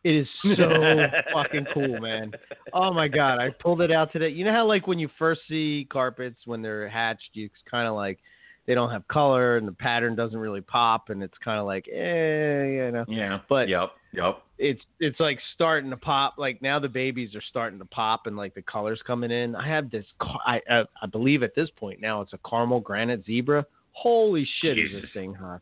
[0.04, 2.32] It is so fucking cool, man.
[2.72, 4.28] Oh my god, I pulled it out today.
[4.28, 7.94] You know how like when you first see carpets when they're hatched, you kind of
[7.96, 8.20] like
[8.69, 11.89] they don't have color and the pattern doesn't really pop, and it's kind of like
[11.89, 13.05] eh, you know.
[13.09, 13.41] Yeah.
[13.49, 13.91] But- yep.
[14.12, 14.43] Yep.
[14.59, 16.35] It's it's like starting to pop.
[16.39, 19.55] Like now the babies are starting to pop and like the colors coming in.
[19.55, 20.05] I have this.
[20.21, 23.64] I I, I believe at this point now it's a caramel granite zebra.
[23.93, 25.61] Holy shit, is this thing hot?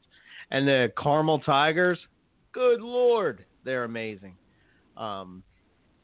[0.51, 1.99] And the caramel tigers,
[2.53, 4.35] good lord, they're amazing.
[4.97, 5.43] Um,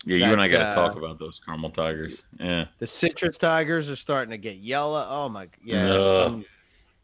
[0.04, 2.12] Yeah, you and I got to uh, talk about those caramel tigers.
[2.40, 2.64] Yeah.
[2.80, 5.06] The citrus tigers are starting to get yellow.
[5.08, 6.42] Oh my, yeah, Ugh.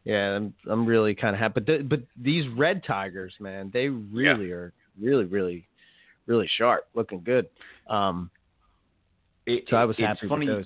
[0.03, 0.35] Yeah.
[0.35, 1.53] I'm I'm really kind of happy.
[1.61, 5.67] But th- but these red tigers, man, they really are really really
[6.25, 7.47] really sharp, looking good.
[7.89, 8.29] Um,
[9.45, 10.47] It, so I was it's happy funny.
[10.47, 10.65] with those.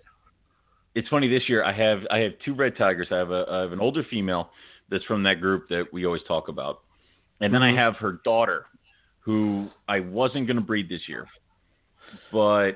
[0.95, 3.07] it's funny this year I have I have two red tigers.
[3.11, 4.49] I have a I have an older female
[4.89, 6.81] that's from that group that we always talk about.
[7.41, 7.63] And then.
[7.63, 8.65] I have her daughter
[9.19, 11.27] who I wasn't going to breed this year.
[12.31, 12.73] But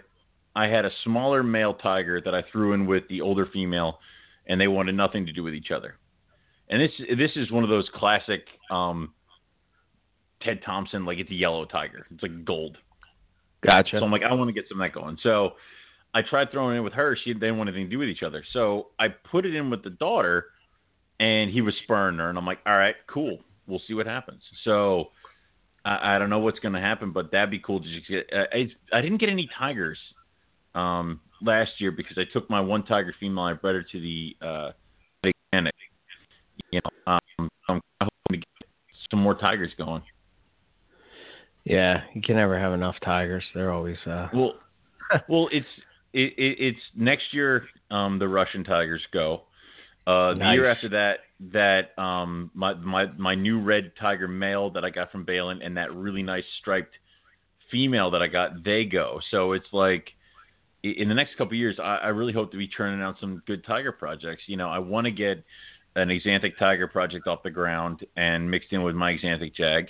[0.55, 3.99] I had a smaller male tiger that I threw in with the older female
[4.47, 5.95] and they wanted nothing to do with each other.
[6.69, 9.13] And this this is one of those classic um
[10.41, 12.05] Ted Thompson like it's a yellow tiger.
[12.11, 12.77] It's like gold.
[13.65, 13.97] Gotcha.
[13.99, 15.17] So I'm like, I want to get some of that going.
[15.23, 15.53] So
[16.13, 17.17] I tried throwing it in with her.
[17.23, 18.43] She didn't want anything to do with each other.
[18.53, 20.45] So I put it in with the daughter,
[21.19, 22.29] and he was spurring her.
[22.29, 23.39] And I'm like, all right, cool.
[23.65, 24.41] We'll see what happens.
[24.63, 25.09] So
[25.83, 28.29] I, I don't know what's going to happen, but that'd be cool to just get.
[28.31, 29.97] Uh, I, I didn't get any tigers
[30.75, 33.45] um, last year because I took my one tiger female.
[33.45, 34.71] I bred her to the uh.
[36.71, 38.67] You know, um, I'm hoping to get
[39.09, 40.03] some more tigers going.
[41.63, 43.43] Yeah, you can never have enough tigers.
[43.53, 44.53] They're always uh Well,
[45.29, 45.67] well, it's
[46.13, 47.65] it, it, it's next year.
[47.91, 49.43] Um, the Russian Tigers go.
[50.05, 51.17] Uh, the year after that,
[51.51, 55.75] that um, my my my new red tiger male that I got from Balin and
[55.75, 56.93] that really nice striped
[57.69, 59.19] female that I got, they go.
[59.31, 60.11] So it's like
[60.83, 63.41] in the next couple of years, I, I really hope to be churning out some
[63.45, 64.43] good tiger projects.
[64.47, 65.43] You know, I want to get
[65.97, 69.89] an Xanthic tiger project off the ground and mixed in with my Xanthic jag.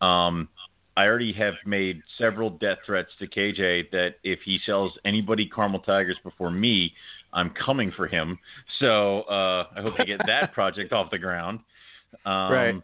[0.00, 0.48] Um,
[0.96, 5.80] I already have made several death threats to KJ that if he sells anybody caramel
[5.80, 6.92] tigers before me,
[7.32, 8.38] I'm coming for him.
[8.78, 11.60] So uh, I hope to get that project off the ground.
[12.26, 12.74] Um, Right.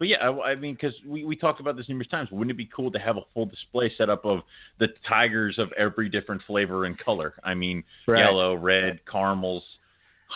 [0.00, 2.28] But yeah, I, I mean, because we, we talked about this numerous times.
[2.32, 4.40] Wouldn't it be cool to have a full display set up of
[4.80, 7.34] the tigers of every different flavor and color?
[7.44, 8.18] I mean, Right.
[8.18, 9.62] yellow, red, caramels,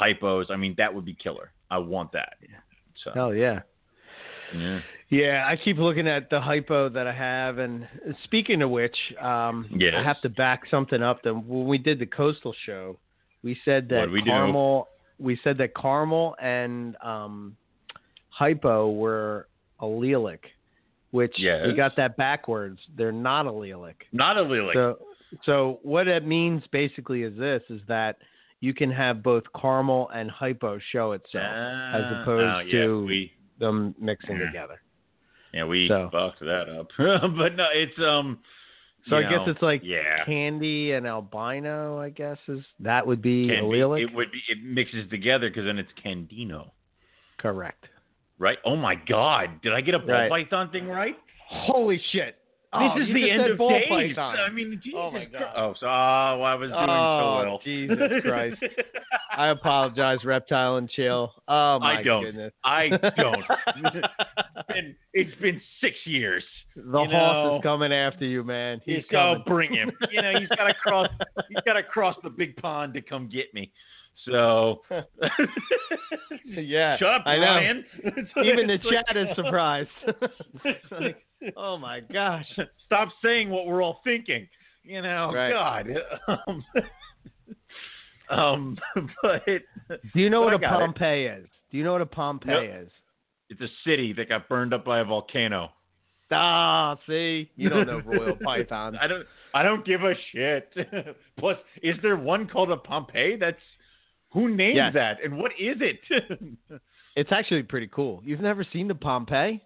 [0.01, 0.51] hypos.
[0.51, 1.51] I mean, that would be killer.
[1.70, 2.34] I want that.
[3.03, 3.61] So hell yeah.
[4.55, 4.80] yeah.
[5.11, 7.86] Yeah, I keep looking at the hypo that I have, and
[8.24, 9.95] speaking of which, um, Yes.
[9.97, 11.22] I have to back something up.
[11.22, 12.99] That when we did the coastal show,
[13.42, 14.30] we said that we do?
[14.30, 14.88] caramel.
[15.20, 17.57] We said that caramel and um,
[18.30, 19.47] hypo were
[19.80, 20.40] allelic,
[21.12, 21.76] which we Yes.
[21.76, 22.80] got that backwards.
[22.97, 23.95] They're not allelic.
[24.12, 24.74] Not allelic.
[24.74, 24.99] So,
[25.45, 28.16] so what it means basically is this: is that
[28.64, 33.04] you can have both caramel and hypo show itself as Ah, opposed oh, yeah, to
[33.04, 34.46] we them mixing Yeah.
[34.46, 34.80] together.
[35.52, 36.88] yeah we So- fucked that up.
[36.98, 38.38] but no, it's um.
[39.08, 40.24] So I guess it's like yeah.
[40.24, 41.98] candy and albino.
[41.98, 44.02] I guess is that would be Can be- allelic.
[44.02, 46.70] it would be it mixes together because then it's candino,
[47.36, 47.84] Correct.
[48.38, 48.56] right?
[48.64, 50.30] Oh my god, did I get a ball Right.
[50.30, 51.16] python thing right?
[51.48, 52.38] Holy shit!
[52.79, 54.16] This Oh, is the end of days.
[54.18, 55.33] I mean, Jesus Oh, my Christ.
[55.33, 55.53] God.
[55.57, 57.61] Oh, so oh, I was doing Oh, so well.
[57.64, 58.62] Jesus Christ.
[59.37, 61.33] I apologize, reptile and chill.
[61.49, 62.25] Oh my I don't.
[62.25, 62.53] goodness.
[62.64, 63.45] I don't.
[63.77, 64.07] it's,
[64.68, 66.45] been, it's been six years.
[66.77, 68.81] the you horse know, is coming after you, man.
[68.85, 69.43] He's He's coming.
[69.47, 69.91] bring him.
[70.11, 71.09] You know, he's got to cross.
[71.49, 73.72] he's got to cross the big pond to come get me.
[74.24, 74.82] So,
[76.46, 76.96] yeah.
[76.98, 77.42] shut up, I know.
[77.42, 77.84] Brian.
[78.44, 79.88] Even the chat is surprised.
[80.90, 81.22] Like,
[81.56, 82.46] oh my gosh.
[82.86, 84.48] Stop saying what we're all thinking.
[84.82, 85.52] You know, Right.
[85.52, 85.88] God.
[86.48, 86.64] Um,
[88.30, 88.78] um,
[89.22, 90.86] but Do you know what I a got it.
[90.86, 91.46] Pompeii is?
[91.70, 92.90] Do you know what a Pompeii is?
[93.50, 95.70] it's a city that got burned up by a volcano.
[96.30, 98.96] Ah, see, you don't know royal pythons.
[99.00, 99.26] I don't.
[99.52, 100.72] I don't give a shit.
[101.38, 103.36] Plus, is there one called a Pompeii?
[103.36, 103.60] That's
[104.35, 104.93] who named Yes.
[104.95, 106.01] that, and what is it?
[107.16, 108.20] It's actually pretty cool.
[108.24, 109.62] You've never seen the Pompeii?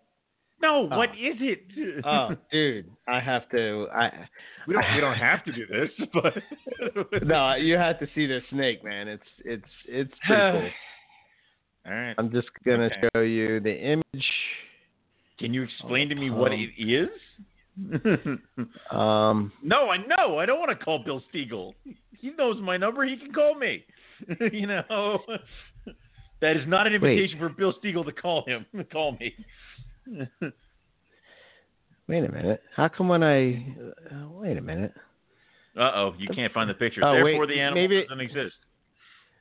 [0.60, 1.12] no, what Oh.
[1.30, 2.04] is it?
[2.04, 3.86] Oh, dude, I have to.
[3.94, 4.10] I
[4.66, 4.84] we don't.
[4.94, 9.08] We don't have to do this, but no, you have to see the snake, man.
[9.08, 10.70] It's it's it's pretty cool.
[11.86, 12.14] All right.
[12.18, 13.08] I'm just gonna Okay.
[13.14, 14.26] show you the image.
[15.38, 17.08] Can you explain to me what it is?
[18.90, 20.38] Um, no, I know.
[20.38, 21.72] I don't want to call Bill Stiegel.
[22.20, 23.04] He knows my number.
[23.06, 23.84] He can call me.
[24.52, 25.18] you know,
[26.40, 28.66] that is not an invitation for Bill Stiegel to call him.
[28.92, 29.34] Call me.
[32.08, 32.62] wait a minute.
[32.74, 33.66] How come when I
[34.10, 34.92] uh, wait a minute?
[35.78, 37.04] Uh oh, you can't find the picture.
[37.04, 38.56] Oh, wait, Therefore, the animal maybe- doesn't exist.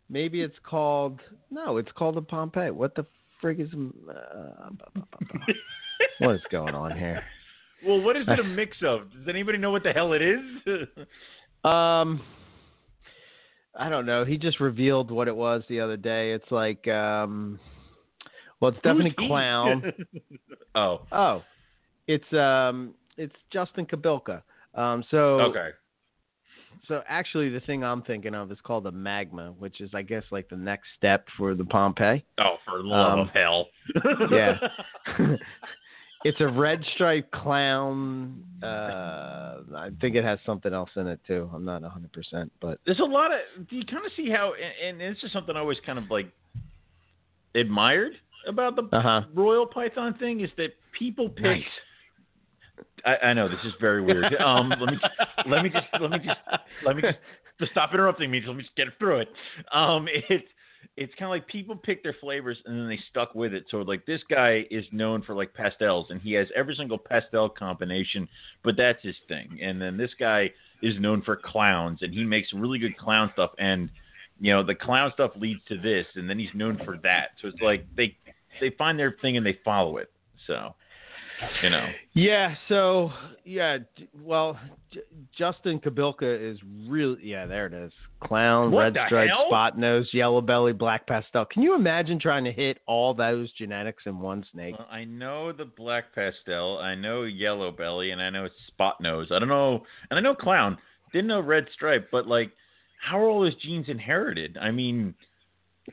[0.09, 1.19] Maybe it's called
[1.51, 1.77] no.
[1.77, 2.71] It's called the Pompeii.
[2.71, 3.05] What the
[3.43, 3.67] frig is?
[3.73, 4.69] Uh,
[6.19, 7.21] what is going on here?
[7.85, 9.11] Well, what is it a mix of?
[9.11, 10.39] Does anybody know what the hell it is?
[11.63, 12.21] Um,
[13.77, 14.25] I don't know.
[14.25, 16.31] He just revealed what it was the other day.
[16.33, 17.59] It's like, um,
[18.59, 19.27] well, it's definitely he?
[19.27, 19.93] clown.
[20.75, 21.43] oh, oh,
[22.07, 24.41] it's um, it's Justin Kobylka.
[24.73, 25.69] Um, so okay.
[26.87, 30.23] so actually, the thing I'm thinking of is called the magma, which is, I guess,
[30.31, 32.23] like the next step for the Pompeii.
[32.39, 33.67] Oh, for the love Um, of hell.
[34.31, 34.57] yeah.
[36.23, 38.43] it's a red striped clown.
[38.63, 41.49] Uh, I think it has something else in it too.
[41.53, 43.69] I'm not 100, percent but There's a lot of.
[43.69, 44.53] Do you kind of see how?
[44.53, 46.31] And, and it's just something I always kind of like
[47.55, 48.13] admired
[48.47, 49.21] about the uh huh.
[49.33, 51.43] Royal Python thing is that people pick.
[51.43, 51.63] Nice.
[53.05, 54.33] I, I know this is very weird.
[54.39, 54.99] Um, let me
[55.47, 56.39] let me just let me just
[56.85, 58.41] let me just, stop interrupting me.
[58.45, 59.29] Let me just get through it.
[59.71, 60.45] Um, it's
[60.95, 63.65] it's kind of like people pick their flavors and then they stuck with it.
[63.69, 67.49] So like this guy is known for like pastels and he has every single pastel
[67.49, 68.27] combination,
[68.63, 69.59] but that's his thing.
[69.61, 70.51] And then this guy
[70.81, 73.51] is known for clowns, and he makes really good clown stuff.
[73.57, 73.89] And
[74.39, 77.29] you know, the clown stuff leads to this, and then he's known for that.
[77.41, 78.15] So it's like they
[78.59, 80.11] they find their thing and they follow it.
[80.45, 80.75] So
[81.63, 81.87] you know.
[82.13, 82.55] Yeah.
[82.69, 83.11] So
[83.45, 83.77] yeah.
[84.21, 84.59] Well,
[84.91, 85.01] J-
[85.37, 86.57] Justin Kobylka is
[86.87, 87.45] really yeah.
[87.45, 87.91] There it is.
[88.19, 89.45] Clown, What red stripe, hell?
[89.47, 91.45] spot nose, yellow belly, black pastel.
[91.45, 94.75] Can you imagine trying to hit all those genetics in one snake?
[94.77, 99.27] Well, I know the black pastel, I know yellow belly, and I know spot nose.
[99.31, 100.77] I don't know, and I know clown.
[101.13, 102.51] Didn't know red stripe, but like,
[102.99, 104.57] how are all those genes inherited?
[104.57, 105.13] I mean,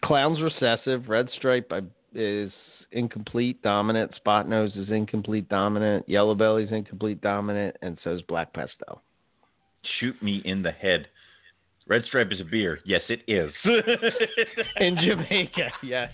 [0.02, 1.08] Clown's recessive.
[1.08, 1.70] Red stripe
[2.14, 2.50] is
[2.94, 4.14] incomplete dominant.
[4.16, 6.08] Spot nose is incomplete dominant.
[6.08, 9.02] Yellow belly's incomplete dominant, and so is black pastel.
[10.00, 11.06] shoot me in the head.
[11.86, 12.80] Red stripe is a beer.
[12.86, 13.52] Yes, it is.
[14.80, 16.10] In Jamaica, yes.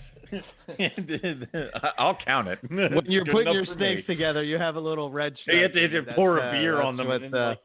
[1.97, 2.59] I'll count it.
[2.69, 4.15] When you're Good putting your snakes me.
[4.15, 5.55] together, you have a little red stripe.
[5.55, 7.33] You have to, you have to pour a uh, beer that's on them, what, and
[7.33, 7.59] uh, like,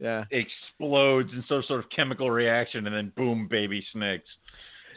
[0.00, 0.24] yeah.
[0.32, 4.28] explodes in some sort of chemical reaction, and then boom, baby snakes.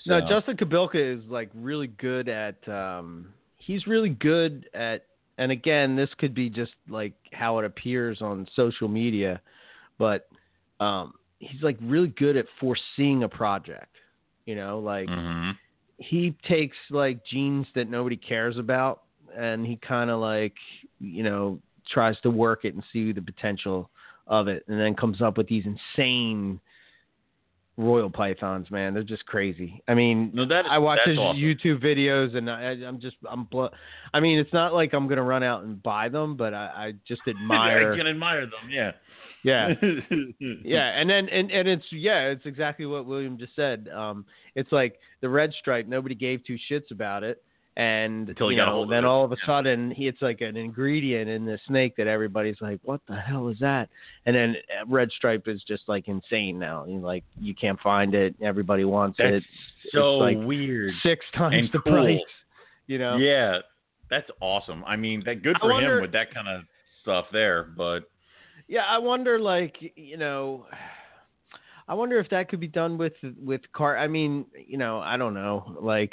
[0.05, 2.67] No, Justin Kobylka is like really good at.
[2.67, 3.33] um
[3.69, 5.05] He's really good at,
[5.37, 9.39] and again, this could be just like how it appears on social media,
[9.99, 10.27] but
[10.79, 13.95] um he's like really good at foreseeing a project.
[14.47, 15.55] You know, like Mhm.
[15.99, 19.03] he takes like genes that nobody cares about,
[19.37, 20.55] and he kind of like
[20.99, 21.59] you know
[21.93, 23.91] tries to work it and see the potential
[24.25, 26.59] of it, and then comes up with these insane
[27.79, 28.69] royal pythons.
[28.69, 29.81] Man, they're just crazy.
[29.87, 31.41] I mean, No, that is, I watch his awesome.
[31.41, 33.45] YouTube videos, and I, I'm just I'm.
[33.45, 33.71] Blo-
[34.13, 36.93] I mean, it's not like I'm gonna run out and buy them, but I, I
[37.07, 37.93] just admire.
[37.93, 38.69] I can admire them.
[38.69, 38.91] Yeah.
[39.43, 39.69] yeah,
[40.63, 43.87] yeah, and then and, and it's yeah, it's exactly what William just said.
[43.95, 44.25] Um,
[44.55, 45.87] it's like the red stripe.
[45.87, 47.41] Nobody gave two shits about it,
[47.79, 51.29] and Until you got know, then all of a sudden, he, it's like an ingredient
[51.29, 53.87] in the snake that everybody's like, "What the hell is that?"
[54.25, 56.83] And then uh, red stripe is just like insane now.
[56.85, 58.35] You like you can't find it.
[58.41, 59.43] Everybody wants That's it.
[59.93, 60.93] so like weird.
[61.03, 61.93] Six times and the cool.
[61.93, 62.19] price.
[62.87, 63.15] You know.
[63.15, 63.59] Yeah,
[64.09, 64.83] that's awesome.
[64.83, 66.63] I mean, that good for wonder- him with that kind of
[67.01, 67.63] stuff there.
[67.77, 67.99] But
[68.67, 70.65] Yeah, I wonder, like you know,
[71.87, 73.97] I wonder if that could be done with with car.
[73.97, 76.11] I mean, you know, I don't know, like.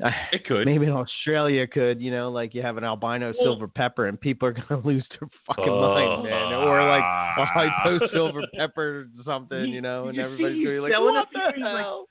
[0.00, 0.66] It could.
[0.66, 4.20] Maybe in Australia could, you know, like you have an albino Well- silver pepper and
[4.20, 5.80] people are gonna lose their fucking oh.
[6.20, 6.52] mind, man.
[6.52, 7.02] Or like
[7.38, 11.14] a hypo silver pepper or something, you know, and You everybody's gonna be like, selling
[11.14, 12.06] What it to the like- hell?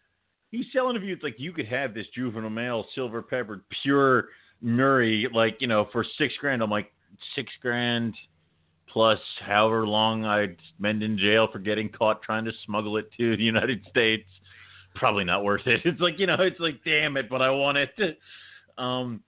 [0.51, 1.13] He's selling to you.
[1.13, 4.29] It's like you could have this juvenile male, silver peppered, pure
[4.63, 6.61] Nuri, like you know, for six grand.
[6.63, 6.91] I'm like
[7.35, 8.15] six grand
[8.87, 13.35] plus however long I'd spend in jail for getting caught trying to smuggle it to
[13.35, 14.27] the United States.
[14.95, 15.81] Probably not worth it.
[15.85, 17.89] It's like you know, it's like damn it, but I want it.
[18.77, 19.21] Um,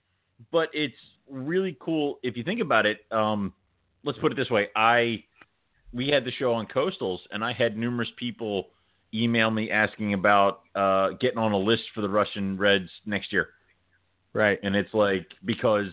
[0.52, 0.94] but it's
[1.30, 3.00] really cool if you think about it.
[3.14, 3.54] Um,
[4.04, 5.24] let's put it this way: I
[5.94, 8.68] we had the show on coastals, and I had numerous people
[9.14, 13.52] email me asking about uh, getting on a list for the Russian Reds next year,
[14.34, 14.60] Right.
[14.64, 15.88] and it's like because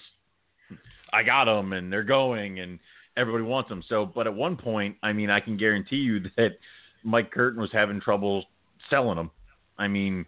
[1.12, 2.80] I got them and they're going, and
[3.16, 3.84] everybody wants them.
[3.88, 6.58] So, but at one point, I mean, I can guarantee you that
[7.04, 8.46] Mike Curtin was having trouble
[8.90, 9.30] selling them.
[9.78, 10.24] I mean,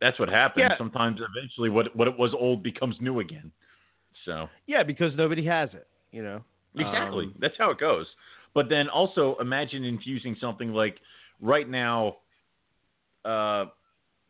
[0.00, 0.66] that's what happens.
[0.68, 0.78] Yeah.
[0.78, 3.50] Sometimes, eventually, what what it was old becomes new again.
[4.24, 4.48] So.
[4.66, 6.42] Yeah, because nobody has it, you know.
[6.76, 7.26] Exactly.
[7.26, 8.06] Um, That's how it goes.
[8.54, 10.98] But then also imagine infusing something like
[11.40, 12.16] right now.
[13.24, 13.66] Uh,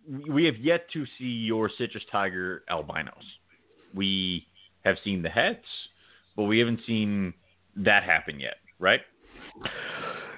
[0.08, 3.24] we- we have yet to see your citrus tiger albinos.
[3.94, 4.46] We
[4.84, 5.66] have seen the hets,
[6.36, 7.34] but we haven't seen
[7.76, 9.02] that happen yet, right?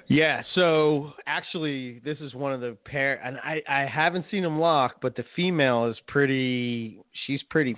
[0.07, 4.59] Yeah, so actually, this is one of the pair, and I I haven't seen them
[4.59, 6.99] lock, but the female is pretty.
[7.25, 7.75] She's pretty.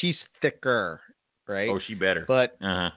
[0.00, 1.00] She's thicker,
[1.48, 1.68] right?
[1.68, 2.24] Oh, she better.
[2.26, 2.90] but uh-huh.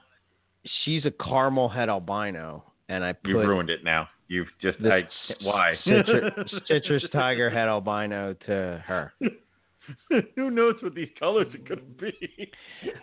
[0.84, 4.08] she's a caramel head albino, and I put You've ruined it now.
[4.28, 5.08] You've just I,
[5.42, 5.74] why?
[5.84, 6.32] citrus,
[6.66, 9.12] citrus tiger head albino to her.
[10.36, 12.50] Who knows what these colors are going to be?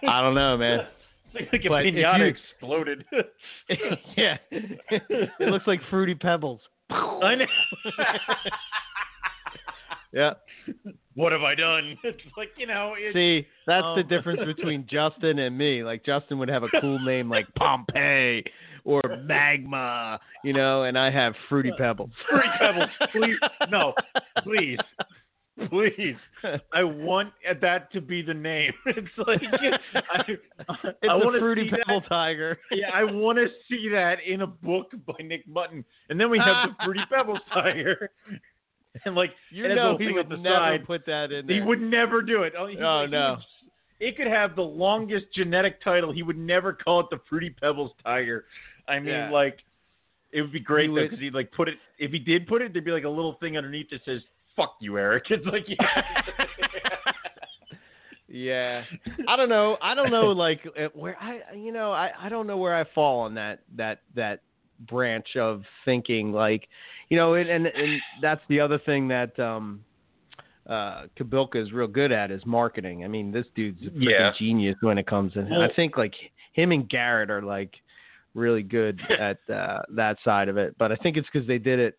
[0.08, 0.82] I don't know, man.
[1.36, 3.06] It's like a But pinata you- exploded.
[4.18, 6.62] yeah, it looks like fruity pebbles.
[6.90, 7.46] I know.
[10.14, 10.34] Yeah.
[11.16, 11.98] what have I done?
[12.04, 12.94] It's like you know.
[12.98, 15.84] It's, See, that's the Um, difference between Justin and me.
[15.84, 18.44] Like Justin would have a cool name like Pompeii
[18.86, 22.12] or Magma, you know, and I have Fruity Pebbles.
[22.30, 23.38] Fruity Pebbles, please.
[23.70, 23.94] No,
[24.44, 24.78] please,
[25.70, 26.16] please.
[26.74, 28.74] I want that to be the name.
[28.86, 29.42] It's like
[29.94, 30.42] I, It's
[31.04, 32.10] I a want to Fruity see Pebble that.
[32.10, 32.60] Tiger.
[32.72, 36.40] Yeah, I want to see that in a book by Nick Mutton, and then we
[36.40, 38.12] have the Fruity Pebbles tiger,
[39.06, 40.86] and like You it has a know he would never side.
[40.86, 42.54] put that in He would never do it.
[42.58, 43.32] Oh, he- Oh, he no.
[43.38, 43.46] would-
[44.02, 46.12] it could have the longest genetic title.
[46.12, 48.44] He would never call it the Fruity Pebbles Tiger.
[48.90, 49.30] I mean, Yeah.
[49.32, 49.60] like,
[50.34, 51.76] It would be great He though because he'd like put it.
[51.98, 54.20] If he did put it, there'd be like a little thing underneath that says
[54.56, 56.02] "fuck you, Eric." It's like yeah.
[58.28, 58.84] Yeah,
[59.28, 59.78] I don't know.
[59.82, 62.84] I don't know, like uh, where I, you know, I, I don't know where I
[62.94, 64.42] fall on that that that
[64.88, 66.32] branch of thinking.
[66.34, 66.68] Like,
[67.10, 69.86] you know, and and, and that's the other thing that um,
[70.68, 73.06] uh, Kobylka is real good at is marketing.
[73.06, 74.32] I mean, this dude's a freaking Yeah.
[74.38, 75.54] genius when it comes in.
[75.54, 76.14] I think like
[76.54, 77.76] him and Garrett are like
[78.34, 80.76] really good at uh, that side of it.
[80.78, 81.98] But I think it's because they did it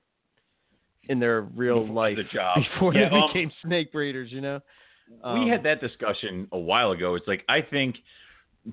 [1.08, 2.58] in their real Before life the job.
[2.74, 4.30] before Yeah, they um, became snake breeders.
[4.32, 4.60] You know.
[5.08, 7.14] we Um, had that discussion a while ago.
[7.14, 7.96] It's like I think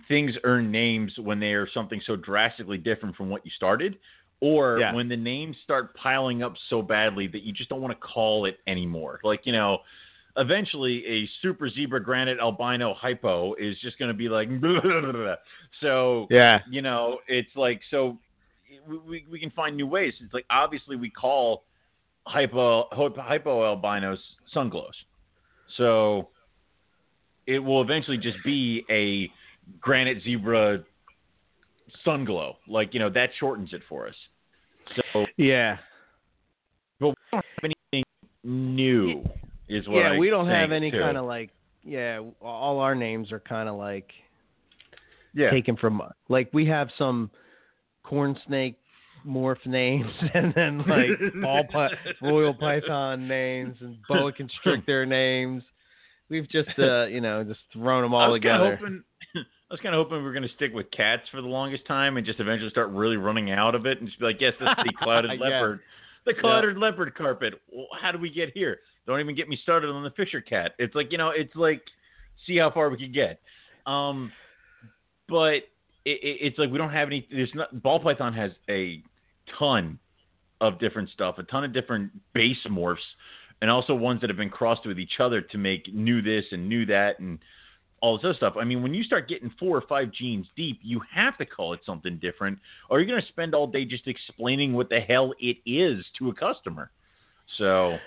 [0.07, 3.97] things earn names when they are something so drastically different from what you started,
[4.39, 4.93] or Yeah.
[4.93, 8.45] when the names start piling up so badly that you just don't want to call
[8.45, 9.19] it anymore.
[9.23, 9.79] Like you know,
[10.37, 15.11] eventually a super zebra granite albino hypo is just going to be like, blah, blah,
[15.11, 15.35] blah,
[15.79, 16.61] so Yeah.
[16.69, 18.17] you know, it's like so
[18.87, 20.13] we, we, we can find new ways.
[20.21, 21.63] It's like obviously we call
[22.25, 24.17] hypo hypo albinos
[24.55, 24.93] sunglows.
[25.77, 26.29] So
[27.47, 29.29] it will eventually just be a
[29.81, 30.83] granite zebra
[32.05, 32.55] sunglow.
[32.67, 34.15] Like, you know, that shortens it for us.
[35.13, 35.77] So Yeah.
[36.99, 38.03] but we don't have anything
[38.43, 39.23] new
[39.69, 40.99] is what yeah, I'm we don't have any too.
[40.99, 41.49] kind of like
[41.85, 44.11] yeah, all our names are kind of like
[45.33, 45.49] yeah.
[45.49, 47.31] taken from like we have some
[48.03, 48.77] corn snake
[49.27, 51.09] morph names and then like
[51.41, 51.91] ball pi-
[52.21, 55.63] royal python names and boa constrictor names.
[56.29, 58.75] We've just uh, you know, just thrown them all kinda together.
[58.77, 59.03] Hoping,
[59.35, 61.85] I was kind of hoping we were going to stick with cats for the longest
[61.87, 64.53] time and just eventually start really running out of it and just be like, yes,
[64.59, 65.79] this is the clouded leopard.
[66.25, 67.55] The clouded leopard carpet.
[67.71, 68.79] Well, how do we get here?
[69.05, 70.73] Don't even get me started on the Fisher cat.
[70.79, 71.81] It's like, you know, it's like,
[72.45, 73.39] see how far we can get.
[73.85, 74.31] Um,
[75.27, 75.63] but
[76.05, 77.27] it, it, it's like we don't have any.
[77.31, 77.81] There's not.
[77.81, 79.01] Ball python has a
[79.59, 79.99] ton
[80.61, 82.97] of different stuff, a ton of different base morphs,
[83.61, 86.67] and also ones that have been crossed with each other to make new this and
[86.67, 87.39] new that and
[88.01, 88.55] all this other stuff.
[88.59, 91.73] I mean, when you start getting four or five genes deep, you have to call
[91.73, 92.59] it something different,
[92.89, 96.29] or you're going to spend all day just explaining what the hell it is to
[96.29, 96.91] a customer.
[97.57, 97.97] So,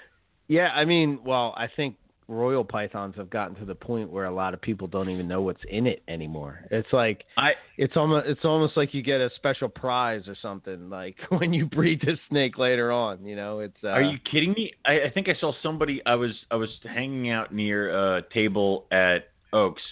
[0.49, 1.97] Yeah, I mean, well, I think
[2.29, 5.43] royal pythons have gotten to the point where a lot of people don't even know
[5.43, 6.61] what's in it anymore.
[6.71, 10.91] It's like I it's almost it's almost like you get a special prize or something
[10.91, 13.25] like when you breed this snake later on.
[13.25, 14.73] You know, it's uh, Are you kidding me?
[14.85, 16.03] I, I think I saw somebody.
[16.05, 19.83] I was I was hanging out near a table at Oaks,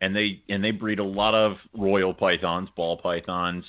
[0.00, 3.64] and they and they breed a lot of royal pythons, ball pythons,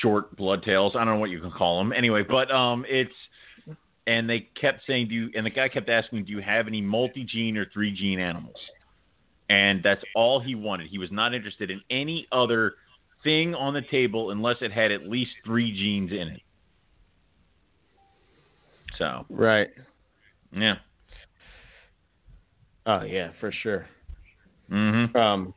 [0.00, 0.96] short bloodtails.
[0.96, 1.92] I don't know what you can call them.
[1.92, 3.12] Anyway, but um, it's
[4.08, 6.80] and they kept saying, "Do you?" And the guy kept asking, "Do you have any
[6.80, 8.56] multi-gene or three-gene animals?"
[9.50, 10.88] And that's all he wanted.
[10.88, 12.74] He was not interested in any other
[13.22, 16.40] thing on the table unless it had at least three genes in it.
[18.96, 19.68] So right?
[20.52, 20.76] yeah.
[22.86, 23.86] Oh yeah, for sure.
[24.70, 25.16] Mm-hmm.
[25.16, 25.54] Um,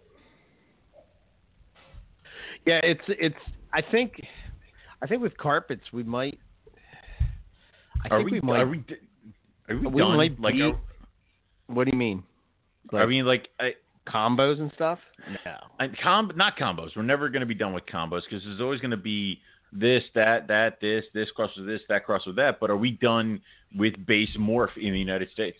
[2.65, 3.35] yeah, it's it's.
[3.73, 4.21] I think,
[5.01, 6.37] I think with carpets we might.
[8.03, 8.61] I Are think we, might.
[8.61, 8.95] are we d-
[9.69, 10.17] are we, we done?
[10.17, 10.79] might like be- are,
[11.67, 12.23] what do you mean?
[12.93, 13.73] I mean like I,
[14.07, 14.99] combos and stuff?
[15.45, 15.55] No.
[15.79, 16.95] I com not combos.
[16.95, 19.39] We're never going to be done with combos because there's always going to be
[19.71, 22.59] this, that, that, this, this cross with this, that cross with that.
[22.59, 23.41] But are we done
[23.75, 25.57] with base morph in the United States?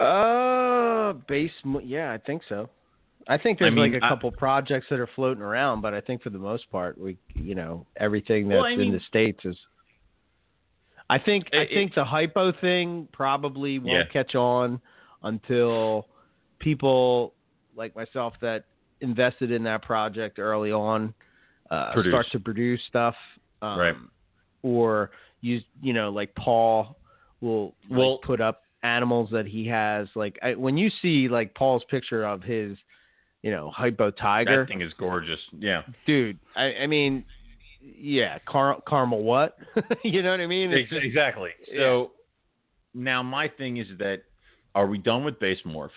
[0.00, 1.50] Uh, base.
[1.82, 2.70] Yeah, I think so.
[3.30, 5.94] I think I there's mean, like a I- couple projects that are floating around, but
[5.94, 8.92] I think for the most part, we, you know, everything that's Well, I in mean-
[8.92, 9.56] the states is.
[11.08, 14.04] I think I It- think the hypo thing probably won't Yeah.
[14.04, 14.80] catch on
[15.22, 16.06] until
[16.58, 17.34] people
[17.76, 18.64] like myself that
[19.00, 21.14] invested in that project early on
[21.70, 23.14] uh, start to produce stuff,
[23.62, 23.96] um, Right.
[24.62, 26.96] Or use, you know, like Paul
[27.40, 30.08] will like, Well- put up animals that he has.
[30.16, 32.76] Like I, when you see like Paul's picture of his,
[33.42, 35.40] you know, hypo tiger, That thing is gorgeous.
[35.58, 35.82] Yeah.
[36.06, 36.38] dude.
[36.56, 37.24] I, I mean,
[37.80, 39.56] yeah, car, caramel what?
[40.04, 40.70] you know what I mean?
[40.72, 41.50] It's just- Exactly.
[41.76, 42.12] So
[42.94, 44.22] now my thing is that
[44.74, 45.90] are we done with base morph?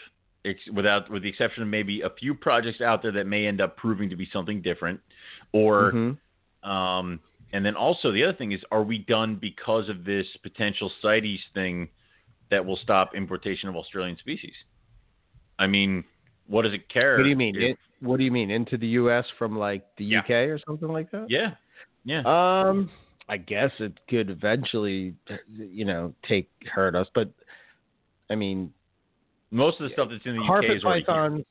[0.46, 3.62] Ex- without with the exception of maybe a few projects out there that may end
[3.62, 5.00] up proving to be something different,
[5.54, 6.18] or Mhm.
[6.70, 7.20] Um,
[7.52, 11.40] and then also the other thing is, are we done because of this potential CITES
[11.54, 11.90] thing
[12.50, 14.56] that will stop importation of Australian species?
[15.60, 16.04] I mean,
[16.48, 17.18] what does it care?
[17.18, 17.56] What do you mean?
[17.56, 19.26] if- what do you mean into the U.S.
[19.40, 20.18] from like the Yeah.
[20.18, 20.34] U.K.
[20.50, 21.28] or something like that?
[21.30, 21.52] yeah,
[22.04, 22.22] yeah.
[22.26, 22.90] Um,
[23.30, 25.16] I guess it could eventually,
[25.50, 27.30] you know, take hurt us, but
[28.30, 28.74] I mean,
[29.52, 31.46] Most of the stuff that's in the UK carpet is already here, pythons.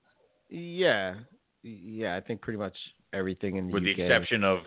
[0.51, 1.15] Yeah,
[1.63, 2.77] yeah, I think pretty much
[3.15, 4.59] everything in the with the exception of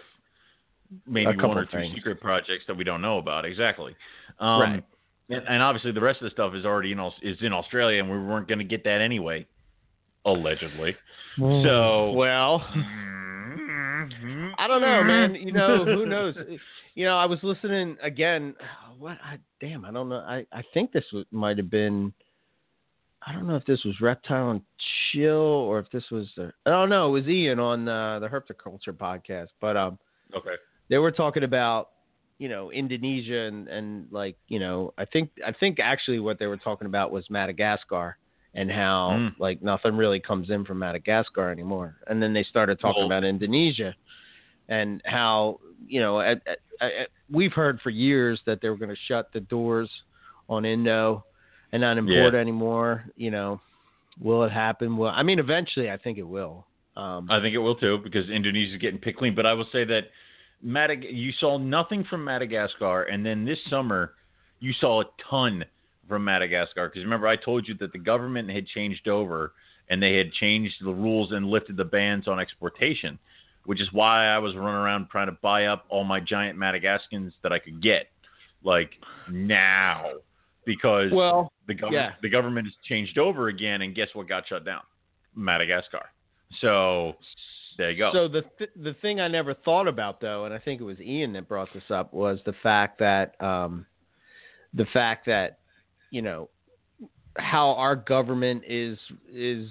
[1.06, 1.94] maybe one or two things.
[1.96, 3.46] secret projects that we don't know about.
[3.46, 3.96] Exactly.
[4.40, 4.84] Um, Right.
[5.30, 8.10] And, and obviously, the rest of the stuff is already in is in Australia, and
[8.10, 9.46] we weren't going to get that anyway,
[10.26, 10.96] allegedly.
[11.38, 12.66] So well,
[14.58, 15.36] I don't know, man.
[15.36, 16.36] You know, who knows?
[16.96, 18.56] You know, I was listening again.
[18.98, 19.18] What?
[19.24, 20.18] I, damn, I don't know.
[20.20, 22.14] I I think this was, might have been.
[23.28, 24.62] I don't know if this was Reptile and
[25.12, 26.28] Chill or if this was.
[26.38, 27.08] I don't know.
[27.10, 29.48] it was Ian on uh, the Herpetoculture podcast.
[29.60, 29.98] But um,
[30.36, 30.56] Okay.
[30.90, 31.90] they were talking about
[32.38, 36.48] you know Indonesia and and like you know I think I think actually what they
[36.48, 38.18] were talking about was Madagascar
[38.56, 39.36] and how Mm.
[39.40, 41.98] like nothing really comes in from Madagascar anymore.
[42.08, 43.94] And then they started talking Well- about Indonesia
[44.70, 48.90] and how you know at, at, at, we've heard for years that they were going
[48.96, 49.90] to shut the doors
[50.50, 51.24] on Indo
[51.72, 52.40] and not import Yeah.
[52.40, 53.04] anymore.
[53.18, 53.62] You know,
[54.20, 54.98] will it happen?
[54.98, 56.66] Well, I mean, eventually, I think it will.
[56.96, 59.36] Um, I think it will too because Indonesia's getting picked clean.
[59.36, 60.12] But I will say that
[60.66, 64.14] Madag- you saw nothing from Madagascar, and then this summer
[64.62, 65.66] you saw a ton
[66.08, 66.90] from Madagascar.
[66.90, 69.54] Because remember, I told you that the government had changed over
[69.90, 73.20] and they had changed the rules and lifted the bans on exportation,
[73.66, 77.34] which is why I was running around trying to buy up all my giant Madagascans
[77.44, 78.08] that I could get,
[78.64, 78.92] like
[79.32, 80.06] now,
[80.66, 82.16] because well, the government yeah.
[82.22, 84.82] the government has changed over again, and guess what got shut down?
[85.36, 86.10] Madagascar.
[86.62, 87.16] So
[87.78, 88.12] there you go.
[88.14, 91.00] So the th- the thing I never thought about though, and I think it was
[91.00, 93.86] Ian that brought this up, was the fact that um,
[94.74, 95.60] the fact that
[96.16, 96.50] you know
[97.38, 98.98] how our government is
[99.34, 99.68] is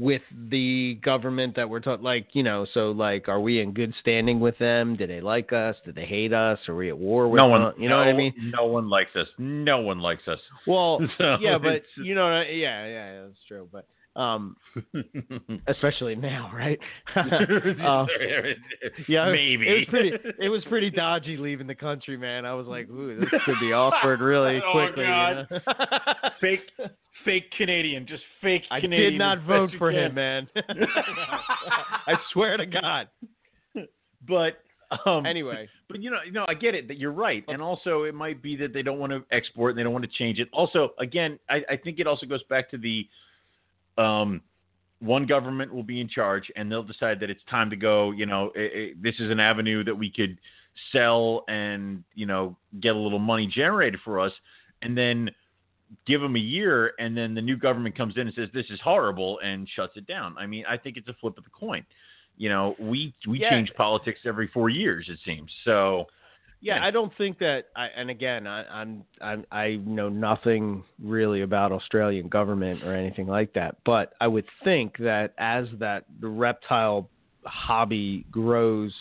[0.00, 3.94] with the government that we're talking like you know so like are we in good
[4.00, 7.28] standing with them do they like us do they hate us are we at war
[7.28, 7.74] with no one, them?
[7.78, 9.28] you know what i mean No one likes us.
[9.38, 10.40] No one likes us.
[10.66, 13.86] well So yeah but you know yeah yeah yeah, that's true but
[14.16, 14.56] um
[15.66, 16.78] especially now right
[17.16, 17.22] Uh,
[19.08, 19.66] Yeah, maybe.
[19.68, 20.12] It was pretty.
[20.40, 22.44] It was pretty dodgy leaving the country, man.
[22.46, 25.44] I was like, "Ooh, this could be awkward really Oh, quickly." you know?
[26.40, 26.60] fake,
[27.24, 29.12] fake Canadian, just fake I Canadian.
[29.12, 30.00] did not vote for can.
[30.04, 30.48] him, man.
[32.06, 33.08] I swear to God.
[34.26, 34.58] But
[35.06, 38.04] um, Anyway, But you know, you know, I get it that you're right, and also
[38.04, 40.38] it might be that they don't want to export and they don't want to change
[40.38, 40.48] it.
[40.52, 43.06] Also, again, I, I think it also goes back to the
[43.98, 44.40] um,
[45.00, 48.10] one government will be in charge, and they'll decide that it's time to go.
[48.12, 50.38] You know, i i this is an avenue that we could
[50.92, 54.32] sell and you know get a little money generated for us,
[54.82, 55.30] and then
[56.06, 58.80] give them a year, and then the new government comes in and says this is
[58.80, 60.34] horrible and shuts it down.
[60.38, 61.84] I mean, I think it's a flip of the coin.
[62.36, 63.50] You know, we we Yeah.
[63.50, 65.52] change politics every four years, it seems.
[65.64, 66.06] So.
[66.64, 67.66] Yeah, I don't think that.
[67.76, 73.26] I, and again, I, I'm, I'm I know nothing really about Australian government or anything
[73.26, 73.76] like that.
[73.84, 77.10] But I would think that as that the reptile
[77.44, 78.94] hobby grows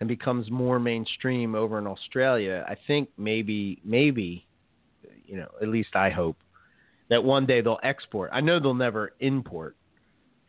[0.00, 4.46] and becomes more mainstream over in Australia, I think maybe maybe
[5.26, 6.38] you know, at least I hope
[7.10, 8.30] that one day they'll export.
[8.32, 9.76] I know they'll never import,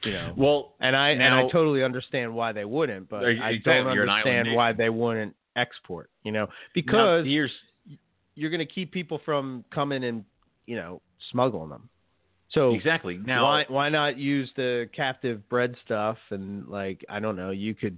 [0.05, 0.33] you know.
[0.37, 4.09] Well, And I and I totally understand why they wouldn't, but I don't you're an
[4.09, 6.09] island understand why they wouldn't export.
[6.23, 7.51] You know, now, because here's
[8.35, 10.23] you're going to keep people from coming and
[10.65, 11.89] you know smuggling them.
[12.51, 13.43] So exactly now.
[13.43, 17.97] why why not use the captive bred stuff and like I don't know you could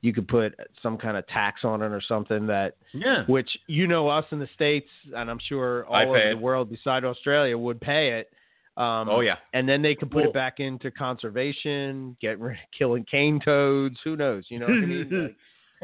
[0.00, 3.86] you could put some kind of tax on it or something that yeah, which you
[3.86, 6.40] know us in the states and I'm sure all over the it.
[6.40, 8.30] world beside Australia would pay it.
[8.76, 12.54] Um, oh yeah, and then they can put Well- it back into conservation, get rid
[12.54, 13.96] of killing cane toads.
[14.02, 14.44] Who knows?
[14.48, 15.08] You know what I mean?
[15.22, 15.36] Like,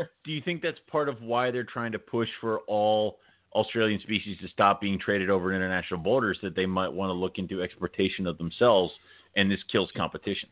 [0.24, 3.18] do you think that's part of why they're trying to push for all
[3.54, 6.38] Australian species to stop being traded over international borders?
[6.42, 8.92] That they might want to look into exportation of themselves,
[9.36, 10.48] and this kills competition.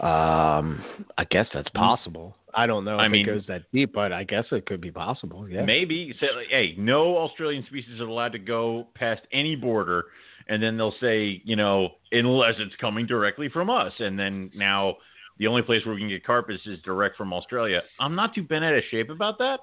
[0.00, 0.84] um,
[1.18, 2.36] I guess that's possible.
[2.54, 4.80] I don't know if I mean- it goes that deep, but I guess it could
[4.80, 5.48] be possible.
[5.48, 5.64] Yeah.
[5.64, 10.04] Maybe say, like, hey, no Australian species are allowed to go past any border,
[10.48, 14.96] and then they'll say, you know, unless it's coming directly from us, and then now
[15.38, 17.82] the only place where we can get carpets is direct from Australia.
[18.00, 19.60] I'm not too bent out of shape about that,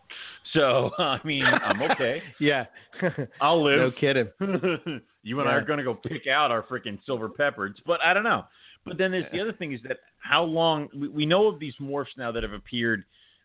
[0.54, 2.22] so I mean, I'm okay.
[2.40, 2.66] Yeah.
[3.42, 3.80] I'll live.
[3.80, 4.28] no kidding.
[5.24, 8.14] you and I are going to go pick out our freaking silver peppers, but I
[8.14, 8.46] don't know.
[8.86, 11.74] But then there's the other thing is that how long we, we know of these
[11.82, 13.04] morphs now that have appeared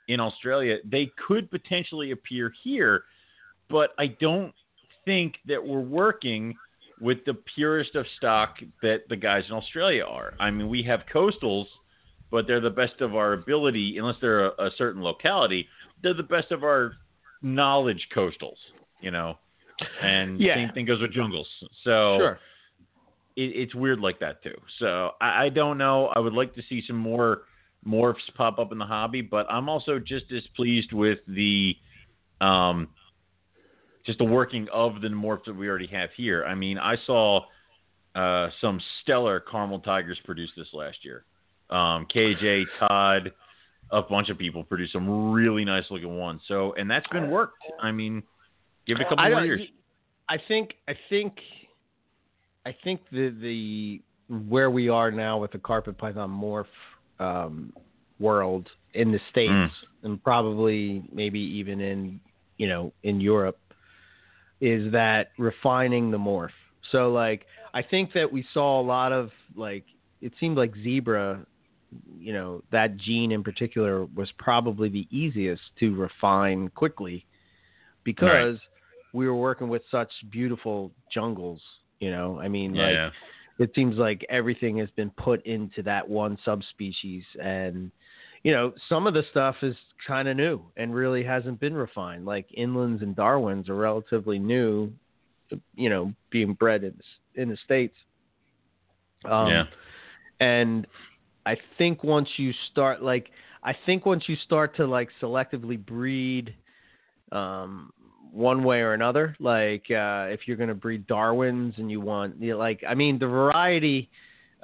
[0.08, 0.78] in Australia.
[0.84, 3.04] They could potentially appear here,
[3.70, 4.52] but I don't
[5.04, 6.54] think that we're working
[7.00, 10.34] with the purest of stock that the guys in Australia are.
[10.38, 11.66] I mean, we have coastals,
[12.30, 15.68] but they're the best of our ability, unless they're a, a certain locality.
[16.02, 16.92] They're the best of our
[17.42, 18.58] knowledge coastals,
[19.00, 19.38] you know.
[20.02, 20.54] And Yeah.
[20.54, 21.48] same thing goes with jungles.
[21.84, 22.40] So Sure.
[23.36, 24.56] it, it's weird like that too.
[24.78, 26.06] So I, I don't know.
[26.08, 27.42] I would like to see some more
[27.86, 31.74] morphs pop up in the hobby, but I'm also just as pleased with the
[32.40, 32.88] um
[34.06, 36.44] just the working of the morphs that we already have here.
[36.44, 37.42] I mean, I saw
[38.14, 41.24] uh, some stellar caramel tigers produced this last year.
[41.70, 43.32] Um, KJ, Todd,
[43.90, 46.40] a bunch of people produced some really nice looking ones.
[46.48, 47.58] So, and that's been worked.
[47.80, 48.22] I mean,
[48.86, 49.62] give it a couple I more years.
[50.28, 51.34] I think I think
[52.64, 54.02] I think the the
[54.48, 56.66] where we are now with the carpet python morph
[57.18, 57.72] um,
[58.18, 59.70] world in the states Mm.
[60.04, 62.20] and probably maybe even in
[62.58, 63.58] you know in Europe
[64.60, 66.50] is that refining the morph.
[66.92, 69.84] So like I think that we saw a lot of like
[70.20, 71.44] it seemed like zebra
[72.18, 77.24] you know that gene in particular was probably the easiest to refine quickly
[78.04, 78.58] because
[79.12, 81.60] we were working with such beautiful jungles
[81.98, 83.10] you know i mean like yeah.
[83.58, 87.90] it seems like everything has been put into that one subspecies and
[88.42, 89.74] you know some of the stuff is
[90.06, 94.90] kind of new and really hasn't been refined like inlands and darwins are relatively new
[95.74, 97.96] you know being bred in the, in the states
[99.26, 99.64] um, yeah.
[100.40, 100.86] and
[101.46, 103.30] I think once you start like
[103.62, 106.54] I think once you start to like selectively breed
[107.32, 107.92] um
[108.32, 112.40] one way or another like uh if you're going to breed darwins and you want
[112.40, 114.10] you know, like I mean the variety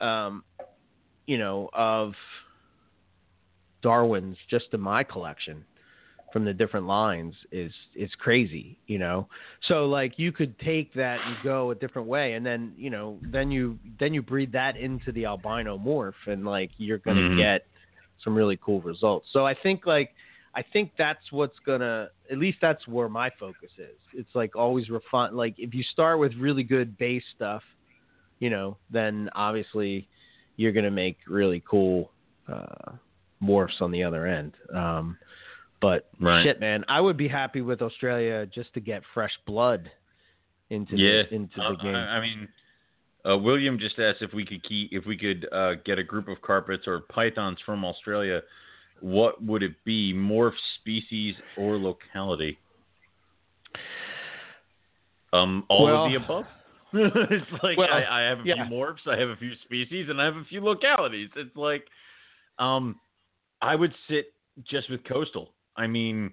[0.00, 0.44] um
[1.26, 2.12] you know of
[3.82, 5.64] darwins just in my collection
[6.36, 9.26] from the different lines is is crazy, you know.
[9.68, 13.18] So like you could take that and go a different way, and then you know
[13.32, 17.38] then you then you breed that into the albino morph, and like you're gonna Mhm.
[17.38, 17.66] get
[18.22, 19.28] some really cool results.
[19.32, 20.14] So I think like
[20.54, 23.96] I think that's what's gonna at least that's where my focus is.
[24.12, 25.34] It's like always refine.
[25.34, 27.62] Like if you start with really good base stuff,
[28.40, 30.06] you know, then obviously
[30.58, 32.10] you're gonna make really cool
[32.46, 32.92] uh,
[33.42, 34.52] morphs on the other end.
[34.74, 35.16] Um,
[35.80, 36.42] but Right.
[36.44, 39.90] shit, man, I would be happy with Australia just to get fresh blood
[40.70, 41.22] into yeah.
[41.22, 41.94] the, into Uh, the game.
[41.94, 42.48] I, I mean,
[43.28, 46.28] uh, William just asked if we could keep, if we could uh, get a group
[46.28, 48.42] of carpets or pythons from Australia.
[49.00, 50.14] What would it be?
[50.14, 52.58] Morph species or locality?
[55.32, 56.44] Um, all Well- of the above.
[56.92, 58.54] it's like Well, I, I have a yeah.
[58.66, 61.28] few morphs, I have a few species, and I have a few localities.
[61.36, 61.84] It's like,
[62.58, 62.98] um,
[63.60, 64.32] I would sit
[64.64, 65.50] just with coastal.
[65.76, 66.32] I mean,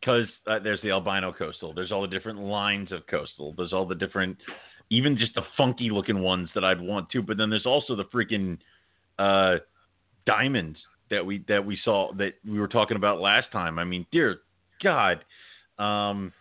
[0.00, 1.74] because uh, there's the albino coastal.
[1.74, 3.54] There's all the different lines of coastal.
[3.56, 4.38] There's all the different,
[4.90, 7.22] even just the funky looking ones that I'd want to.
[7.22, 8.58] But then there's also the freaking
[9.18, 9.58] uh,
[10.26, 10.78] diamonds
[11.10, 13.78] that we that we saw that we were talking about last time.
[13.78, 14.40] I mean, dear
[14.82, 15.24] God,
[15.78, 16.32] um,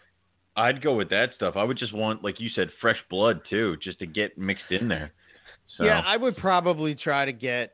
[0.56, 1.56] I'd go with that stuff.
[1.56, 4.88] I would just want, like you said, fresh blood too, just to get mixed in
[4.88, 5.14] there.
[5.78, 7.74] So, Yeah, I would probably try to get.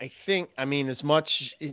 [0.00, 0.50] I think.
[0.58, 1.28] I mean, as much.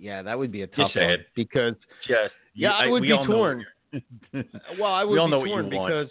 [0.00, 1.26] Yeah, that would be a tough one it.
[1.34, 1.74] because.
[2.06, 3.64] just Yeah, I would be torn.
[4.78, 6.08] Well, I We would all be know what you torn because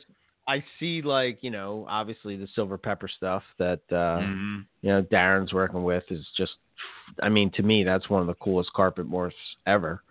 [0.48, 4.66] I see like you know obviously the silver pepper stuff that uh, Mhm.
[4.82, 6.54] you know Darren's working with is just.
[7.22, 9.34] I mean, to me, that's one of the coolest carpet morphs
[9.66, 10.04] ever.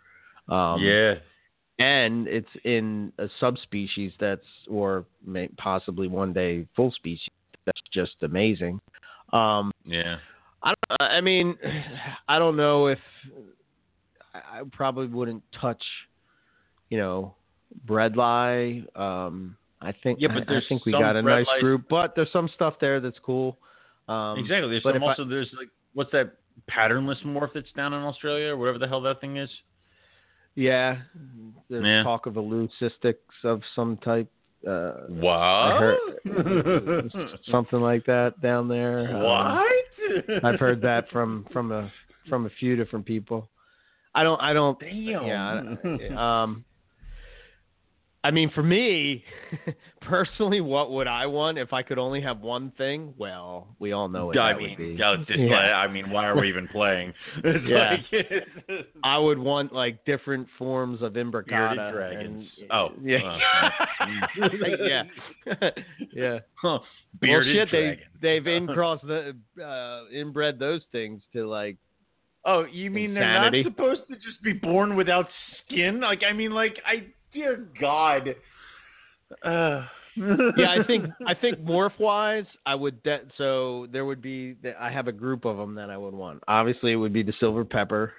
[0.49, 1.15] Um, yeah,
[1.79, 7.29] and it's in a subspecies that's or may, possibly one day full species
[7.65, 8.81] that's just amazing
[9.33, 10.17] um yeah.
[10.63, 11.57] i don't, i mean
[12.29, 12.99] i don't know if
[14.53, 15.83] i probably wouldn't touch
[16.91, 17.35] you know
[17.87, 22.15] bredli um i think Yeah, but I- I, think we got a nice group but
[22.17, 23.57] there's some stuff there that's cool
[24.09, 24.71] um exactly.
[24.71, 26.35] There's some if I- also there's like what's that
[26.67, 29.51] patternless morph that's down in Australia or whatever the hell that thing is.
[30.55, 30.99] yeah
[31.71, 32.03] there's Yeah.
[32.03, 34.29] talk of a leucistics of some type
[34.67, 35.37] uh What?
[35.37, 35.97] I
[37.51, 39.09] something like that down there.
[39.15, 40.45] Um, what?
[40.45, 41.93] I've heard that from from a
[42.29, 43.49] from a few different people.
[44.15, 44.41] I don't.
[44.41, 44.79] I don't.
[44.81, 45.27] Damn.
[45.27, 45.63] Yeah.
[45.85, 46.65] I- Um.
[48.25, 49.23] I mean, for me
[50.03, 53.15] personally, what would I want if I could only have one thing?
[53.17, 54.97] Well, we all know what I that mean, would be.
[54.97, 55.51] just Yeah.
[55.57, 57.15] like- I mean, why are we even playing?
[57.45, 57.97] Yeah.
[58.13, 61.93] like- I would want like different forms of Bearded imbricata.
[61.93, 62.45] dragons.
[62.61, 64.49] and- oh, yeah, uh,
[64.81, 65.03] yeah,
[66.13, 66.39] yeah.
[66.61, 66.81] Huh.
[67.23, 71.77] well, shit, they they've incrossed the uh, inbred those things to like
[72.49, 73.63] Oh, you mean Insanity.
[73.63, 75.27] they're not supposed to just be born without
[75.67, 76.01] skin?
[76.01, 78.35] Like, I mean, like, I dear God.
[79.45, 79.85] Uh.
[80.57, 83.03] yeah, I think I think morph wise, I would.
[83.03, 84.57] De- so there would be.
[84.81, 86.43] I have a group of them that I would want.
[86.49, 88.15] Obviously, it would be the silver pepper,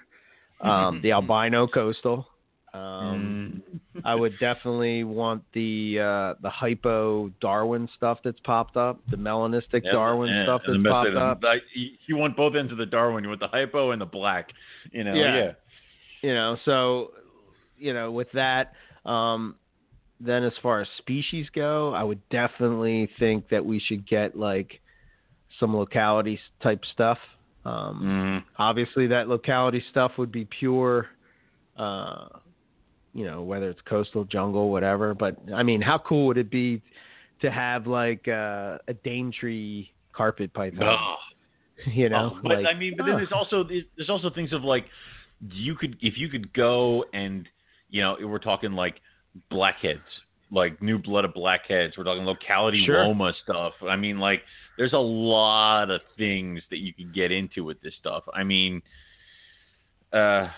[0.61, 2.27] um, the albino coastal,
[2.73, 3.61] Um,
[3.95, 4.03] Mm.
[4.05, 9.83] I would definitely want the uh, the hypo Darwin stuff that's popped up, the melanistic
[9.83, 11.43] Yeah, Darwin yeah, stuff and that's popped up.
[11.43, 13.23] like, you want both ends of the Darwin.
[13.23, 14.49] You want the hypo and the black.
[14.91, 15.13] You know.
[15.15, 15.35] Yeah.
[15.37, 15.51] Yeah.
[16.21, 17.11] You know, so
[17.77, 18.73] you know, with that,
[19.05, 19.55] um,
[20.19, 24.79] then as far as species go, I would definitely think that we should get like
[25.59, 27.17] some locality type stuff.
[27.65, 28.43] Um, Mm.
[28.57, 31.07] obviously that locality stuff would be pure
[31.77, 32.27] uh
[33.13, 36.81] you know whether it's coastal jungle whatever but i mean how cool would it be
[37.41, 41.17] to have like uh, a daintree carpet python Ugh.
[41.93, 44.51] you know Oh, but like, I mean, but then oh, there's also there's also things
[44.53, 44.85] of like
[45.51, 47.47] you could if you could go and
[47.89, 48.95] you know we're talking like
[49.49, 50.01] blackheads,
[50.51, 51.97] like new blood of blackheads.
[51.97, 53.05] We're talking locality Sure.
[53.05, 53.73] Loma stuff.
[53.87, 54.41] I mean, like
[54.77, 58.23] there's a lot of things that you could get into with this stuff.
[58.33, 58.81] I mean,
[60.11, 60.49] uh.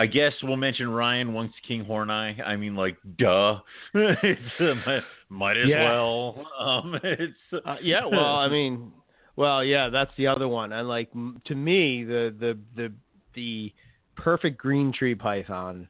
[0.00, 2.46] I guess we'll mention Ryan once King Horn Horneye.
[2.46, 3.58] I mean, like, duh.
[3.94, 5.84] it's uh, might, as Yeah.
[5.84, 6.46] well.
[6.58, 8.92] Um, it's uh, yeah well i mean
[9.36, 11.10] well yeah that's the other one and like
[11.46, 12.92] to me the the the
[13.34, 13.72] the
[14.16, 15.86] perfect green tree python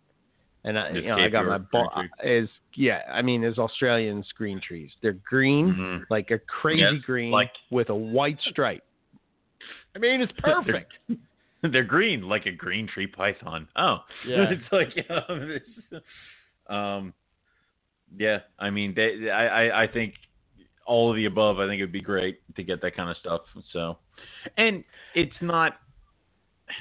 [0.65, 1.91] and I, Just you know, I got my ball
[2.25, 6.05] is yeah I mean is Australian green trees they're green Mhm.
[6.11, 8.83] like a crazy Yes, green like- with a white stripe.
[9.95, 10.93] I mean, it's perfect.
[11.73, 13.69] They're green, like a green tree python.
[13.77, 14.47] Oh, Yeah.
[14.51, 15.07] it's like,
[16.71, 17.15] um, um,
[18.17, 18.39] yeah.
[18.59, 20.15] I mean, they, I, I, I think
[20.87, 21.59] all of the above.
[21.59, 23.43] I think it'd be great to get that kind of stuff.
[23.73, 23.99] So,
[24.57, 25.75] and it's not.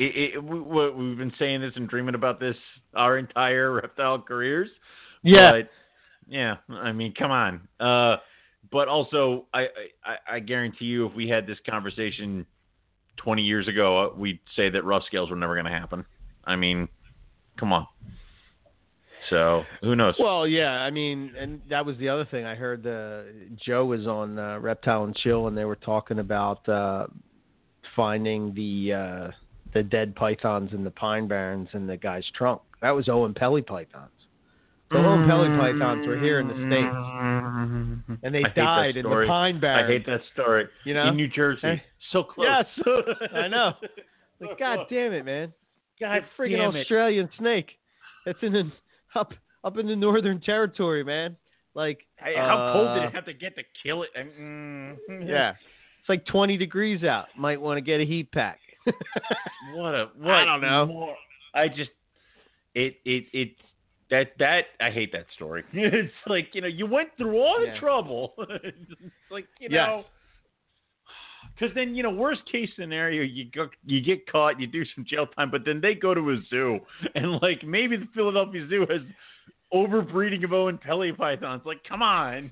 [0.00, 2.54] It, it, we, we've been saying this and dreaming about this
[2.94, 4.68] our entire reptile careers.
[5.50, 5.70] But,
[6.28, 7.66] yeah, I mean, come on.
[7.80, 8.18] Uh,
[8.70, 9.66] but also, I,
[10.04, 12.46] I, I guarantee you, if we had this conversation
[13.18, 16.04] 20 years ago, uh, we'd say that rough scales were never going to happen.
[16.44, 16.88] I mean,
[17.58, 17.86] come on.
[19.30, 20.14] So who knows?
[20.18, 20.70] well, yeah.
[20.70, 22.46] I mean, and that was the other thing.
[22.46, 22.84] I heard
[23.64, 27.06] Joe was on uh, Reptile and Chill, and they were talking about uh,
[27.94, 29.30] finding the uh,
[29.74, 32.62] the dead pythons in the pine barrens in the guy's trunk.
[32.80, 34.10] That was Oenpelli pythons.
[34.90, 39.24] The little Pelly pythons were here in the states, and they I died in the
[39.28, 40.66] pine pine I hate that story.
[40.84, 41.08] You know?
[41.08, 41.82] in New Jersey, Hey.
[42.10, 42.46] so close.
[42.48, 42.86] Yes,
[43.34, 43.72] I know.
[44.40, 45.52] Like, God damn it, man!
[46.00, 46.80] God a freaking damn it.
[46.80, 47.70] Australian snake.
[48.24, 48.70] That's in the
[49.14, 49.32] up
[49.64, 51.36] up in the Northern Territory, man.
[51.74, 54.10] Like Hey, how cold did uh, it have to get to kill it?
[54.16, 54.96] Mm,
[55.28, 57.26] Yeah, it's like 20 degrees out.
[57.36, 58.58] Might want to get a heat pack.
[59.74, 60.86] What a what I don't know.
[60.86, 61.16] More,
[61.54, 61.90] I just
[62.74, 63.50] it it it
[64.10, 65.64] that that I hate that story.
[65.72, 67.78] it's like you know you went through all the Yeah.
[67.78, 68.34] trouble.
[68.64, 68.76] it's
[69.30, 69.86] like you Yes.
[69.88, 70.04] know.
[71.54, 75.04] Because then you know, worst case scenario, you go, you get caught, you do some
[75.08, 76.78] jail time, but then they go to a zoo,
[77.14, 79.00] and like maybe the Philadelphia Zoo has
[79.72, 81.62] overbreeding of Oenpelli pythons.
[81.64, 82.50] Like, come on.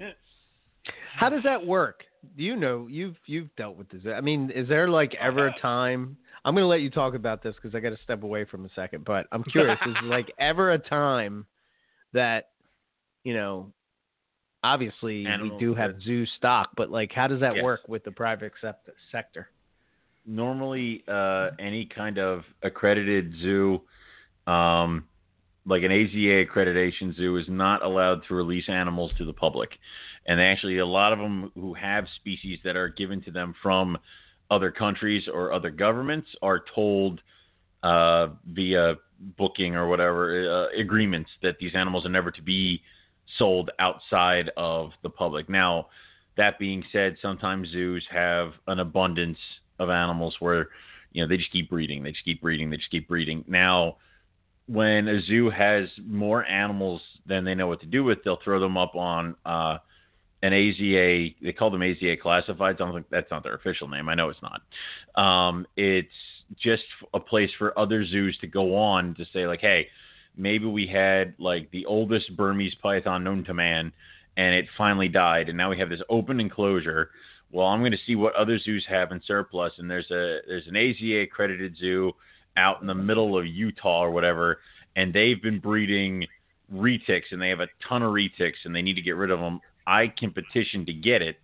[1.16, 2.05] How does that work?
[2.37, 4.03] Do you know you've you've dealt with this?
[4.12, 6.16] I mean, is there like ever a time?
[6.47, 8.64] I'm going to let you talk about this because I got to step away from
[8.64, 9.05] a second.
[9.05, 9.78] But I'm curious.
[9.85, 11.44] is like ever a time
[12.14, 12.48] that
[13.24, 13.73] you know?
[14.64, 17.62] Obviously, we do have zoo stock, but like, how does that Yes.
[17.62, 18.52] work with the private
[19.12, 19.48] sector?
[20.27, 23.81] normally uh, any kind of accredited zoo,
[24.47, 25.05] um,
[25.64, 29.70] like an AZA accreditation zoo, is not allowed to release animals to the public.
[30.27, 33.97] And actually, a lot of them who have species that are given to them from
[34.51, 37.20] other countries or other governments are told
[37.82, 38.94] uh, via
[39.39, 42.82] booking or whatever uh, agreements that these animals are never to be
[43.39, 45.48] sold outside of the public.
[45.48, 45.86] Now,
[46.36, 49.39] that being said, sometimes zoos have an abundance
[49.78, 50.68] of animals where
[51.12, 53.44] you know they just keep breeding, they just keep breeding, they just keep breeding.
[53.48, 53.97] Now,
[54.66, 58.60] when a zoo has more animals than they know what to do with, they'll throw
[58.60, 59.78] them up on uh,
[60.47, 61.35] an AZA.
[61.43, 62.60] They call them AZA classifieds.
[62.60, 64.09] I don't think that's not their official name.
[64.09, 64.62] I know it's not.
[65.23, 66.09] Um, it's
[66.60, 69.89] just a place for other zoos to go on to say like, hey,
[70.36, 73.93] maybe we had like the oldest Burmese python known to man,
[74.36, 77.10] and it finally died, and now we have this open enclosure.
[77.52, 80.66] Well, I'm going to see what other zoos have in surplus, and there's a there's
[80.66, 82.12] an AZA accredited zoo
[82.56, 84.59] out in the middle of Utah or whatever,
[84.97, 86.27] and they've been breeding
[86.73, 89.40] retics, and they have a ton of retics, and they need to get rid of
[89.40, 89.60] them.
[89.87, 91.37] I can petition to get it,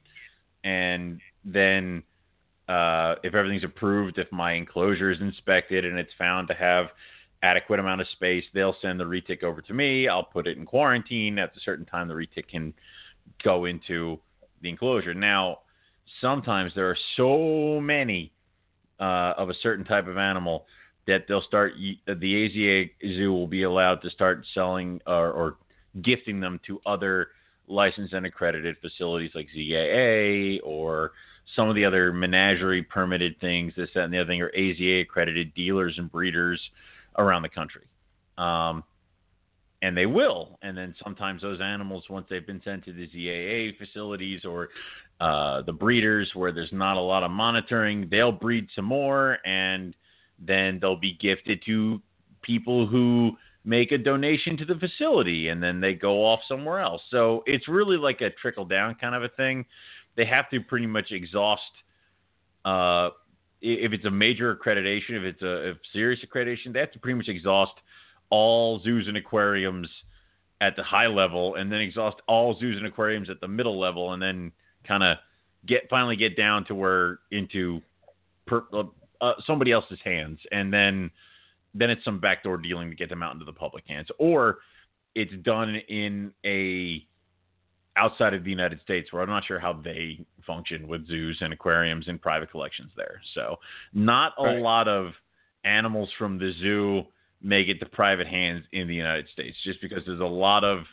[0.65, 2.03] and then
[2.69, 6.87] uh, if everything's approved, if my enclosure is inspected and it's found to have
[7.43, 10.09] adequate amount of space, they'll send the retic over to me.
[10.09, 11.39] I'll put it in quarantine.
[11.39, 12.73] At a certain time, the retic can
[13.43, 14.19] go into
[14.61, 15.13] the enclosure.
[15.13, 15.59] Now,
[16.21, 18.33] sometimes there are so many
[19.01, 20.67] uh, of a certain type of animal
[21.07, 21.73] that they'll start
[22.07, 25.57] the AZA Zoo will be allowed to start selling or, or
[26.01, 27.29] gifting them to other
[27.73, 31.13] licensed and accredited facilities like ZAA or
[31.57, 35.03] some of the other menagerie permitted things, this, that, and the other thing, or AZA
[35.03, 36.61] accredited dealers and breeders
[37.19, 37.85] around the country.
[38.39, 38.85] Um,
[39.83, 40.59] and they will.
[40.63, 44.69] And then sometimes those animals, once they've been sent to the ZAA facilities or
[45.21, 49.95] uh, the breeders where there's not a lot of monitoring, they'll breed some more and
[50.39, 52.01] then they'll be gifted to
[52.43, 53.33] people who
[53.65, 57.03] make a donation to the facility and then they go off somewhere else.
[57.11, 59.65] So it's really like a trickle down kind of a thing.
[60.17, 61.63] They have to pretty much exhaust
[62.65, 63.11] uh,
[63.61, 67.17] if it's a major accreditation, if it's a if serious accreditation, they have to pretty
[67.17, 67.73] much exhaust
[68.31, 69.89] all zoos and aquariums
[70.61, 74.13] at the high level and then exhaust all zoos and aquariums at the middle level
[74.13, 74.51] and then
[74.87, 75.17] kind of
[75.67, 77.81] get finally get down to where into
[78.47, 78.83] per, uh,
[79.21, 81.11] uh, somebody else's hands and then
[81.75, 84.59] then it's some backdoor dealing to get them out into the public hands, or
[85.15, 87.07] it's done in a
[87.97, 91.53] outside of the United States where I'm not sure how they function with zoos and
[91.53, 93.21] aquariums and private collections there.
[93.35, 93.59] So
[93.93, 94.63] not a Right.
[94.63, 95.13] lot of
[95.65, 97.07] animals from the zoo
[97.43, 100.87] make it to private hands in the United States just because there's a lot of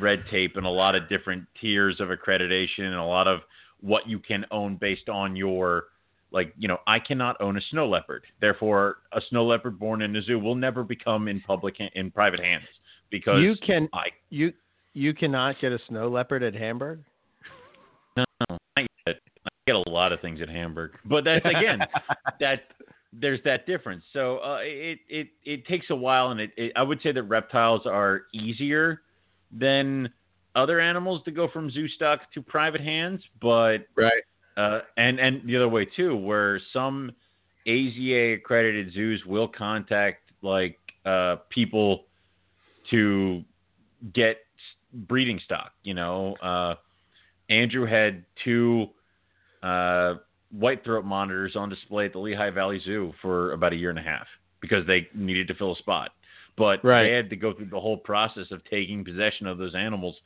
[0.00, 3.40] red tape and a lot of different tiers of accreditation and a lot of
[3.80, 5.84] what you can own based on your
[6.32, 10.14] like you know i cannot own a snow leopard therefore a snow leopard born in
[10.16, 12.64] a zoo will never become in public ha- in private hands
[13.10, 14.52] because You can i you
[14.94, 17.04] you cannot get a snow leopard at Hamburg.
[18.16, 18.24] no,
[18.76, 21.80] I get, I get a lot of things at hamburg but that's again
[22.40, 22.62] that
[23.12, 26.82] there's that difference so uh, it, it it takes a while and it, it i
[26.82, 29.02] would say that reptiles are easier
[29.52, 30.08] than
[30.54, 34.22] other animals to go from zoo stock to private hands but Right.
[34.60, 37.12] Uh, and and the other way too, where some
[37.66, 42.04] AZA accredited zoos will contact like uh, people
[42.90, 43.42] to
[44.14, 44.38] get
[44.92, 45.72] breeding stock.
[45.82, 46.74] You know, uh,
[47.48, 48.88] Andrew had two
[49.62, 50.14] uh,
[50.50, 53.98] white throat monitors on display at the Lehigh Valley Zoo for about a year and
[53.98, 54.26] a half
[54.60, 56.10] because they needed to fill a spot.
[56.56, 57.04] But Right.
[57.04, 60.16] they had to go through the whole process of taking possession of those animals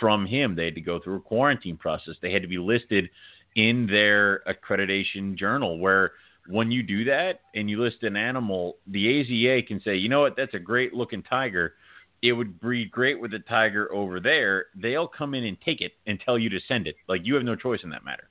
[0.00, 0.54] from him.
[0.54, 2.16] They had to go through a quarantine process.
[2.20, 3.08] They had to be listed
[3.56, 6.12] in their accreditation journal where
[6.48, 10.20] when you do that and you list an animal, the AZA can say, you know
[10.20, 11.74] what, that's a great looking tiger.
[12.22, 14.66] It would breed great with the tiger over there.
[14.74, 16.96] They'll come in and take it and tell you to send it.
[17.06, 18.28] Like you have no choice in that matter.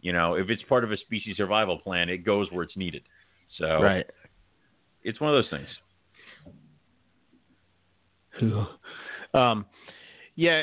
[0.00, 3.02] You know, if it's part of a species survival plan, it goes where it's needed.
[3.58, 4.06] So Right.
[5.02, 5.68] it's one of those things.
[9.34, 9.66] um,
[10.36, 10.62] yeah,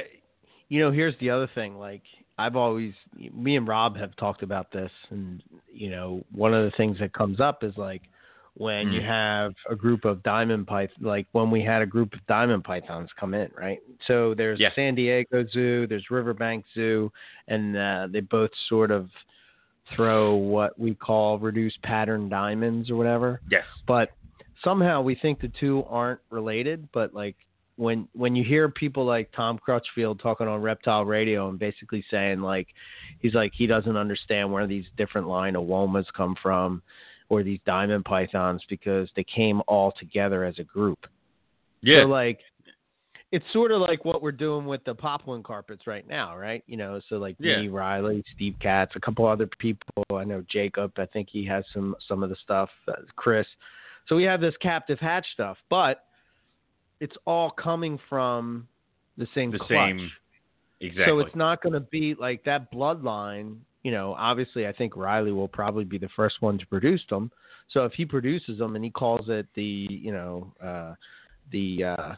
[0.70, 1.78] you know, here's the other thing.
[1.78, 2.04] Like,
[2.38, 2.94] I've always,
[3.34, 5.42] me and Rob have talked about this, and
[5.72, 8.02] you know, one of the things that comes up is like
[8.56, 9.06] when you Mm.
[9.06, 13.10] have a group of diamond python, like when we had a group of diamond pythons
[13.20, 13.80] come in, right?
[14.08, 14.60] So there's.
[14.76, 17.12] San Diego Zoo, there's Riverbank Zoo,
[17.48, 19.10] and uh, they both sort of
[19.96, 23.66] throw what we call reduced pattern diamonds or whatever Yes.
[23.86, 24.10] but
[24.64, 27.36] somehow we think the two aren't related but like
[27.78, 32.42] when when you hear people like Tom Crutchfield talking on Reptile Radio and basically saying
[32.42, 32.68] like
[33.20, 36.82] he's like he doesn't understand where these different line of womas come from
[37.30, 41.06] or these diamond pythons because they came all together as a group.
[41.82, 42.02] Yeah.
[42.02, 42.40] So like
[43.32, 46.64] it's sort of like what we're doing with the poplin carpets right now, right?
[46.68, 47.62] You know, so like Yeah.
[47.62, 50.04] me, Riley, Steve Katz, a couple other people.
[50.14, 50.94] I know Jacob.
[50.98, 52.70] I think he has some some of the stuff.
[52.88, 53.48] Uh, Chris.
[54.08, 56.06] So we have this captive hatch stuff, but
[57.00, 58.68] it's all coming from
[59.18, 59.70] the same the clutch.
[59.70, 60.12] same.
[60.82, 61.06] Exactly.
[61.08, 63.58] So it's not going to be like that bloodline.
[63.84, 67.32] You know, obviously, I think Riley will probably be the first one to produce them.
[67.72, 70.96] So if he produces them and he calls it the, you know, uh,
[71.52, 72.16] the uh,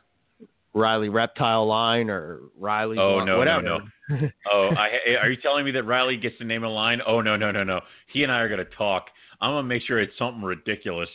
[0.73, 3.61] Riley reptile line or Riley Oh, no, no, whatever.
[3.61, 3.79] no.
[4.51, 6.99] Oh, I, are you telling me that Riley gets to name a line?
[7.05, 7.81] Oh no, no, no, no.
[8.13, 9.07] He and I are gonna talk.
[9.41, 11.09] I'm gonna make sure it's something ridiculous.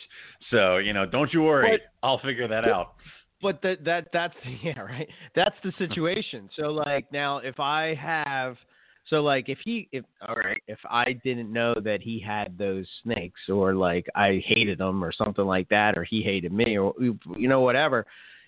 [0.51, 1.71] So you know, don't you worry.
[1.71, 2.93] But- I'll figure that out.
[3.43, 4.33] But that that that's
[4.63, 8.55] yeah right that's the situation so like now if i have
[9.09, 12.87] so like if he if all right if i didn't know that he had those
[13.03, 16.93] snakes or like i hated them or something like that or he hated me or
[16.99, 18.05] you know whatever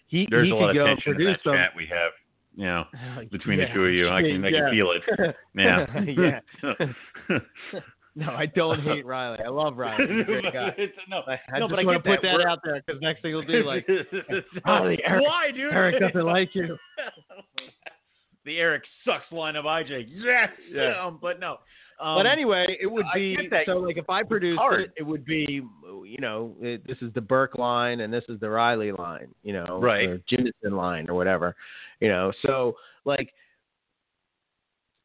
[0.07, 1.87] he There's he a could lot of go and tension in that them chat we
[1.87, 2.11] have.
[2.55, 2.83] You know,
[3.31, 3.67] between Yeah.
[3.67, 4.61] the two of you, I can, I Yeah.
[4.61, 5.35] can feel it.
[5.55, 6.39] Yeah.
[6.53, 7.39] yeah
[8.15, 10.73] no i don't hate riley i love riley he's a great guy
[11.09, 13.01] no, I, I no, just but I want to put that, We're- out there because
[13.01, 13.87] next thing he'll be like
[14.65, 15.73] Riley, Eric- Why, dude?
[15.73, 16.77] eric doesn't like you
[18.45, 20.05] the Eric sucks line of IJ.
[20.07, 20.49] Yes.
[20.71, 21.03] Yeah.
[21.03, 21.57] Um, but no.
[21.99, 23.35] Um, but anyway, it would be
[23.65, 25.61] so like if I produced it, it would be
[26.05, 29.53] you know, it, this is the Burke line and this is the Riley line, you
[29.53, 30.07] know, Right.
[30.09, 31.55] or Jimison line or whatever,
[32.01, 32.31] you know.
[32.45, 32.75] So
[33.05, 33.33] like,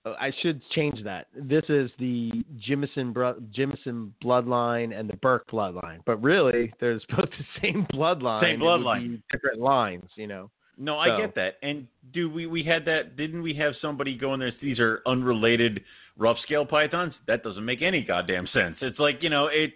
[0.05, 1.27] Uh, I should change that.
[1.35, 2.31] This is the
[2.67, 8.41] Jimison bro- Jimison bloodline and the Burke bloodline, but really they're both the same bloodline.
[8.43, 9.23] Same bloodline.
[9.31, 10.51] different lines, you know.
[10.79, 11.57] No, I get that.
[11.63, 13.15] And do we we had that?
[13.17, 14.53] Didn't we have somebody go in there?
[14.63, 15.83] These are unrelated
[16.17, 17.13] rough scale pythons.
[17.27, 18.77] That doesn't make any goddamn sense.
[18.81, 19.73] It's like you know it.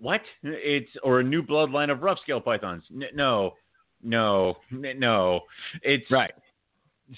[0.00, 0.22] What?
[0.42, 2.82] It's or a new bloodline of rough scale pythons?
[2.92, 3.52] N- No,
[4.02, 5.40] no, no.
[5.82, 6.32] It's Right.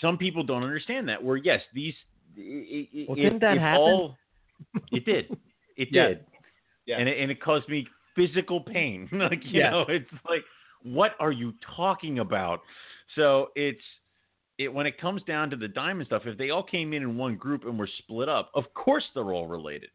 [0.03, 1.23] Some people don't understand that.
[1.25, 1.95] Where yes, these.
[2.39, 3.81] I- i- Well, didn't that if happen?
[3.83, 4.17] All,
[4.93, 5.37] it did.
[5.77, 6.09] It Yeah.
[6.09, 6.27] did.
[6.87, 6.99] Yeah.
[6.99, 7.87] And it, and it caused me
[8.17, 9.09] physical pain.
[9.13, 9.71] like you Yeah.
[9.71, 10.43] know, it's like,
[10.83, 12.61] what are you talking about?
[13.15, 13.83] So it's
[14.59, 16.23] it when it comes down to the diamond stuff.
[16.27, 19.33] If they all came in in one group and were split up, of course they're
[19.33, 19.91] all related.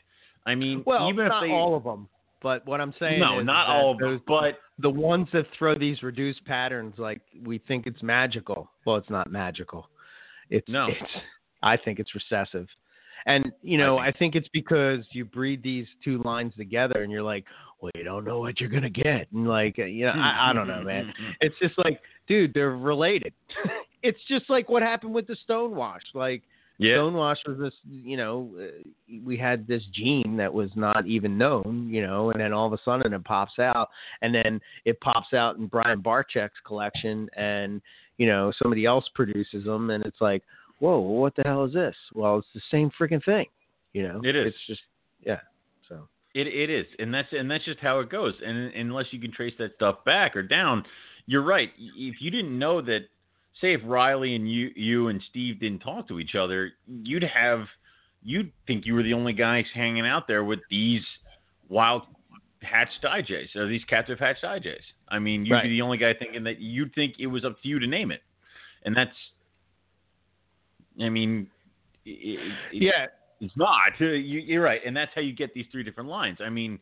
[0.45, 2.07] I mean, Well, even not if they all of them,
[2.41, 5.45] but what I'm saying no, is not all of those, them, but the ones that
[5.57, 8.69] throw these reduced patterns, like we think it's magical.
[8.85, 9.89] Well, it's not magical.
[10.49, 10.87] It's No.
[10.87, 11.11] It's,
[11.63, 12.67] I think it's recessive,
[13.25, 17.23] and you know, I think, it's because you breed these two lines together, and you're
[17.23, 17.45] like,
[17.81, 20.53] well, you don't know what you're gonna get, and like, uh, you know, I, I
[20.53, 21.13] don't know, man.
[21.41, 23.33] It's just like, dude, they're related.
[24.03, 26.43] it's just like what happened with the stonewash, like.
[26.79, 28.89] yeah, Stonewash was this, you know, uh,
[29.23, 32.73] we had this gene that was not even known, you know, and then all of
[32.73, 33.89] a sudden it pops out,
[34.21, 37.81] and then it pops out in Brian Barczyk's collection, and
[38.17, 40.43] you know somebody else produces them, and it's like,
[40.79, 41.95] whoa, what the hell is this?
[42.13, 43.45] Well, it's the same freaking thing,
[43.93, 44.21] you know.
[44.23, 44.47] It is.
[44.47, 44.81] It's just,
[45.25, 45.39] yeah.
[45.87, 48.33] So It it is, and that's and that's just how it goes.
[48.45, 50.83] And unless you can trace that stuff back or down,
[51.25, 51.71] you're right.
[51.77, 53.01] If you didn't know that,
[53.61, 57.65] say if Riley and you you and Steve didn't talk to each other, you'd have
[58.23, 61.01] you'd think you were the only guys hanging out there with these
[61.69, 62.03] wild
[62.61, 64.79] hatched IJs or these captive hatched IJs.
[65.09, 65.63] I mean, you'd Right.
[65.63, 68.11] be the only guy thinking that you'd think it was up to you to name
[68.11, 68.21] it,
[68.85, 69.15] and that's.
[71.01, 71.47] I mean,
[72.05, 73.05] it, it, yeah,
[73.41, 73.77] it's not.
[73.99, 76.37] You, you're right, and that's how you get these three different lines.
[76.43, 76.79] I mean,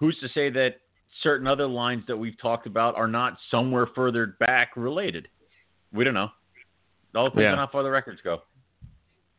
[0.00, 0.76] who's to say that
[1.22, 5.28] certain other lines that we've talked about are not somewhere further back related?
[5.92, 6.30] We don't know.
[7.12, 7.52] It all depends Yeah.
[7.52, 8.42] on how far the records go.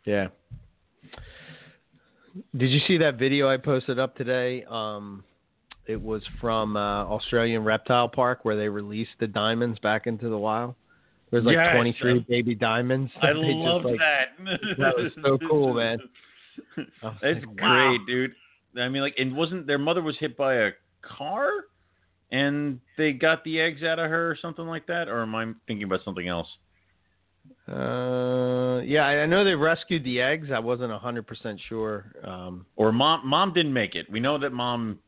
[0.06, 0.28] yeah.
[2.58, 4.66] Did you see that video I posted up today?
[4.70, 5.24] Um,
[5.88, 10.38] it was from uh, Australian Reptile Park where they released the diamonds back into the
[10.38, 10.76] wild.
[11.36, 11.74] There's like Yes.
[11.74, 13.12] 23 baby diamonds.
[13.22, 14.38] I They love like- that.
[14.78, 16.00] that was so cool, man.
[16.78, 17.98] It's like, wow.
[17.98, 18.32] great, dude.
[18.82, 20.72] I mean, like, and wasn't their mother was hit by a
[21.02, 21.50] car,
[22.32, 25.10] and they got the eggs out of her or something like that?
[25.10, 26.48] Or am I thinking about something else?
[27.68, 30.48] Uh, yeah, I know they rescued the eggs.
[30.54, 32.14] I wasn't hundred percent sure.
[32.24, 34.10] Um, Or mom, mom didn't make it.
[34.10, 35.00] We know that mom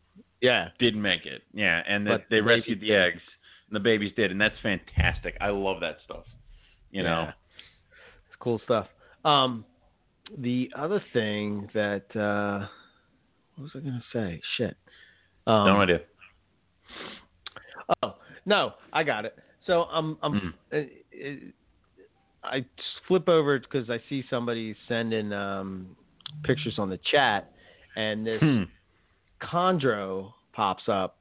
[0.41, 1.43] yeah, didn't make it.
[1.53, 3.21] Yeah, and that But they rescued the eggs,
[3.69, 5.35] and the babies did, and that's fantastic.
[5.41, 6.25] I love that stuff.
[6.91, 7.31] You know, Yeah.
[8.27, 8.87] it's cool stuff.
[9.25, 9.65] Um,
[10.37, 12.67] the other thing that uh,
[13.55, 14.41] what was I gonna say?
[14.57, 14.77] Shit.
[15.45, 16.01] Um, no idea.
[18.03, 18.15] Oh
[18.45, 19.37] no, I got it.
[19.65, 21.51] So I'm I'm Mm.
[21.53, 22.65] uh, I
[23.07, 25.95] flip over because I see somebody sending um,
[26.43, 27.51] pictures on the chat,
[27.95, 28.63] and this Hmm.
[29.41, 31.19] chondro pops up,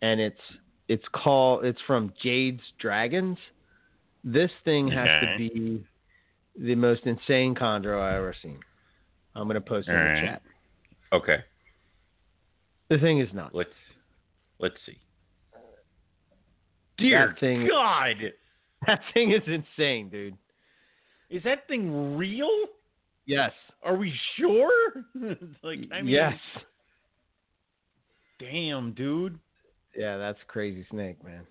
[0.00, 0.40] and it's
[0.88, 3.38] it's called it's from Jade's Dragons.
[4.24, 5.84] This thing has to be
[6.58, 8.58] the most insane chondro I ever seen.
[9.34, 10.42] I'm gonna post it in the chat.
[11.12, 11.38] Okay,
[12.88, 13.54] The thing is not.
[13.54, 13.70] let's
[14.58, 14.98] let's see.
[16.98, 18.16] Dear That thing- God,
[18.86, 20.36] That thing is insane, dude.
[21.30, 22.48] is that thing real?
[23.26, 23.52] Yes.
[23.84, 24.70] Are we sure?
[25.62, 26.34] like, I mean, yes.
[28.38, 29.38] damn, dude.
[29.96, 31.46] Yeah, that's crazy snake, man.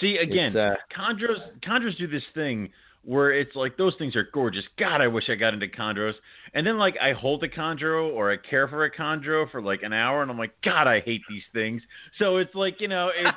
[0.00, 2.70] See again, uh, chondros chondros do this thing
[3.06, 4.64] where it's like those things are gorgeous.
[4.78, 6.14] God, I wish I got into chondros.
[6.54, 9.82] And then like I hold a chondro or I care for a chondro for like
[9.82, 11.82] an hour, and I'm like, God, I hate these things.
[12.18, 13.36] So it's like you know, it's.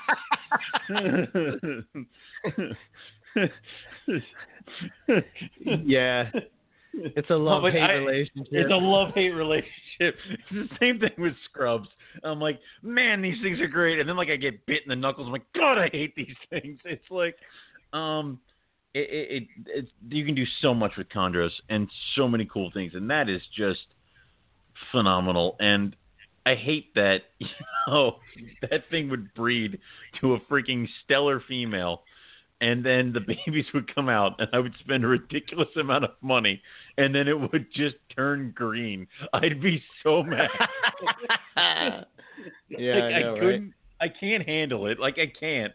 [5.85, 6.29] yeah.
[6.93, 8.47] It's a love hate relationship.
[8.51, 9.69] It's a love hate relationship.
[9.99, 10.15] It's
[10.51, 11.89] the same thing with scrubs.
[12.23, 14.95] I'm like, man, these things are great, and then like I get bit in the
[14.95, 15.27] knuckles.
[15.27, 16.79] I'm like, God, I hate these things.
[16.85, 17.35] It's like,
[17.93, 18.39] um,
[18.93, 22.71] it, it, it it's you can do so much with chondros and so many cool
[22.73, 23.85] things, and that is just
[24.91, 25.55] phenomenal.
[25.59, 25.95] And
[26.45, 27.47] I hate that you
[27.87, 28.17] know
[28.69, 29.79] that thing would breed
[30.21, 32.03] to a freaking stellar female.
[32.61, 36.11] And then the babies would come out, and I would spend a ridiculous amount of
[36.21, 36.61] money,
[36.97, 39.07] and then it would just turn green.
[39.33, 40.49] I'd be so mad.
[42.69, 43.39] yeah, Like, I know, right?
[43.41, 44.99] couldn't I can't handle it.
[44.99, 45.73] Like I can't.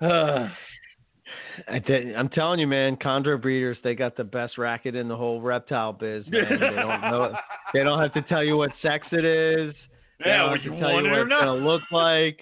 [0.00, 0.48] Uh,
[1.68, 5.16] I did, I'm telling you, man, chondro breeders, they got the best racket in the
[5.16, 6.44] whole reptile biz, man.
[6.50, 7.32] they don't know
[7.72, 9.74] they don't have to tell you what sex it is.
[10.22, 11.40] They yeah, don't would have you to tell you what or it's not?
[11.44, 12.38] gonna look like.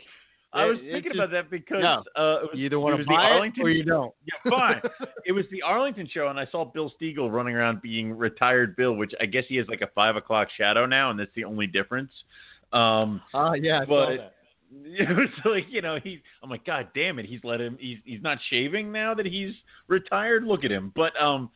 [0.59, 2.03] I was It- thinking just- about that because no.
[2.17, 4.15] uh, it was, You either it want to buy Arlington it or you don't.
[4.27, 4.81] Yeah, fine.
[5.27, 8.95] it was the Arlington show, and I saw Bill Stiegel running around being retired Bill,
[8.95, 11.67] which I guess he has like a five o'clock shadow now, and that's the only
[11.67, 12.11] difference.
[12.73, 14.35] Um, Oh yeah, I saw But- that.
[14.85, 17.97] it was like you know he's I'm like God damn it, he's let him he's
[18.05, 19.55] he's not shaving now that he's
[19.87, 20.45] retired.
[20.45, 21.49] Look at him, but um,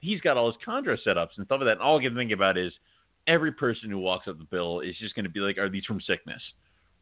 [0.00, 1.72] he's got all his chondro setups and stuff like that.
[1.72, 2.70] And all I can think about is
[3.26, 5.86] every person who walks up the bill is just going to be like, are these
[5.86, 6.42] from sickness?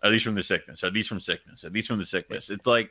[0.02, 0.80] Are these from the sickness?
[0.82, 1.64] Are these from sickness?
[1.64, 2.44] Are these from the sickness?
[2.48, 2.90] It's like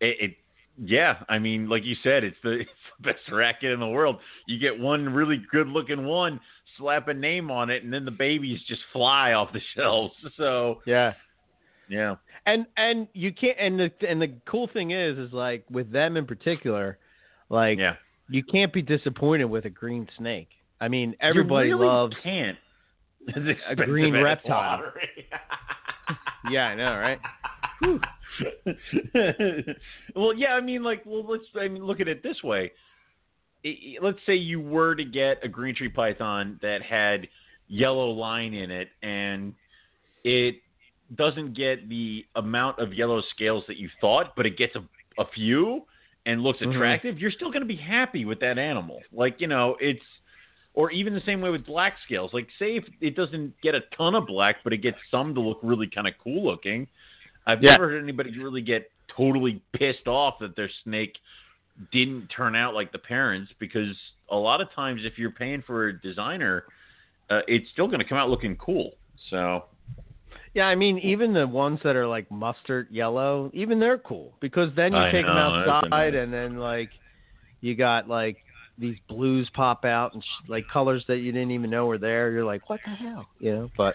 [0.00, 0.36] it, it
[0.82, 4.16] yeah, I mean, like you said, it's the it's the best racket in the world.
[4.46, 6.40] You get one really good looking one,
[6.78, 10.14] slap a name on it, and then the babies just fly off the shelves.
[10.36, 11.14] So Yeah.
[11.88, 12.16] yeah,
[12.46, 16.16] and and you can't and the and the cool thing is is like with them
[16.16, 16.98] in particular
[17.48, 17.94] like yeah.
[18.28, 20.48] you can't be disappointed with a green snake
[20.80, 22.56] i mean everybody you really loves can't.
[23.68, 24.82] A green reptile.
[26.50, 27.18] yeah i know right
[30.14, 31.44] well, yeah, I mean, like, well, let's.
[31.54, 32.72] I mean, look at it this way.
[33.64, 37.28] I- I- let's say you were to get a green tree python that had
[37.68, 39.54] yellow line in it, and
[40.24, 40.56] it
[41.14, 44.84] doesn't get the amount of yellow scales that you thought, but it gets a,
[45.20, 45.82] a few
[46.26, 46.74] and looks Mhm.
[46.74, 47.18] attractive.
[47.18, 49.00] You're still going to be happy with that animal.
[49.12, 50.04] Like, you know, it's.
[50.74, 52.32] Or even the same way with black scales.
[52.34, 55.40] Like, say if it doesn't get a ton of black, but it gets some to
[55.40, 56.88] look really kind of cool looking.
[57.46, 57.72] I've Yeah.
[57.72, 61.16] never heard anybody really get totally pissed off that their snake
[61.92, 63.96] didn't turn out like the parents because
[64.30, 66.64] a lot of times if you're paying for a designer,
[67.30, 68.94] uh, it's still going to come out looking cool.
[69.30, 69.64] So
[70.54, 74.70] yeah i mean even the ones that are like mustard yellow even they're cool because
[74.74, 76.90] then you I take them know, that's outside and then like
[77.60, 78.36] you got like
[78.78, 82.30] these blues pop out and sh- like colors that you didn't even know were there
[82.32, 83.94] you're like what the hell you know but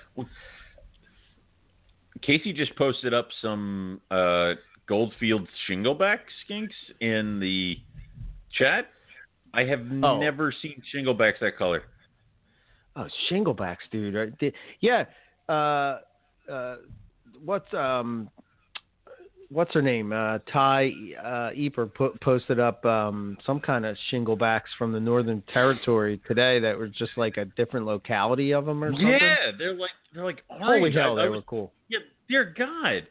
[2.22, 4.54] Casey just posted up some uh,
[4.88, 6.20] Goldfield shingleback
[6.50, 6.68] skinks
[7.00, 7.78] in the
[8.58, 8.88] chat.
[9.54, 10.20] I have Oh.
[10.20, 11.84] never seen shinglebacks that color.
[12.96, 14.16] Oh, shinglebacks, dude.
[14.16, 14.54] Right?
[14.82, 15.06] Yeah.
[15.48, 16.00] Uh,
[16.52, 16.76] uh,
[17.46, 18.30] what's um,
[19.50, 20.14] what's her name?
[20.14, 25.44] Uh, Ty uh, Eper po- posted up um some kind of shinglebacks from the Northern
[25.54, 29.08] Territory today that were just like a different locality of them or something.
[29.08, 30.92] Yeah, they're like they're like Holy.
[30.92, 31.74] Hell, they was- were cool.
[31.88, 32.00] Yeah,
[32.30, 33.08] dear God.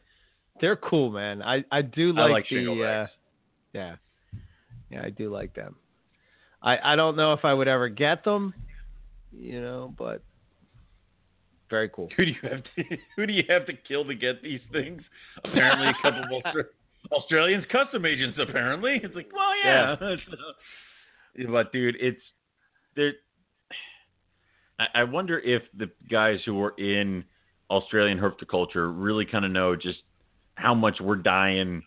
[0.61, 1.41] They're cool, man.
[1.41, 3.07] I I do I like, like the uh,
[3.73, 3.95] yeah,
[4.89, 5.75] yeah, I do like them.
[6.61, 8.53] I I don't know if I would ever get them,
[9.31, 10.21] you know, but
[11.69, 12.09] very cool.
[12.17, 15.01] Who do you have to who do you have to kill to get these things?
[15.43, 16.63] Apparently, a couple of Austra-
[17.11, 18.37] Australians custom agents.
[18.41, 19.95] Apparently, it's like, well, yeah.
[21.49, 22.21] but dude, it's
[22.95, 23.13] there.
[24.79, 27.23] I, I wonder if the guys who are in
[27.69, 29.99] Australian herpetoculture really kind of know just
[30.55, 31.83] how much we're dying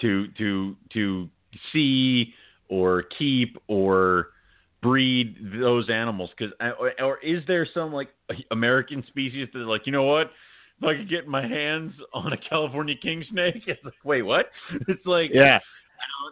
[0.00, 1.28] to to to
[1.72, 2.34] see
[2.68, 4.28] or keep or
[4.82, 8.08] breed those animals because or, or is there some like
[8.50, 10.32] American species that are like you know what
[10.80, 14.46] if I could get my hands on a California king snake it's like wait what
[14.88, 15.58] it's like Yeah.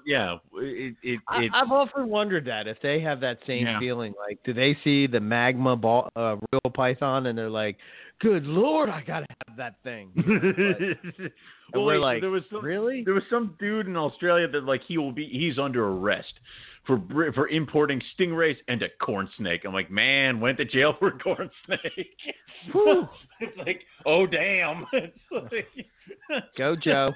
[0.04, 3.78] yeah it it, I, it I've often wondered that if they have that same Yeah.
[3.78, 7.76] feeling, like, do they see the magma ball, uh, royal python and they're like,
[8.18, 11.30] "Good lord, I gotta have that thing." You know, like, and
[11.74, 13.04] well, we're wait, like, there was some, really?
[13.04, 16.32] There was some dude in Australia that like he will be he's under arrest
[16.86, 17.00] for
[17.34, 19.62] for importing stingrays and a corn snake.
[19.64, 21.80] I'm like, man, went to jail for a corn snake.
[23.42, 24.86] It's like, oh damn.
[24.92, 27.12] It's like, Go Joe.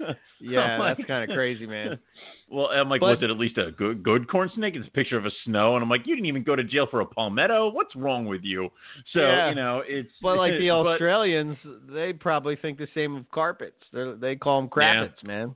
[0.40, 1.98] yeah, that's kind of crazy, man.
[2.52, 4.74] Well, I'm like, But- was it at least a good good corn snake?
[4.74, 6.88] It's a picture of a snow, and I'm like, you didn't even go to jail
[6.90, 7.70] for a palmetto.
[7.70, 8.70] What's wrong with you?
[9.12, 9.50] So Yeah.
[9.50, 11.56] you know, it's But like the but- Australians,
[11.88, 13.76] they probably think the same of carpets.
[13.92, 15.54] They they call them crappets, man.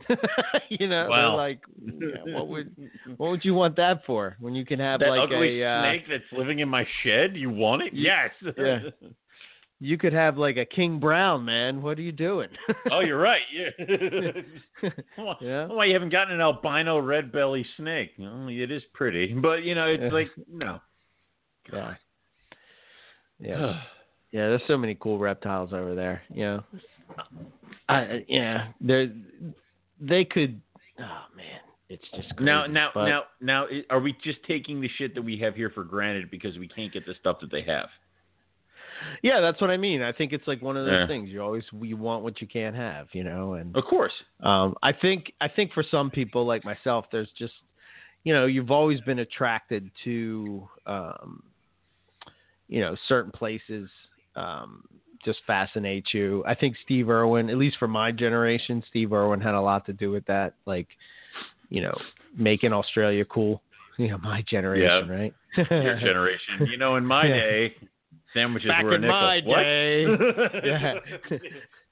[0.69, 1.17] you know, Wow.
[1.17, 2.77] they're like, yeah, what would
[3.17, 5.83] what would you want that for when you can have that like ugly a uh,
[5.83, 7.35] snake that's living in my shed.
[7.37, 7.93] You want it?
[7.93, 8.31] Yes.
[8.57, 8.79] yeah.
[9.81, 11.83] You could have like a king brown, man.
[11.83, 12.49] What are you doing?
[12.91, 13.43] oh, you're right.
[13.53, 13.71] Yeah.
[15.17, 15.67] Why Yeah.
[15.67, 18.13] why you haven't gotten an albino red belly snake?
[18.19, 20.81] Well, it is pretty, but you know, it's like no.
[21.73, 21.95] yeah.
[23.41, 23.81] Yeah.
[24.33, 26.23] Yeah, there's so many cool reptiles over there.
[26.29, 26.65] You know,
[27.89, 29.13] I yeah, they
[30.01, 30.61] they could.
[30.99, 32.45] Oh man, it's just crazy.
[32.45, 35.71] now, now, But- now, now, are we just taking the shit that we have here
[35.71, 37.87] for granted because we can't get the stuff that they have?
[39.23, 40.03] Yeah, that's what I mean.
[40.03, 41.07] I think it's like one of those Yeah.
[41.07, 41.31] things.
[41.31, 43.55] You always you want what you can't have, you know.
[43.55, 44.13] And Of course.
[44.41, 47.55] um, I think I think for some people like myself, there's just
[48.25, 51.43] you know you've always been attracted to um,
[52.69, 53.89] you know certain places.
[54.37, 54.85] Um,
[55.25, 56.45] just fascinate you.
[56.47, 59.93] I think Steve Irwin, at least for my generation, Steve Irwin had a lot to
[59.95, 60.55] do with that.
[60.67, 60.89] Like,
[61.71, 61.97] you know,
[62.37, 63.63] making Australia cool.
[63.97, 65.33] You know, my generation, right?
[65.57, 66.67] Your generation.
[66.69, 67.35] You know, in my Yeah.
[67.37, 67.75] day,
[68.35, 69.17] sandwiches Back were a in nickel.
[69.21, 69.63] my What?
[69.63, 70.05] day.
[70.65, 70.95] Yeah.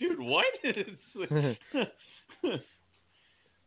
[0.01, 0.45] Dude, what?
[1.15, 1.59] Like-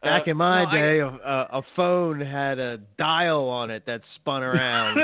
[0.03, 3.85] Back Uh, in my no, day, a, a, a phone had a dial on it
[3.87, 4.97] that spun around.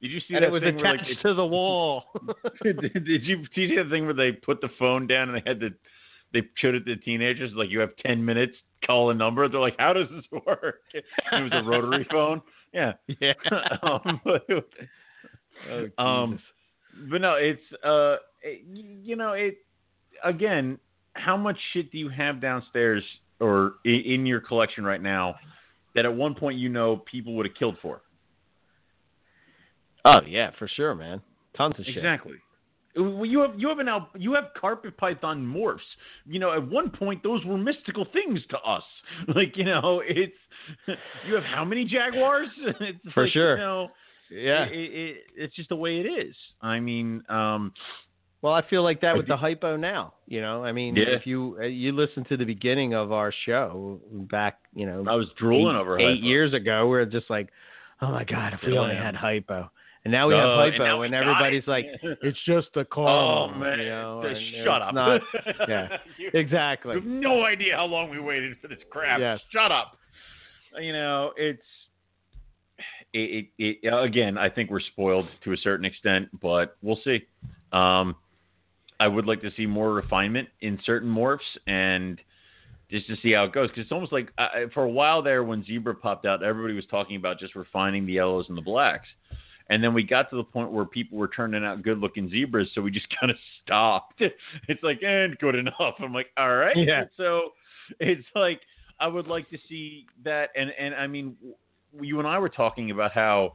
[0.00, 2.04] Did you see and that it was thing where, attached like, to the wall.
[2.62, 5.60] did, did you see the thing where they put the phone down and they had
[5.60, 5.68] to
[6.32, 8.54] they showed it to the teenagers like you have ten minutes
[8.86, 12.40] call a number they're like how does this work it was a rotary phone
[12.72, 13.32] yeah yeah.
[13.82, 14.46] um, but,
[15.68, 16.38] Oh, um
[17.10, 19.58] but no it's uh it- you know it
[20.24, 20.78] again
[21.14, 23.02] how much shit do you have downstairs
[23.40, 25.34] or in, in your collection right now
[25.94, 28.02] that at one point you know people would have killed for
[30.04, 31.20] oh yeah, for sure, man.
[31.56, 31.96] Tons of shit.
[31.98, 32.36] Exactly.
[32.96, 35.78] Well, you have you have an al- you have carpet python morphs.
[36.26, 38.82] You know, at one point those were mystical things to us.
[39.34, 40.32] Like you know, it's
[41.26, 42.48] you have how many jaguars?
[42.80, 43.56] It's For like, sure.
[43.56, 43.88] You know,
[44.30, 44.64] Yeah.
[44.64, 46.34] it, it, it, it's just the way it is.
[46.62, 47.72] I mean, um,
[48.42, 50.14] Well, I feel like that with the hypo now.
[50.26, 51.04] You know, I mean, Yeah.
[51.08, 54.00] if you uh, you listen to the beginning of our show
[54.30, 56.26] back, you know, I was drooling eight, over eight hypo.
[56.26, 57.48] years ago, we are just like,
[58.00, 59.70] oh my god, if we only had hypo.
[60.06, 61.68] And now we Oh, have hypo, now and, everybody's it.
[61.68, 61.84] like,
[62.22, 64.94] it's just a oh man, you know, Just shut up.
[64.94, 65.20] Not,
[65.68, 65.88] yeah.
[66.16, 66.94] you, exactly.
[66.94, 69.20] you have no idea how long we waited for this crap.
[69.20, 69.40] Yes.
[69.52, 69.98] Shut up.
[70.80, 71.60] You know, it's
[73.12, 77.26] it, it, it again, I think we're spoiled to a certain extent, but we'll see.
[77.72, 78.16] Um,
[78.98, 82.20] I would like to see more refinement in certain morphs and
[82.90, 83.68] just to see how it goes.
[83.68, 86.86] Because it's almost like uh, for a while there, when Zebra popped out, everybody was
[86.90, 89.08] talking about just refining the yellows and the blacks.
[89.70, 92.68] And then we got to the point where people were turning out good looking zebras,
[92.74, 94.20] so we just kind of stopped.
[94.68, 95.94] It's like, and good enough.
[96.00, 96.76] I'm like, all right.
[96.76, 97.04] Yeah.
[97.16, 97.50] So
[98.00, 98.60] it's like
[98.98, 101.36] I would like to see that, and and I mean,
[102.00, 103.54] you and I were talking about how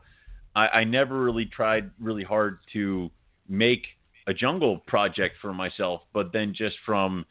[0.56, 3.10] I, I never really tried really hard to
[3.48, 3.86] make
[4.28, 7.26] a jungle project for myself, but then just from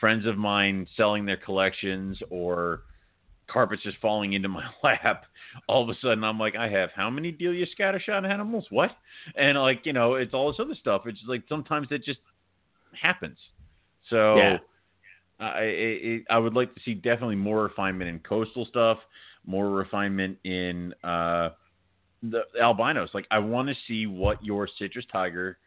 [0.00, 2.82] friends of mine selling their collections or
[3.48, 5.24] carpets just falling into my lap,
[5.68, 8.66] all of a sudden I'm like, I have how many Delia scattershot animals?
[8.70, 8.90] What?
[9.36, 11.02] And like, you know, it's all this other stuff.
[11.06, 12.20] It's like sometimes it just
[13.00, 13.38] happens.
[14.10, 14.58] So Yeah.
[15.38, 18.98] I it, I would like to see definitely more refinement in coastal stuff,
[19.46, 21.50] more refinement in uh,
[22.22, 23.10] the albinos.
[23.14, 25.58] Like I want to see what your citrus tiger,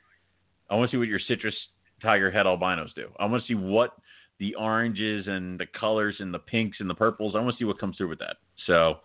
[0.70, 1.56] I want to see what your citrus
[2.02, 3.08] tiger head albinos do.
[3.20, 3.94] I want to see what
[4.40, 7.36] the oranges and the colors and the pinks and the purples.
[7.36, 8.38] I want to see what comes through with that.
[8.66, 9.00] So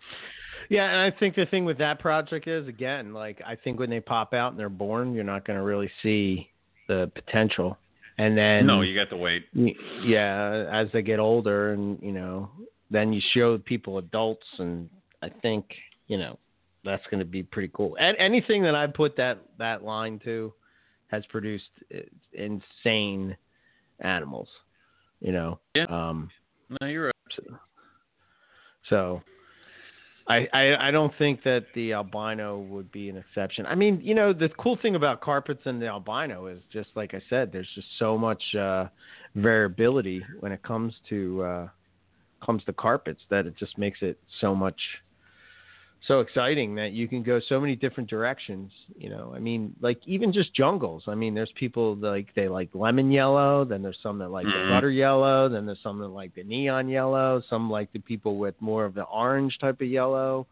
[0.69, 3.91] Yeah, and I think the thing with that project is again, like I think when
[3.91, 6.51] they pop out and they're born, you're not going to really see
[6.89, 7.79] the potential.
[8.17, 9.47] And then no, you got to wait.
[10.05, 12.49] yeah, as they get older and, you know,
[12.91, 14.89] then you show people adults and
[15.23, 15.67] I think,
[16.07, 16.39] you know,
[16.85, 17.97] that's going to be pretty cool.
[17.99, 20.53] And anything that I put that that line to
[21.09, 22.01] has produced uh,
[22.33, 23.37] insane
[24.01, 24.49] animals,
[25.21, 25.59] you know.
[25.75, 25.87] Yeah.
[25.89, 26.31] Um
[26.81, 27.59] No, you're right.
[28.89, 29.23] so
[30.27, 33.67] I, I I don't think that the albino would be an exception.
[33.67, 37.15] I mean, you know, the cool thing about carpets and the albino is just like
[37.15, 38.87] I said, there's just so much uh,
[39.35, 41.69] variability when it comes to uh,
[42.45, 44.81] comes to carpets that it just makes it so much
[46.07, 48.71] so exciting that you can go so many different directions.
[48.99, 51.05] You know, I mean, like even just jungles.
[51.07, 54.45] I mean, there's people that, like they like lemon yellow, then there's some that like
[54.47, 54.67] Mhm.
[54.67, 58.37] the butter yellow, then there's some that like the neon yellow, some like the people
[58.37, 60.47] with more of the orange type of yellow.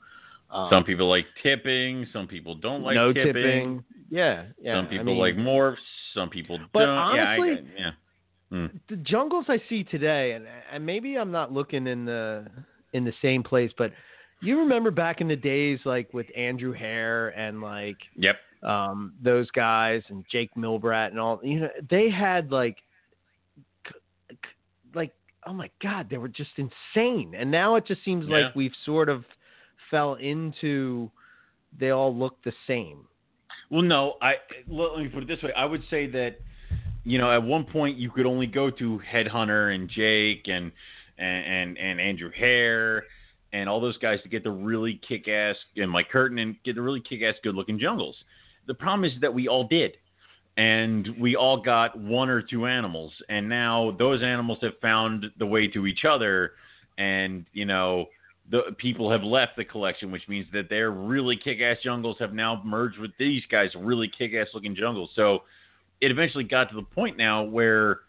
[0.51, 2.07] Um, Some people like tipping.
[2.15, 3.33] Some people don't like no tipping.
[3.35, 3.85] tipping.
[4.11, 4.77] Yeah, yeah.
[4.77, 5.77] some I people mean, like morphs.
[6.15, 7.15] Some people But don't.
[7.17, 7.91] yeah, I honestly- yeah.
[8.53, 8.71] Mm.
[8.89, 12.47] the jungles I see today, and and maybe I'm not looking in the
[12.93, 13.93] in the same place, but
[14.41, 18.37] you remember back in the days, like with Andrew Hare and like Yep.
[18.63, 22.77] um, those guys and Jake Milbrat and all, you know, they had like,
[24.95, 25.13] like,
[25.47, 27.35] oh my God, they were just insane.
[27.37, 28.47] And now it just seems Yeah.
[28.47, 29.25] like we've sort of
[29.91, 31.11] fell into,
[31.79, 33.07] they all look the same.
[33.71, 34.17] Well, no.
[34.21, 34.35] I
[34.69, 35.53] let me put it this way.
[35.57, 36.37] I would say that
[37.05, 40.73] you know at one point you could only go to Headhunter and Jake and
[41.19, 43.05] and and, and Andrew Hare
[43.53, 46.75] and all those guys to get the really kick ass and Mike Curtin and get
[46.75, 48.17] the really kick ass good looking jungles.
[48.67, 49.93] The problem is that we all did.
[50.57, 53.13] And we all got one or two animals.
[53.31, 56.53] And now those animals have found the way to each other.
[56.99, 58.07] And, you know,
[58.51, 62.61] the people have left the collection, which means that their really kick-ass jungles have now
[62.65, 65.11] merged with these guys' really kick-ass looking jungles.
[65.17, 65.45] So
[66.03, 68.01] it eventually got to the point now where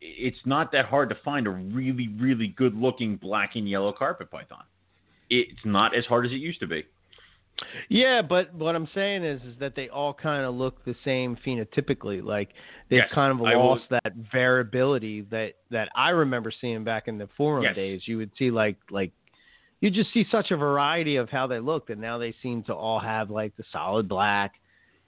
[0.00, 4.64] it's not that hard to find a really, really good-looking black and yellow carpet python.
[5.30, 6.84] It's not as hard as it used to be.
[7.88, 11.38] Yeah, but what I'm saying is, is that they all kind of look the same
[11.46, 12.22] phenotypically.
[12.22, 12.50] Like
[12.90, 17.28] they've Yes, kind of lost that variability that that I remember seeing back in the
[17.36, 17.74] forum Yes.
[17.76, 18.02] days.
[18.04, 19.12] You would see like like
[19.80, 22.74] you just see such a variety of how they looked, and now they seem to
[22.74, 24.52] all have like the solid black,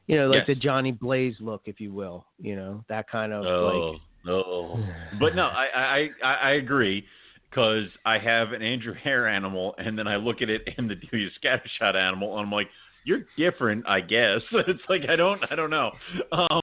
[0.09, 0.47] you know, like Yes.
[0.48, 2.24] the Johnny Blaze look, if you will.
[2.40, 4.01] You know, that kind of Oh, like.
[4.24, 4.85] no.
[5.20, 7.05] But no, I I I, agree
[7.48, 10.97] because I have an Andrew Hare animal, and then I look at it and the
[10.97, 12.68] Delia Scattershot animal, and I'm like,
[13.05, 14.40] you're different, I guess.
[14.52, 15.93] It's like I don't I don't know.
[16.32, 16.60] Um,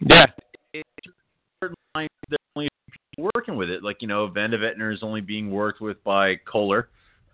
[0.00, 0.26] Yeah.
[0.72, 0.88] it's
[1.62, 2.08] certain lines
[2.56, 3.82] only a few people working with it.
[3.82, 6.88] Like you know, Van de Vetner is only being worked with by Kohler,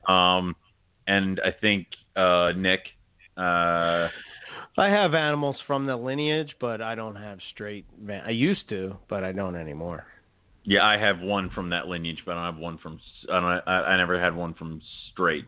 [0.08, 0.54] um,
[1.06, 2.80] and I think uh, Nick.
[3.36, 4.08] Uh,
[4.76, 7.84] I have animals from the lineage, but I don't have straight.
[8.02, 10.06] Van- I used to, but I don't anymore.
[10.64, 12.98] Yeah, I have one from that lineage, but I don't have one from.
[13.30, 13.68] I don't.
[13.68, 14.80] I, I never had one from
[15.12, 15.44] straight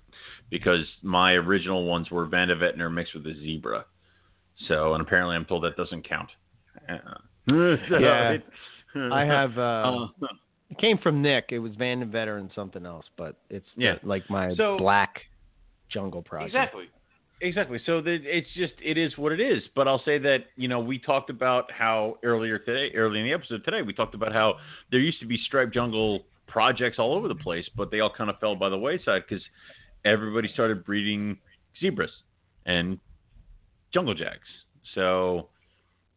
[0.50, 3.84] because my original ones were Van de Vetner mixed with a zebra.
[4.68, 6.28] So, and apparently, I'm told that doesn't count.
[6.88, 6.96] Uh,
[7.90, 8.30] Yeah.
[8.32, 8.44] it-
[8.94, 9.58] I have.
[9.58, 10.26] Uh, Uh,
[10.70, 11.46] it came from Nick.
[11.50, 13.94] It was Van de Vetter and something else, but it's the- Yeah.
[14.02, 15.20] like my So- black
[15.88, 16.48] jungle project.
[16.54, 16.84] Exactly.
[17.40, 17.78] Exactly.
[17.84, 19.62] So the, it's just it is what it is.
[19.74, 23.32] But I'll say that you know we talked about how earlier today, early in the
[23.34, 24.54] episode today, we talked about how
[24.90, 28.30] there used to be striped jungle projects all over the place, but they all kind
[28.30, 29.44] of fell by the wayside because
[30.04, 31.36] everybody started breeding
[31.80, 32.10] zebras
[32.64, 32.98] and
[33.92, 34.48] jungle jacks.
[34.94, 35.48] So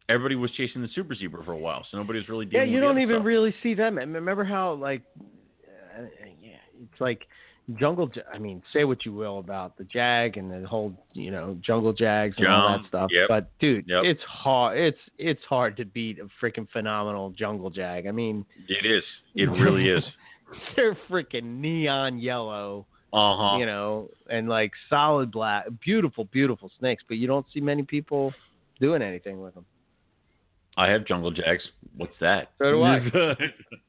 [0.08, 1.84] everybody was chasing the super zebra for a while.
[1.90, 3.26] So nobody was really Yeah, you don't even stuff.
[3.26, 3.98] really see them.
[3.98, 5.02] And Remember how like,
[5.98, 6.02] uh,
[6.40, 7.26] yeah, it's like
[7.78, 8.10] jungle.
[8.32, 11.92] I mean, say what you will about the jag and the whole, you know, jungle
[11.92, 13.10] jags and all that stuff.
[13.12, 14.02] yep, But dude, yep.
[14.04, 14.78] it's hard.
[14.78, 18.06] It's it's hard to beat a freaking phenomenal jungle jag.
[18.06, 19.04] I mean, It is.
[19.34, 20.02] It really is.
[20.76, 22.86] they're freaking neon yellow.
[23.12, 23.56] Uh huh.
[23.58, 27.02] you know, and like solid black, beautiful, beautiful snakes.
[27.08, 28.32] But you don't see many people
[28.80, 29.64] doing anything with them.
[30.76, 31.62] I have jungle jags.
[31.96, 32.52] What's that?
[32.58, 33.00] So do I.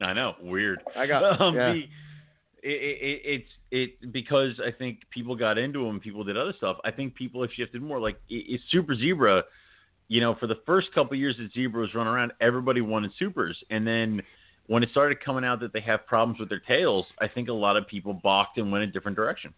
[0.04, 0.34] I know.
[0.42, 0.80] Weird.
[0.96, 1.72] I got um, yeah.
[1.72, 1.82] the,
[2.62, 3.48] it, it, it's
[4.02, 5.98] it because I think people got into them.
[6.00, 6.76] People did other stuff.
[6.84, 7.98] I think people have shifted more.
[8.00, 9.42] Like it, it's Super Zebra.
[10.08, 13.12] You know, for the first couple of years that Zebra was running around, everybody wanted
[13.18, 14.20] supers, and then
[14.66, 17.52] when it started coming out that they have problems with their tails, I think a
[17.52, 19.52] lot of people balked and went a different direction.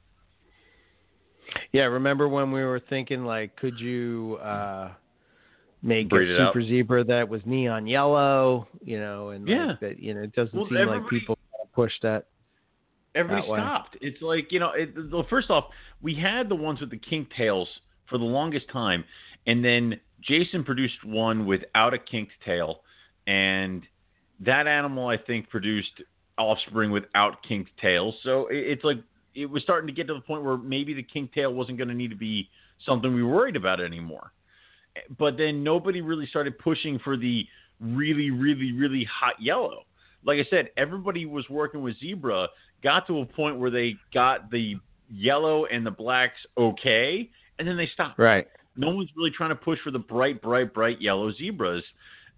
[1.73, 1.85] yeah.
[1.85, 4.93] Remember when we were thinking like, could you uh
[5.83, 6.55] make Breed a out.
[6.55, 8.67] super zebra that was neon yellow?
[8.83, 9.67] You know, and Yeah.
[9.67, 9.99] like that.
[9.99, 11.37] You know, it doesn't Well, seem like people
[11.75, 12.27] push that.
[13.15, 13.97] Everybody stopped.
[14.01, 14.73] It's like you know.
[14.73, 15.67] It, well, first off,
[16.03, 17.69] we had the ones with the kink tails
[18.09, 19.05] for the longest time,
[19.47, 22.81] and then Jason produced one without a kinked tail,
[23.27, 23.83] and
[24.41, 26.03] that animal I think produced
[26.39, 28.15] offspring without kinked tails.
[28.25, 28.99] So it, it's like
[29.35, 31.89] it was starting to get to the point where maybe the kinked tail wasn't going
[31.89, 32.49] to need to be
[32.85, 34.33] something we worried about anymore.
[35.19, 37.45] But then nobody really started pushing for the
[37.81, 39.85] really, really, really hot yellow.
[40.25, 42.49] Like I said, everybody was working with zebra,
[42.85, 44.77] got to a point where they got the
[45.11, 47.29] yellow and the blacks okay,
[47.59, 48.19] and then they stopped.
[48.19, 48.47] Right.
[48.77, 51.83] No one's really trying to push for the bright, bright, bright yellow zebras,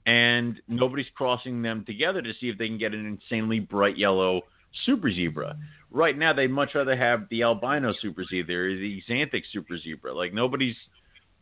[0.06, 4.42] and nobody's crossing them together to see if they can get an insanely bright yellow
[4.84, 5.56] super zebra.
[5.90, 10.14] Right now, they'd much rather have the albino super zebra or the xanthic super zebra.
[10.14, 10.76] Like nobody's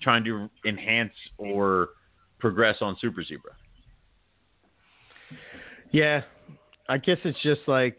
[0.00, 1.90] trying to enhance or
[2.38, 3.52] progress on super zebra.
[5.90, 6.22] Yeah,
[6.88, 7.98] I guess it's just like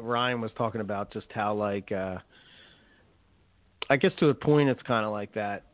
[0.00, 2.18] Ryan was talking about, just how like uh
[3.88, 5.64] I guess to a point it's kind of like that.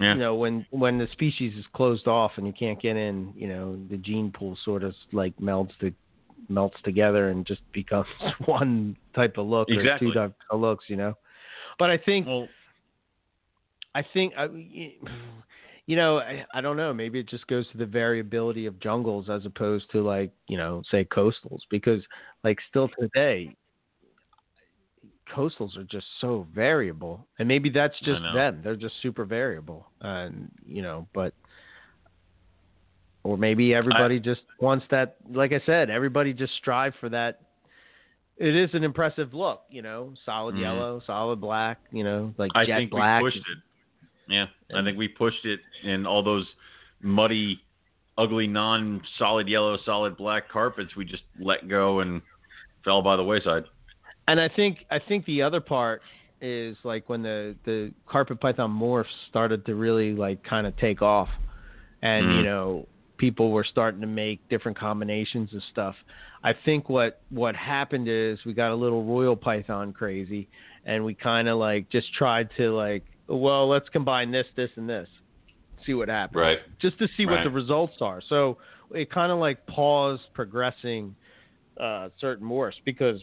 [0.00, 0.14] Yeah.
[0.14, 3.48] You know, when when the species is closed off and you can't get in, you
[3.48, 5.92] know, the gene pool sort of like melts the
[6.48, 8.06] melts together and just becomes
[8.46, 10.08] one type of look Exactly.
[10.08, 11.14] or two type of looks, you know.
[11.78, 12.48] But I think Well,
[13.94, 14.46] I think I,
[15.86, 16.92] you know, I, I don't know.
[16.92, 20.82] Maybe it just goes to the variability of jungles as opposed to like you know,
[20.90, 22.02] say coastals, because
[22.44, 23.56] like still today,
[25.34, 28.60] coastals are just so variable, and maybe that's just them.
[28.62, 31.32] They're just super variable, and you know, but.
[33.22, 35.16] Or maybe everybody just wants that.
[35.28, 37.40] Like I said, everybody just strive for that.
[38.36, 40.60] It is an impressive look, you know, solid Mhm.
[40.60, 43.20] yellow, solid black, you know, like I jet think black.
[43.20, 43.58] we pushed it.
[44.28, 46.46] Yeah, I think we pushed it in all those
[47.00, 47.60] muddy,
[48.18, 50.96] ugly, non-solid yellow, solid black carpets.
[50.96, 52.22] We just let go and
[52.84, 53.64] fell by the wayside.
[54.28, 56.02] And I think I think the other part
[56.40, 61.02] is like when the the carpet python morphs started to really like kind of take
[61.02, 61.28] off,
[62.02, 62.36] and Mhm.
[62.38, 62.88] you know
[63.18, 65.96] people were starting to make different combinations of stuff.
[66.42, 70.48] I think what what happened is we got a little royal python crazy,
[70.84, 74.88] and we kind of like just tried to like well let's combine this this and
[74.88, 75.08] this,
[75.84, 76.58] see what happens Right.
[76.80, 78.20] just to see what the results are.
[78.28, 78.58] So
[78.94, 81.14] it kind of like paused progressing
[81.80, 83.20] uh, certain morphs because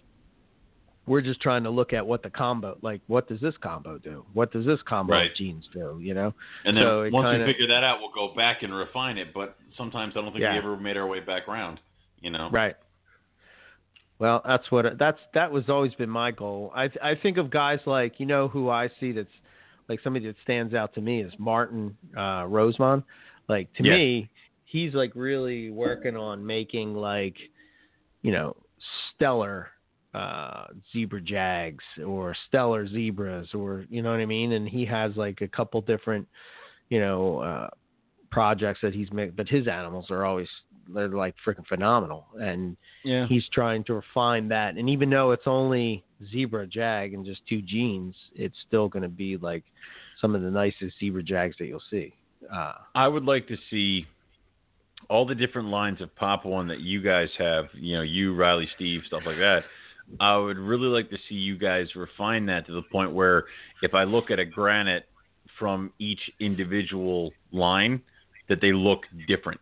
[1.05, 4.25] we're just trying to look at what the combo, like what does this combo do?
[4.33, 5.31] What does this combo Right.
[5.31, 5.99] of genes do?
[6.01, 6.33] You know?
[6.63, 9.33] And then So once kinda- we figure that out, we'll go back and refine it.
[9.33, 10.53] But sometimes I don't think Yeah.
[10.53, 11.79] we ever made our way back around.
[12.21, 12.49] You know.
[12.51, 12.75] Right.
[14.19, 16.71] Well, that's what that's that was always been my goal.
[16.73, 19.27] I I think of guys like you know who I see that's
[19.89, 23.03] like somebody that stands out to me is Martin uh, Rosemont.
[23.49, 23.95] Like to Yeah.
[23.95, 24.29] me,
[24.65, 27.35] he's like really working on making like
[28.21, 28.55] you know
[29.15, 29.69] stellar
[30.13, 35.15] uh zebra jags or stellar zebras or you know what I mean and he has
[35.15, 36.27] like a couple different
[36.89, 37.69] you know uh
[38.31, 40.47] projects that he's made but his animals are always
[40.93, 43.27] they're like freaking phenomenal and Yeah.
[43.27, 47.61] he's trying to refine that and even though it's only zebra jag and just two
[47.61, 49.63] genes it's still going to be like
[50.19, 52.13] some of the nicest zebra jags that you'll see
[52.53, 54.05] uh I would like to see
[55.09, 59.01] all the different lines of Papuan that you guys have, you know, you, Riley, Steve,
[59.07, 59.63] stuff like that.
[60.19, 63.43] I would really like to see you guys refine that to the point where
[63.81, 65.05] if I look at a granite
[65.59, 68.01] from each individual line,
[68.49, 69.59] that they look different.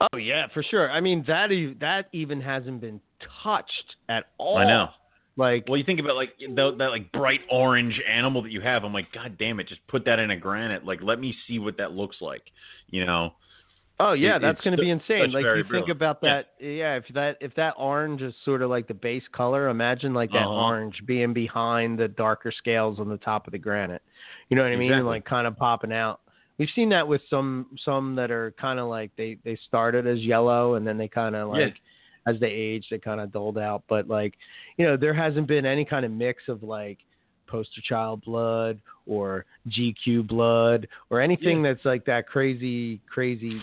[0.00, 3.00] Oh yeah for sure i mean that e- that even hasn't been
[3.42, 4.88] touched at all I know.
[5.36, 8.84] like Well, you think about like the, that like bright orange animal that you have.
[8.84, 10.84] I'm like, God damn it, just put that in a granite.
[10.84, 12.42] Like, let me see what that looks like.
[12.90, 13.32] You know.
[13.98, 15.30] Oh yeah, It- that's going to be insane.
[15.32, 16.42] Like you think about Yeah.
[16.58, 16.94] that, yeah.
[16.96, 20.38] If that if that orange is sort of like the base color, imagine like that
[20.46, 20.66] Uh-huh.
[20.66, 24.02] orange being behind the darker scales on the top of the granite.
[24.50, 24.90] You know what I mean?
[24.92, 25.08] Exactly.
[25.08, 26.20] Like kind of popping out.
[26.58, 30.20] We've seen that with some some that are kind of like they they started as
[30.20, 31.64] yellow and then they kind of Yeah.
[31.64, 31.76] like
[32.26, 33.82] as they age they kind of dulled out.
[33.88, 34.34] But like
[34.76, 36.98] you know there hasn't been any kind of mix of like
[37.46, 43.60] poster child blood or GQ blood or anything that's like that crazy crazy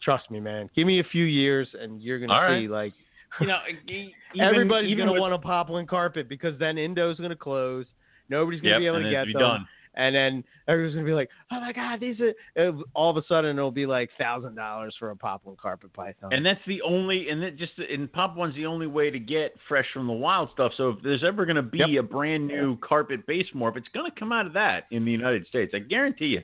[0.00, 2.70] trust me man give me a few years and you're gonna All see right.
[2.70, 2.92] like
[3.40, 3.58] You know,
[3.88, 7.84] even, everybody's gonna with- want a Papuan carpet because then Indo's gonna close
[8.28, 9.66] nobody's gonna Yep, be able to get them done.
[9.96, 13.22] And then everyone's gonna be like oh my god these are uh, all of a
[13.28, 17.28] sudden it'll be like thousand dollars for a Papuan carpet python And that's the only,
[17.28, 20.72] and that just and Papuan's the only way to get fresh from the wild stuff.
[20.76, 21.88] So if there's ever going to be Yep.
[21.98, 25.10] a brand new carpet base morph, it's going to come out of that in the
[25.10, 25.72] United States.
[25.74, 26.42] I guarantee you.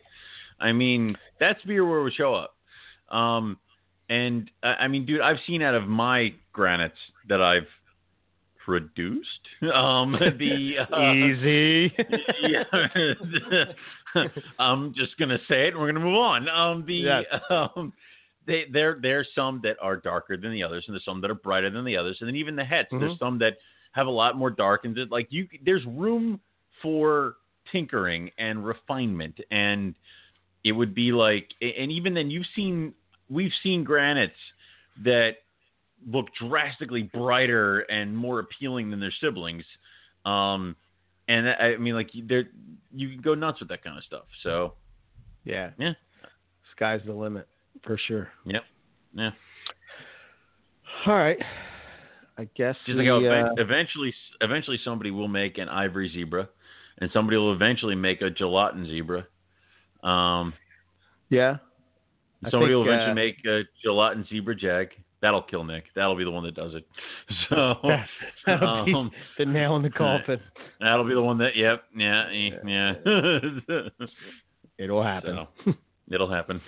[0.61, 2.55] I mean, that's beer where it would show up.
[3.15, 3.59] Um,
[4.09, 6.99] and uh, I mean, dude, I've seen out of my granites
[7.29, 7.67] that I've
[8.71, 9.73] produced.
[9.75, 11.93] Um, the uh, easy
[12.43, 13.65] yeah.
[14.59, 15.69] I'm just gonna say it.
[15.75, 16.49] and We're gonna move on.
[16.49, 17.25] Um, the Yes.
[17.51, 17.93] um,
[18.47, 21.35] they there there's some that are darker than the others, and there's some that are
[21.35, 22.89] brighter than the others, and then even the heads.
[22.91, 23.19] There's Mhm.
[23.19, 23.59] some that
[23.93, 26.41] have a lot more dark, and like you, there's room
[26.81, 27.35] for
[27.73, 29.95] tinkering and refinement, and
[30.65, 32.95] it would be like, and even then, you've seen
[33.29, 34.39] we've seen granites
[35.05, 35.39] that
[36.07, 39.65] look drastically brighter and more appealing than their siblings.
[40.25, 40.77] Um,
[41.29, 42.45] and I I mean, like there,
[42.95, 44.25] you can go nuts with that kind of stuff.
[44.43, 44.75] So
[45.45, 45.93] yeah Yeah.
[46.77, 47.49] sky's the limit
[47.85, 48.63] for sure Yep.
[49.15, 49.31] Yeah.
[51.07, 51.39] all right
[52.39, 56.49] i guess just like uh, eventually, eventually somebody will make an ivory zebra,
[56.99, 59.27] and somebody will eventually make a gelatin zebra.
[60.03, 60.53] Um,
[61.29, 61.57] yeah
[62.51, 64.89] somebody will eventually uh, make a gelatin zebra jag.
[65.23, 65.85] That'll kill Nick.
[65.95, 66.87] That'll be the one that does it.
[67.49, 67.75] So
[68.47, 70.41] That'll be um, the nail in the coffin
[70.81, 71.57] that'll be the one that.
[71.57, 71.85] Yep.
[71.97, 72.25] Yeah.
[72.33, 72.95] eh, Yeah.
[74.79, 75.75] it'll happen So,
[76.11, 76.61] it'll happen.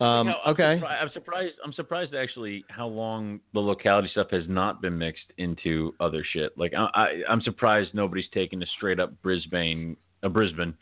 [0.00, 1.54] um You know, I'm okay surpri- I'm surprised.
[1.64, 6.56] I'm surprised actually how long the locality stuff has not been mixed into other shit.
[6.56, 10.74] Like I, I I'm surprised nobody's taken a straight up Brisbane, a Brisbane,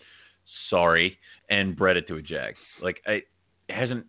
[0.70, 1.18] sorry,
[1.50, 2.54] and bred it to a jag.
[2.82, 3.24] Like I, it
[3.68, 4.06] hasn't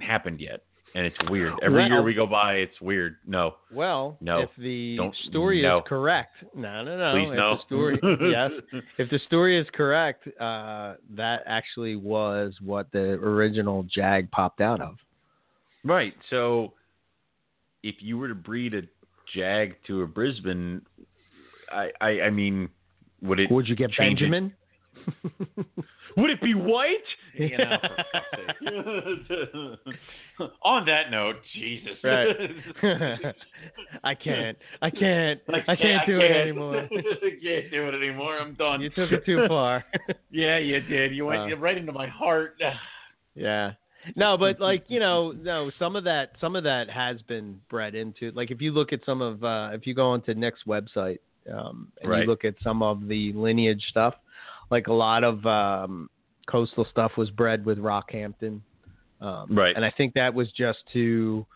[0.00, 0.62] happened yet,
[0.94, 1.54] and it's weird.
[1.62, 3.16] Every Well- year we go by, it's weird.
[3.26, 4.40] No, Well, No.
[4.40, 5.78] if the Don't- story no.
[5.78, 7.12] is correct, no, no, no.
[7.12, 7.54] please if no.
[7.56, 7.98] The story,
[8.30, 8.50] yes.
[8.98, 14.80] If the story is correct, uh, that actually was what the original Jag popped out
[14.80, 14.96] of.
[15.84, 16.14] Right.
[16.30, 16.74] So
[17.82, 18.82] if you were to breed a
[19.34, 20.84] jag to a Brisbane,
[21.70, 22.68] I, I, I mean,
[23.22, 23.50] Would it?
[23.50, 24.30] Would you get change it?
[26.16, 26.88] Would it be white?
[27.34, 29.86] You know, for fuck's sake.
[30.62, 31.92] On that note, Jesus.
[32.02, 32.28] Right.
[34.04, 34.56] I can't.
[34.80, 35.40] I can't.
[35.68, 36.76] I can't do it anymore.
[36.84, 36.88] I
[37.42, 38.38] can't do it anymore.
[38.38, 38.80] I'm done.
[38.80, 39.84] You took it too far.
[40.30, 41.14] yeah, you did.
[41.14, 42.56] You went Uh, right into my heart.
[43.38, 43.72] Yeah.
[44.14, 47.94] No, but like you know, no, some of that, some of that has been bred
[47.94, 48.30] into.
[48.30, 51.18] Like if you look at some of, uh, if you go onto Nick's website,
[51.52, 52.22] um, and Right.
[52.22, 54.14] you look at some of the lineage stuff,
[54.70, 56.08] like a lot of um,
[56.48, 58.60] coastal stuff was bred with Rockhampton,
[59.20, 59.74] um, Right.
[59.74, 61.46] And I think that was just to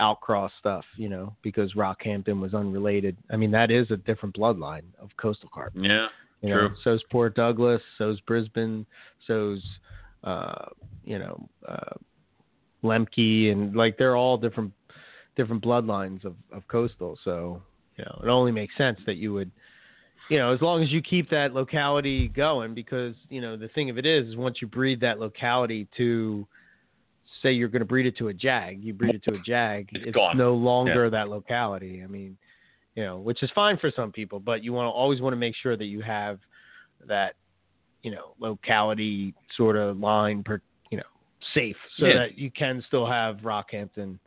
[0.00, 3.16] outcross stuff, you know, because Rockhampton was unrelated.
[3.30, 5.72] I mean, that is a different bloodline of coastal carp.
[5.74, 6.08] yeah.
[6.42, 6.68] You True.
[6.68, 8.84] know, so's Port Douglas, so's Brisbane,
[9.26, 9.62] so's
[10.22, 10.66] uh,
[11.02, 11.94] you know uh,
[12.84, 14.70] Lemke, and like they're all different
[15.34, 17.18] different bloodlines of, of coastal.
[17.24, 17.62] So
[17.96, 19.50] you know, it only makes sense that you would,
[20.28, 23.90] you know, as long as you keep that locality going, because you know the thing
[23.90, 26.46] of it is, is once you breed that locality to
[27.42, 29.88] say you're going to breed it to a jag, you breed it to a jag,
[29.92, 30.36] It's it's, gone.
[30.38, 32.02] no longer that locality.
[32.02, 32.36] I mean,
[32.94, 35.36] you know, which is fine for some people, but you want to always want to
[35.38, 36.38] make sure that you have
[37.06, 37.34] that,
[38.02, 41.04] you know, locality sort of line per, you know,
[41.52, 42.14] safe so Yeah.
[42.20, 44.18] that you can still have Rockhampton.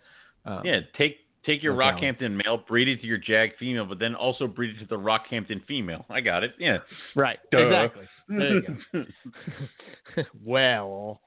[0.45, 0.81] Um, Yeah.
[0.95, 1.17] Take
[1.49, 1.73] take your.
[1.73, 4.97] Rockhampton male, breed it to your Jag female, but then also breed it to the
[4.97, 6.05] Rockhampton female.
[6.09, 6.53] I got it.
[6.59, 6.77] Yeah.
[7.15, 7.39] Right.
[7.51, 7.57] Duh.
[7.67, 8.05] Exactly.
[8.27, 8.61] There you
[8.93, 10.23] go.
[10.45, 11.21] well,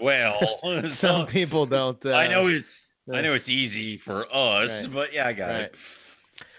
[0.00, 0.38] well,
[1.00, 1.98] some people don't.
[2.04, 2.64] Uh, I know it's
[3.10, 4.86] uh, I know it's easy for us, Right.
[4.92, 5.70] but yeah, I got Right.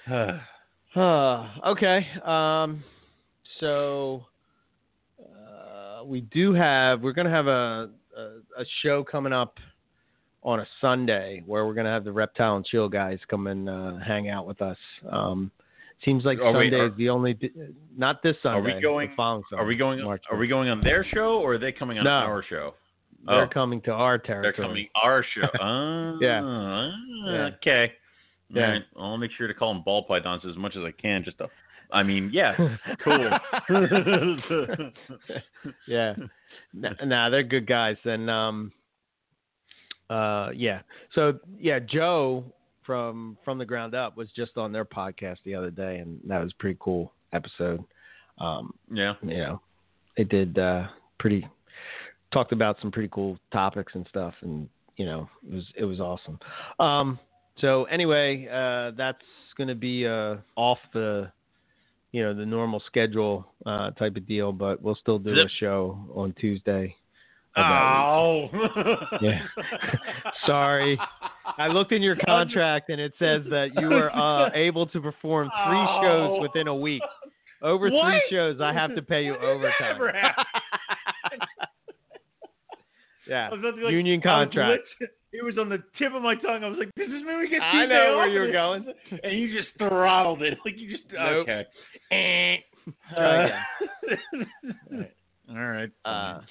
[0.07, 0.41] it.
[0.95, 2.07] Uh, okay.
[2.25, 2.83] Um,
[3.59, 4.25] so
[5.21, 8.21] uh, we do have we're gonna have a, a
[8.61, 9.57] a show coming up
[10.47, 13.97] on a Sunday where we're gonna have the Reptile and Chill guys come and uh,
[13.97, 14.77] hang out with us.
[15.11, 15.51] Um,
[16.05, 17.37] seems like Are we- Sunday are- is the only
[17.97, 18.57] not this Sunday.
[18.57, 18.75] Are Sunday.
[18.77, 20.01] we going- following Are we going?
[20.03, 22.11] March Are we going on their show or are they coming on No.
[22.11, 22.75] our show?
[23.25, 23.47] They're Oh.
[23.47, 24.53] coming to our territory.
[24.55, 25.49] They're coming our show.
[25.59, 26.41] Ah, Yeah.
[26.43, 26.91] ah,
[27.25, 27.49] Yeah.
[27.57, 27.93] Okay.
[28.49, 28.71] Yeah.
[28.71, 28.83] Right.
[28.95, 31.25] Well, I'll make sure to call them ball pythons as much as I can.
[31.25, 31.49] Just to,
[31.91, 32.55] I mean, yeah,
[33.03, 33.29] cool.
[35.87, 36.15] yeah.
[36.73, 37.97] Nah, nah, they're good guys.
[38.05, 38.71] And um
[40.09, 40.81] uh yeah.
[41.13, 42.43] So yeah, Joe
[42.85, 46.41] from from the ground up was just on their podcast the other day and that
[46.41, 47.83] was a pretty cool episode.
[48.39, 49.15] Um, yeah.
[49.21, 49.61] you know,
[50.15, 50.87] they did uh
[51.19, 51.47] pretty
[52.31, 55.99] talked about some pretty cool topics and stuff and you know, it was it was
[55.99, 56.39] awesome.
[56.79, 57.19] Um
[57.59, 59.23] so anyway, uh that's
[59.57, 61.29] gonna be uh off the
[62.13, 65.99] you know, the normal schedule uh type of deal, but we'll still do a show
[66.15, 66.95] on Tuesday.
[67.57, 68.87] Of that week.
[69.11, 69.17] Oh.
[69.21, 69.41] Yeah.
[70.45, 70.99] Sorry.
[71.57, 75.49] I looked in your contract and it says that you are uh, able to perform
[75.65, 77.01] three shows within a week.
[77.61, 78.11] Over What?
[78.11, 79.97] three shows, I have to pay you When did that overtime.
[83.27, 84.83] yeah, I was about to be like, union contract.
[85.33, 86.63] It was on the tip of my tongue.
[86.63, 88.85] I was like, "This is when we get I know where off." you were going.
[89.23, 90.57] and you just throttled it.
[90.63, 91.47] Like you just Nope.
[91.49, 91.65] okay.
[93.17, 93.51] Right.
[95.49, 95.91] All right.
[96.05, 96.39] Uh.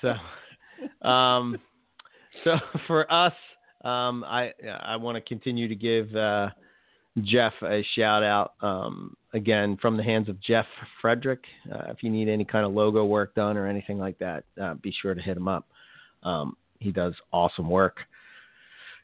[0.00, 1.58] So, um,
[2.44, 2.54] so
[2.86, 3.32] for us,
[3.84, 4.52] um, I
[4.82, 6.50] I want to continue to give uh,
[7.22, 10.66] Jeff a shout out um, again from the hands of Jeff
[11.00, 11.42] Frederick.
[11.72, 14.74] Uh, if you need any kind of logo work done or anything like that, uh,
[14.74, 15.66] be sure to hit him up.
[16.22, 17.96] Um, he does awesome work.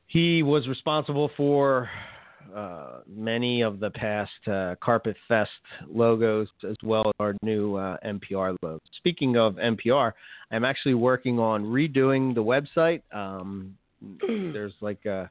[0.06, 1.88] He was responsible for
[2.54, 5.50] uh, many of the past uh, Carpet Fest
[5.88, 8.80] logos as well as our new uh, MPR logo.
[8.96, 10.12] Speaking of MPR,
[10.50, 13.02] I'm actually working on redoing the website.
[13.14, 13.76] Um,
[14.28, 15.30] there's like a,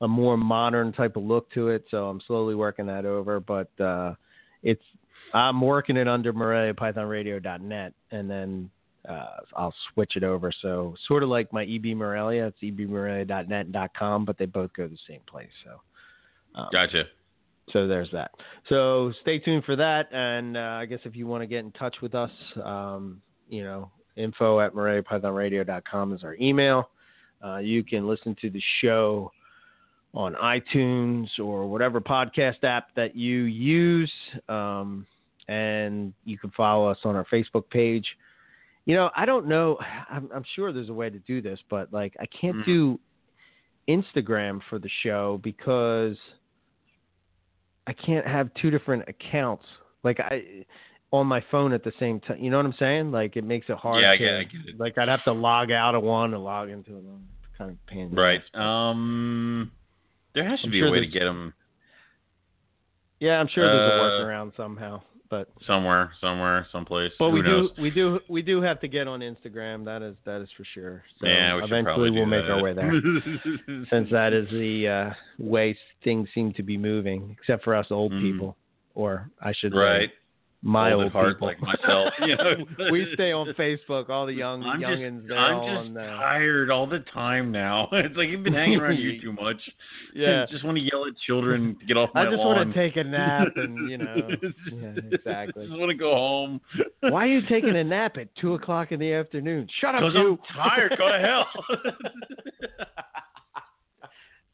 [0.00, 3.40] a more modern type of look to it, so I'm slowly working that over.
[3.40, 4.14] But uh,
[4.62, 4.82] it's
[5.34, 8.70] I'm working it under MoreliaPythonRadio.net, and then
[9.08, 10.52] uh, I'll switch it over.
[10.62, 14.84] So sort of like my EB Morelia, it's ebmorelia.net and .com, but they both go
[14.84, 15.50] to the same place.
[15.64, 15.80] So.
[16.54, 17.04] Um, gotcha.
[17.72, 18.32] so there's that.
[18.68, 20.08] So stay tuned for that.
[20.12, 22.30] And uh, I guess if you want to get in touch with us,
[22.64, 26.90] um, you know, info at MoreliaPythonRadio.com is our email.
[27.44, 29.30] Uh, you can listen to the show
[30.12, 34.12] on iTunes or whatever podcast app that you use.
[34.48, 35.06] Um,
[35.48, 38.06] and you can follow us on our Facebook page.
[38.86, 39.78] You know, I don't know.
[40.10, 42.64] I'm, I'm sure there's a way to do this, but like I can't Mhm.
[42.64, 43.00] do
[43.88, 46.16] Instagram for the show because
[47.90, 49.64] I can't have two different accounts
[50.04, 50.64] like I
[51.10, 52.38] on my phone at the same time.
[52.38, 53.10] You know what I'm saying?
[53.10, 54.00] Like it makes it hard.
[54.00, 54.78] Yeah, I to, get- I get it.
[54.78, 57.16] Like I'd have to log out of one and log into another.
[57.58, 58.14] Kind of pain.
[58.14, 58.40] Right.
[58.54, 59.72] Um,
[60.34, 61.52] there has to I'm be sure a way to get them.
[63.18, 65.02] Yeah, I'm sure there's a Uh, workaround somehow.
[65.30, 67.12] But somewhere, somewhere, someplace.
[67.18, 67.70] but Who we knows?
[67.76, 69.84] do we do we do have to get on Instagram.
[69.84, 71.04] That is that is for sure.
[71.20, 72.92] So yeah, we eventually we'll do make our way there.
[73.90, 78.12] since that is the uh, way things seem to be moving, except for us old
[78.12, 78.20] Mhm.
[78.22, 78.56] people,
[78.94, 80.08] or I should right.
[80.10, 80.14] say,
[80.62, 81.48] my Old old heart people.
[81.48, 82.12] like myself.
[82.20, 82.52] You know?
[82.92, 84.10] we stay on Facebook.
[84.10, 86.04] All the young I'm youngins, just, they're I'm all just on.
[86.18, 87.88] Tired all the time now.
[87.92, 89.56] It's like you've been hanging around here too much.
[90.14, 92.28] yeah, just want to yell at children to get off my lawn.
[92.28, 92.56] I just lawn.
[92.56, 94.16] want to take a nap, and you know,
[94.72, 95.66] yeah, exactly.
[95.66, 96.60] just want to go home.
[97.00, 99.66] Why are you taking a nap at two o'clock in the afternoon?
[99.80, 100.38] Shut up, Because you.
[100.50, 100.94] I'm tired.
[100.98, 101.46] Go to hell.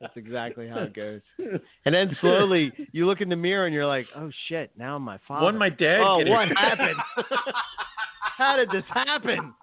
[0.00, 1.20] That's exactly how it goes.
[1.84, 5.02] And then slowly you look in the mirror and you're like, oh shit, now I'm
[5.02, 5.46] my father.
[5.46, 6.00] When my dad.
[6.00, 6.96] oh, what happened?
[8.36, 9.54] how did this happen?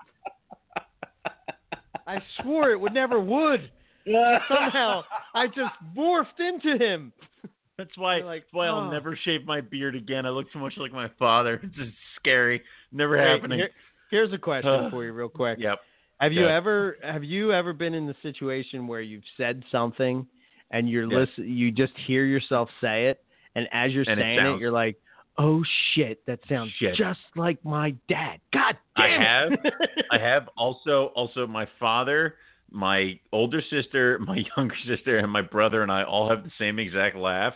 [2.07, 3.69] I swore it would never would.
[4.05, 5.03] Somehow
[5.33, 7.13] I just morphed into him.
[7.77, 8.19] That's why.
[8.19, 8.79] Like, that's why oh.
[8.79, 10.25] I'll never shave my beard again.
[10.25, 11.59] I look too much like my father.
[11.63, 12.61] It's just scary.
[12.91, 13.59] Never Hey, happening.
[13.59, 13.69] here-
[14.11, 15.57] here's a question Uh, for you, real quick.
[15.59, 15.79] Yep.
[16.23, 16.55] Have you Yeah.
[16.55, 20.25] ever have you ever been in the situation where you've said something
[20.71, 21.27] and you're Yes.
[21.37, 23.19] listen you just hear yourself say it
[23.55, 24.95] and as you're And saying it, sounds- you're like,
[25.37, 25.63] "Oh
[25.93, 26.95] shit, that sounds Shit.
[26.95, 29.03] just like my dad." God damn.
[29.05, 29.51] I have.
[30.11, 32.37] I have also also my father,
[32.71, 36.79] my older sister, my younger sister, and my brother and I all have the same
[36.79, 37.53] exact laugh.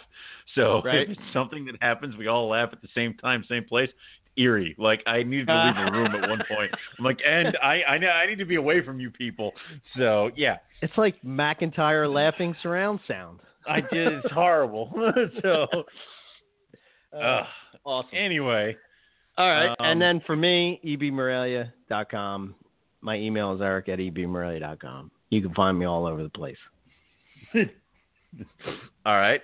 [0.55, 1.09] So Right.
[1.09, 3.89] if it's something that happens, we all laugh at the same time, same place.
[4.37, 4.75] Eerie.
[4.77, 6.71] Like I needed to leave the room at one point.
[6.97, 9.51] I'm like, and I I, I need to be away from you people.
[9.97, 13.39] So yeah, It's like McIntyre laughing surround sound.
[13.67, 14.13] I did.
[14.13, 14.91] It's horrible.
[15.41, 15.67] so
[17.17, 17.43] Uh,
[17.85, 18.09] awesome.
[18.13, 18.75] anyway,
[19.37, 19.69] All right.
[19.69, 22.53] um, and then for me, ebmorelia.com.
[23.01, 25.09] My email is eric at ebmorelia.com.
[25.29, 26.57] You can find me all over the place.
[29.05, 29.41] All right.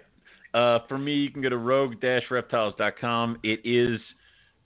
[0.53, 3.39] Uh, for me, you can go to rogue-reptiles.com.
[3.43, 3.99] It is,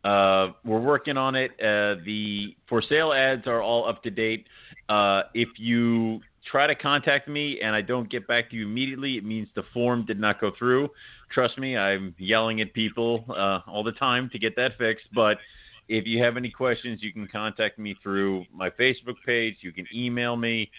[0.07, 1.51] uh, we're working on it.
[1.59, 4.47] Uh, the for sale ads are all up to date.
[4.88, 9.17] Uh, if you try to contact me and I don't get back to you immediately,
[9.17, 10.89] it means the form did not go through.
[11.34, 15.07] Trust me, I'm yelling at people uh, all the time to get that fixed.
[15.13, 15.39] But
[15.89, 19.57] if you have any questions, you can contact me through my Facebook page.
[19.59, 20.71] You can email me,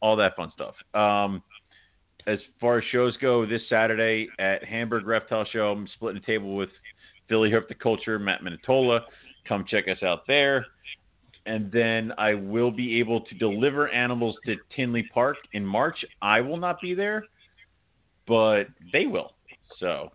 [0.00, 0.74] all that fun stuff.
[0.94, 1.42] Um,
[2.26, 6.56] as far as shows go, this Saturday at Hamburg Reptile Show, I'm splitting a table
[6.56, 6.70] with
[7.30, 7.50] Philly
[7.80, 8.18] culture.
[8.18, 9.00] Matt Minatola.
[9.48, 10.66] Come check us out there.
[11.46, 16.04] And then I will be able to deliver animals to Tinley Park in March.
[16.20, 17.24] I will not be there,
[18.26, 19.32] but they will.
[19.78, 20.12] So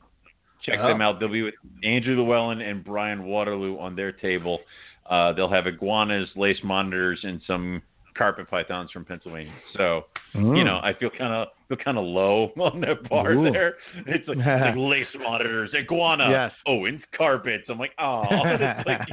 [0.61, 0.87] check Oh.
[0.87, 1.19] them out.
[1.19, 4.59] They'll be with Andrew Llewellyn and Brian Waterloo on their table.
[5.07, 7.81] Uh, they'll have iguanas, lace monitors, and some
[8.17, 9.53] carpet pythons from Pennsylvania.
[9.77, 13.51] So you know, I feel kind of feel kind of low on that bar Ooh.
[13.51, 13.75] there.
[14.07, 16.51] It's like, like lace monitors, iguana, Yes.
[16.67, 17.63] oh, and carpets.
[17.69, 18.23] I'm like, oh,
[18.85, 19.07] like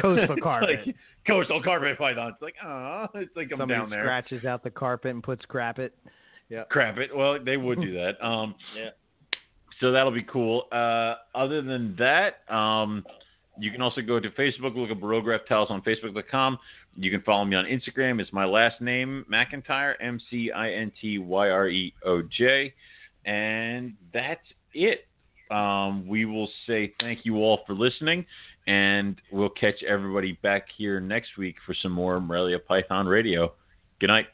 [0.00, 0.80] Coastal carpet.
[0.86, 0.96] like
[1.26, 2.34] coastal carpet pythons.
[2.34, 4.02] It's like, oh, it's like I'm Somebody down there.
[4.04, 5.94] scratches out the carpet and puts crap it.
[6.48, 6.64] Yeah.
[6.70, 7.14] Crap it.
[7.14, 8.22] Well, they would do that.
[8.24, 8.90] Um, Yeah.
[9.80, 10.66] So that'll be cool.
[10.70, 13.04] Uh, other than that, um,
[13.58, 16.56] you can also go to Facebook, look up Rogue Reptiles on Facebook.com.
[16.96, 18.20] You can follow me on Instagram.
[18.20, 22.74] It's my last name, McIntyre, M C I N T Y R E O J.
[23.24, 24.44] And that's
[24.74, 25.06] it.
[25.50, 28.24] Um, we will say thank you all for listening,
[28.66, 33.52] and we'll catch everybody back here next week for some more Morelia Python Radio.
[34.00, 34.26] Good night.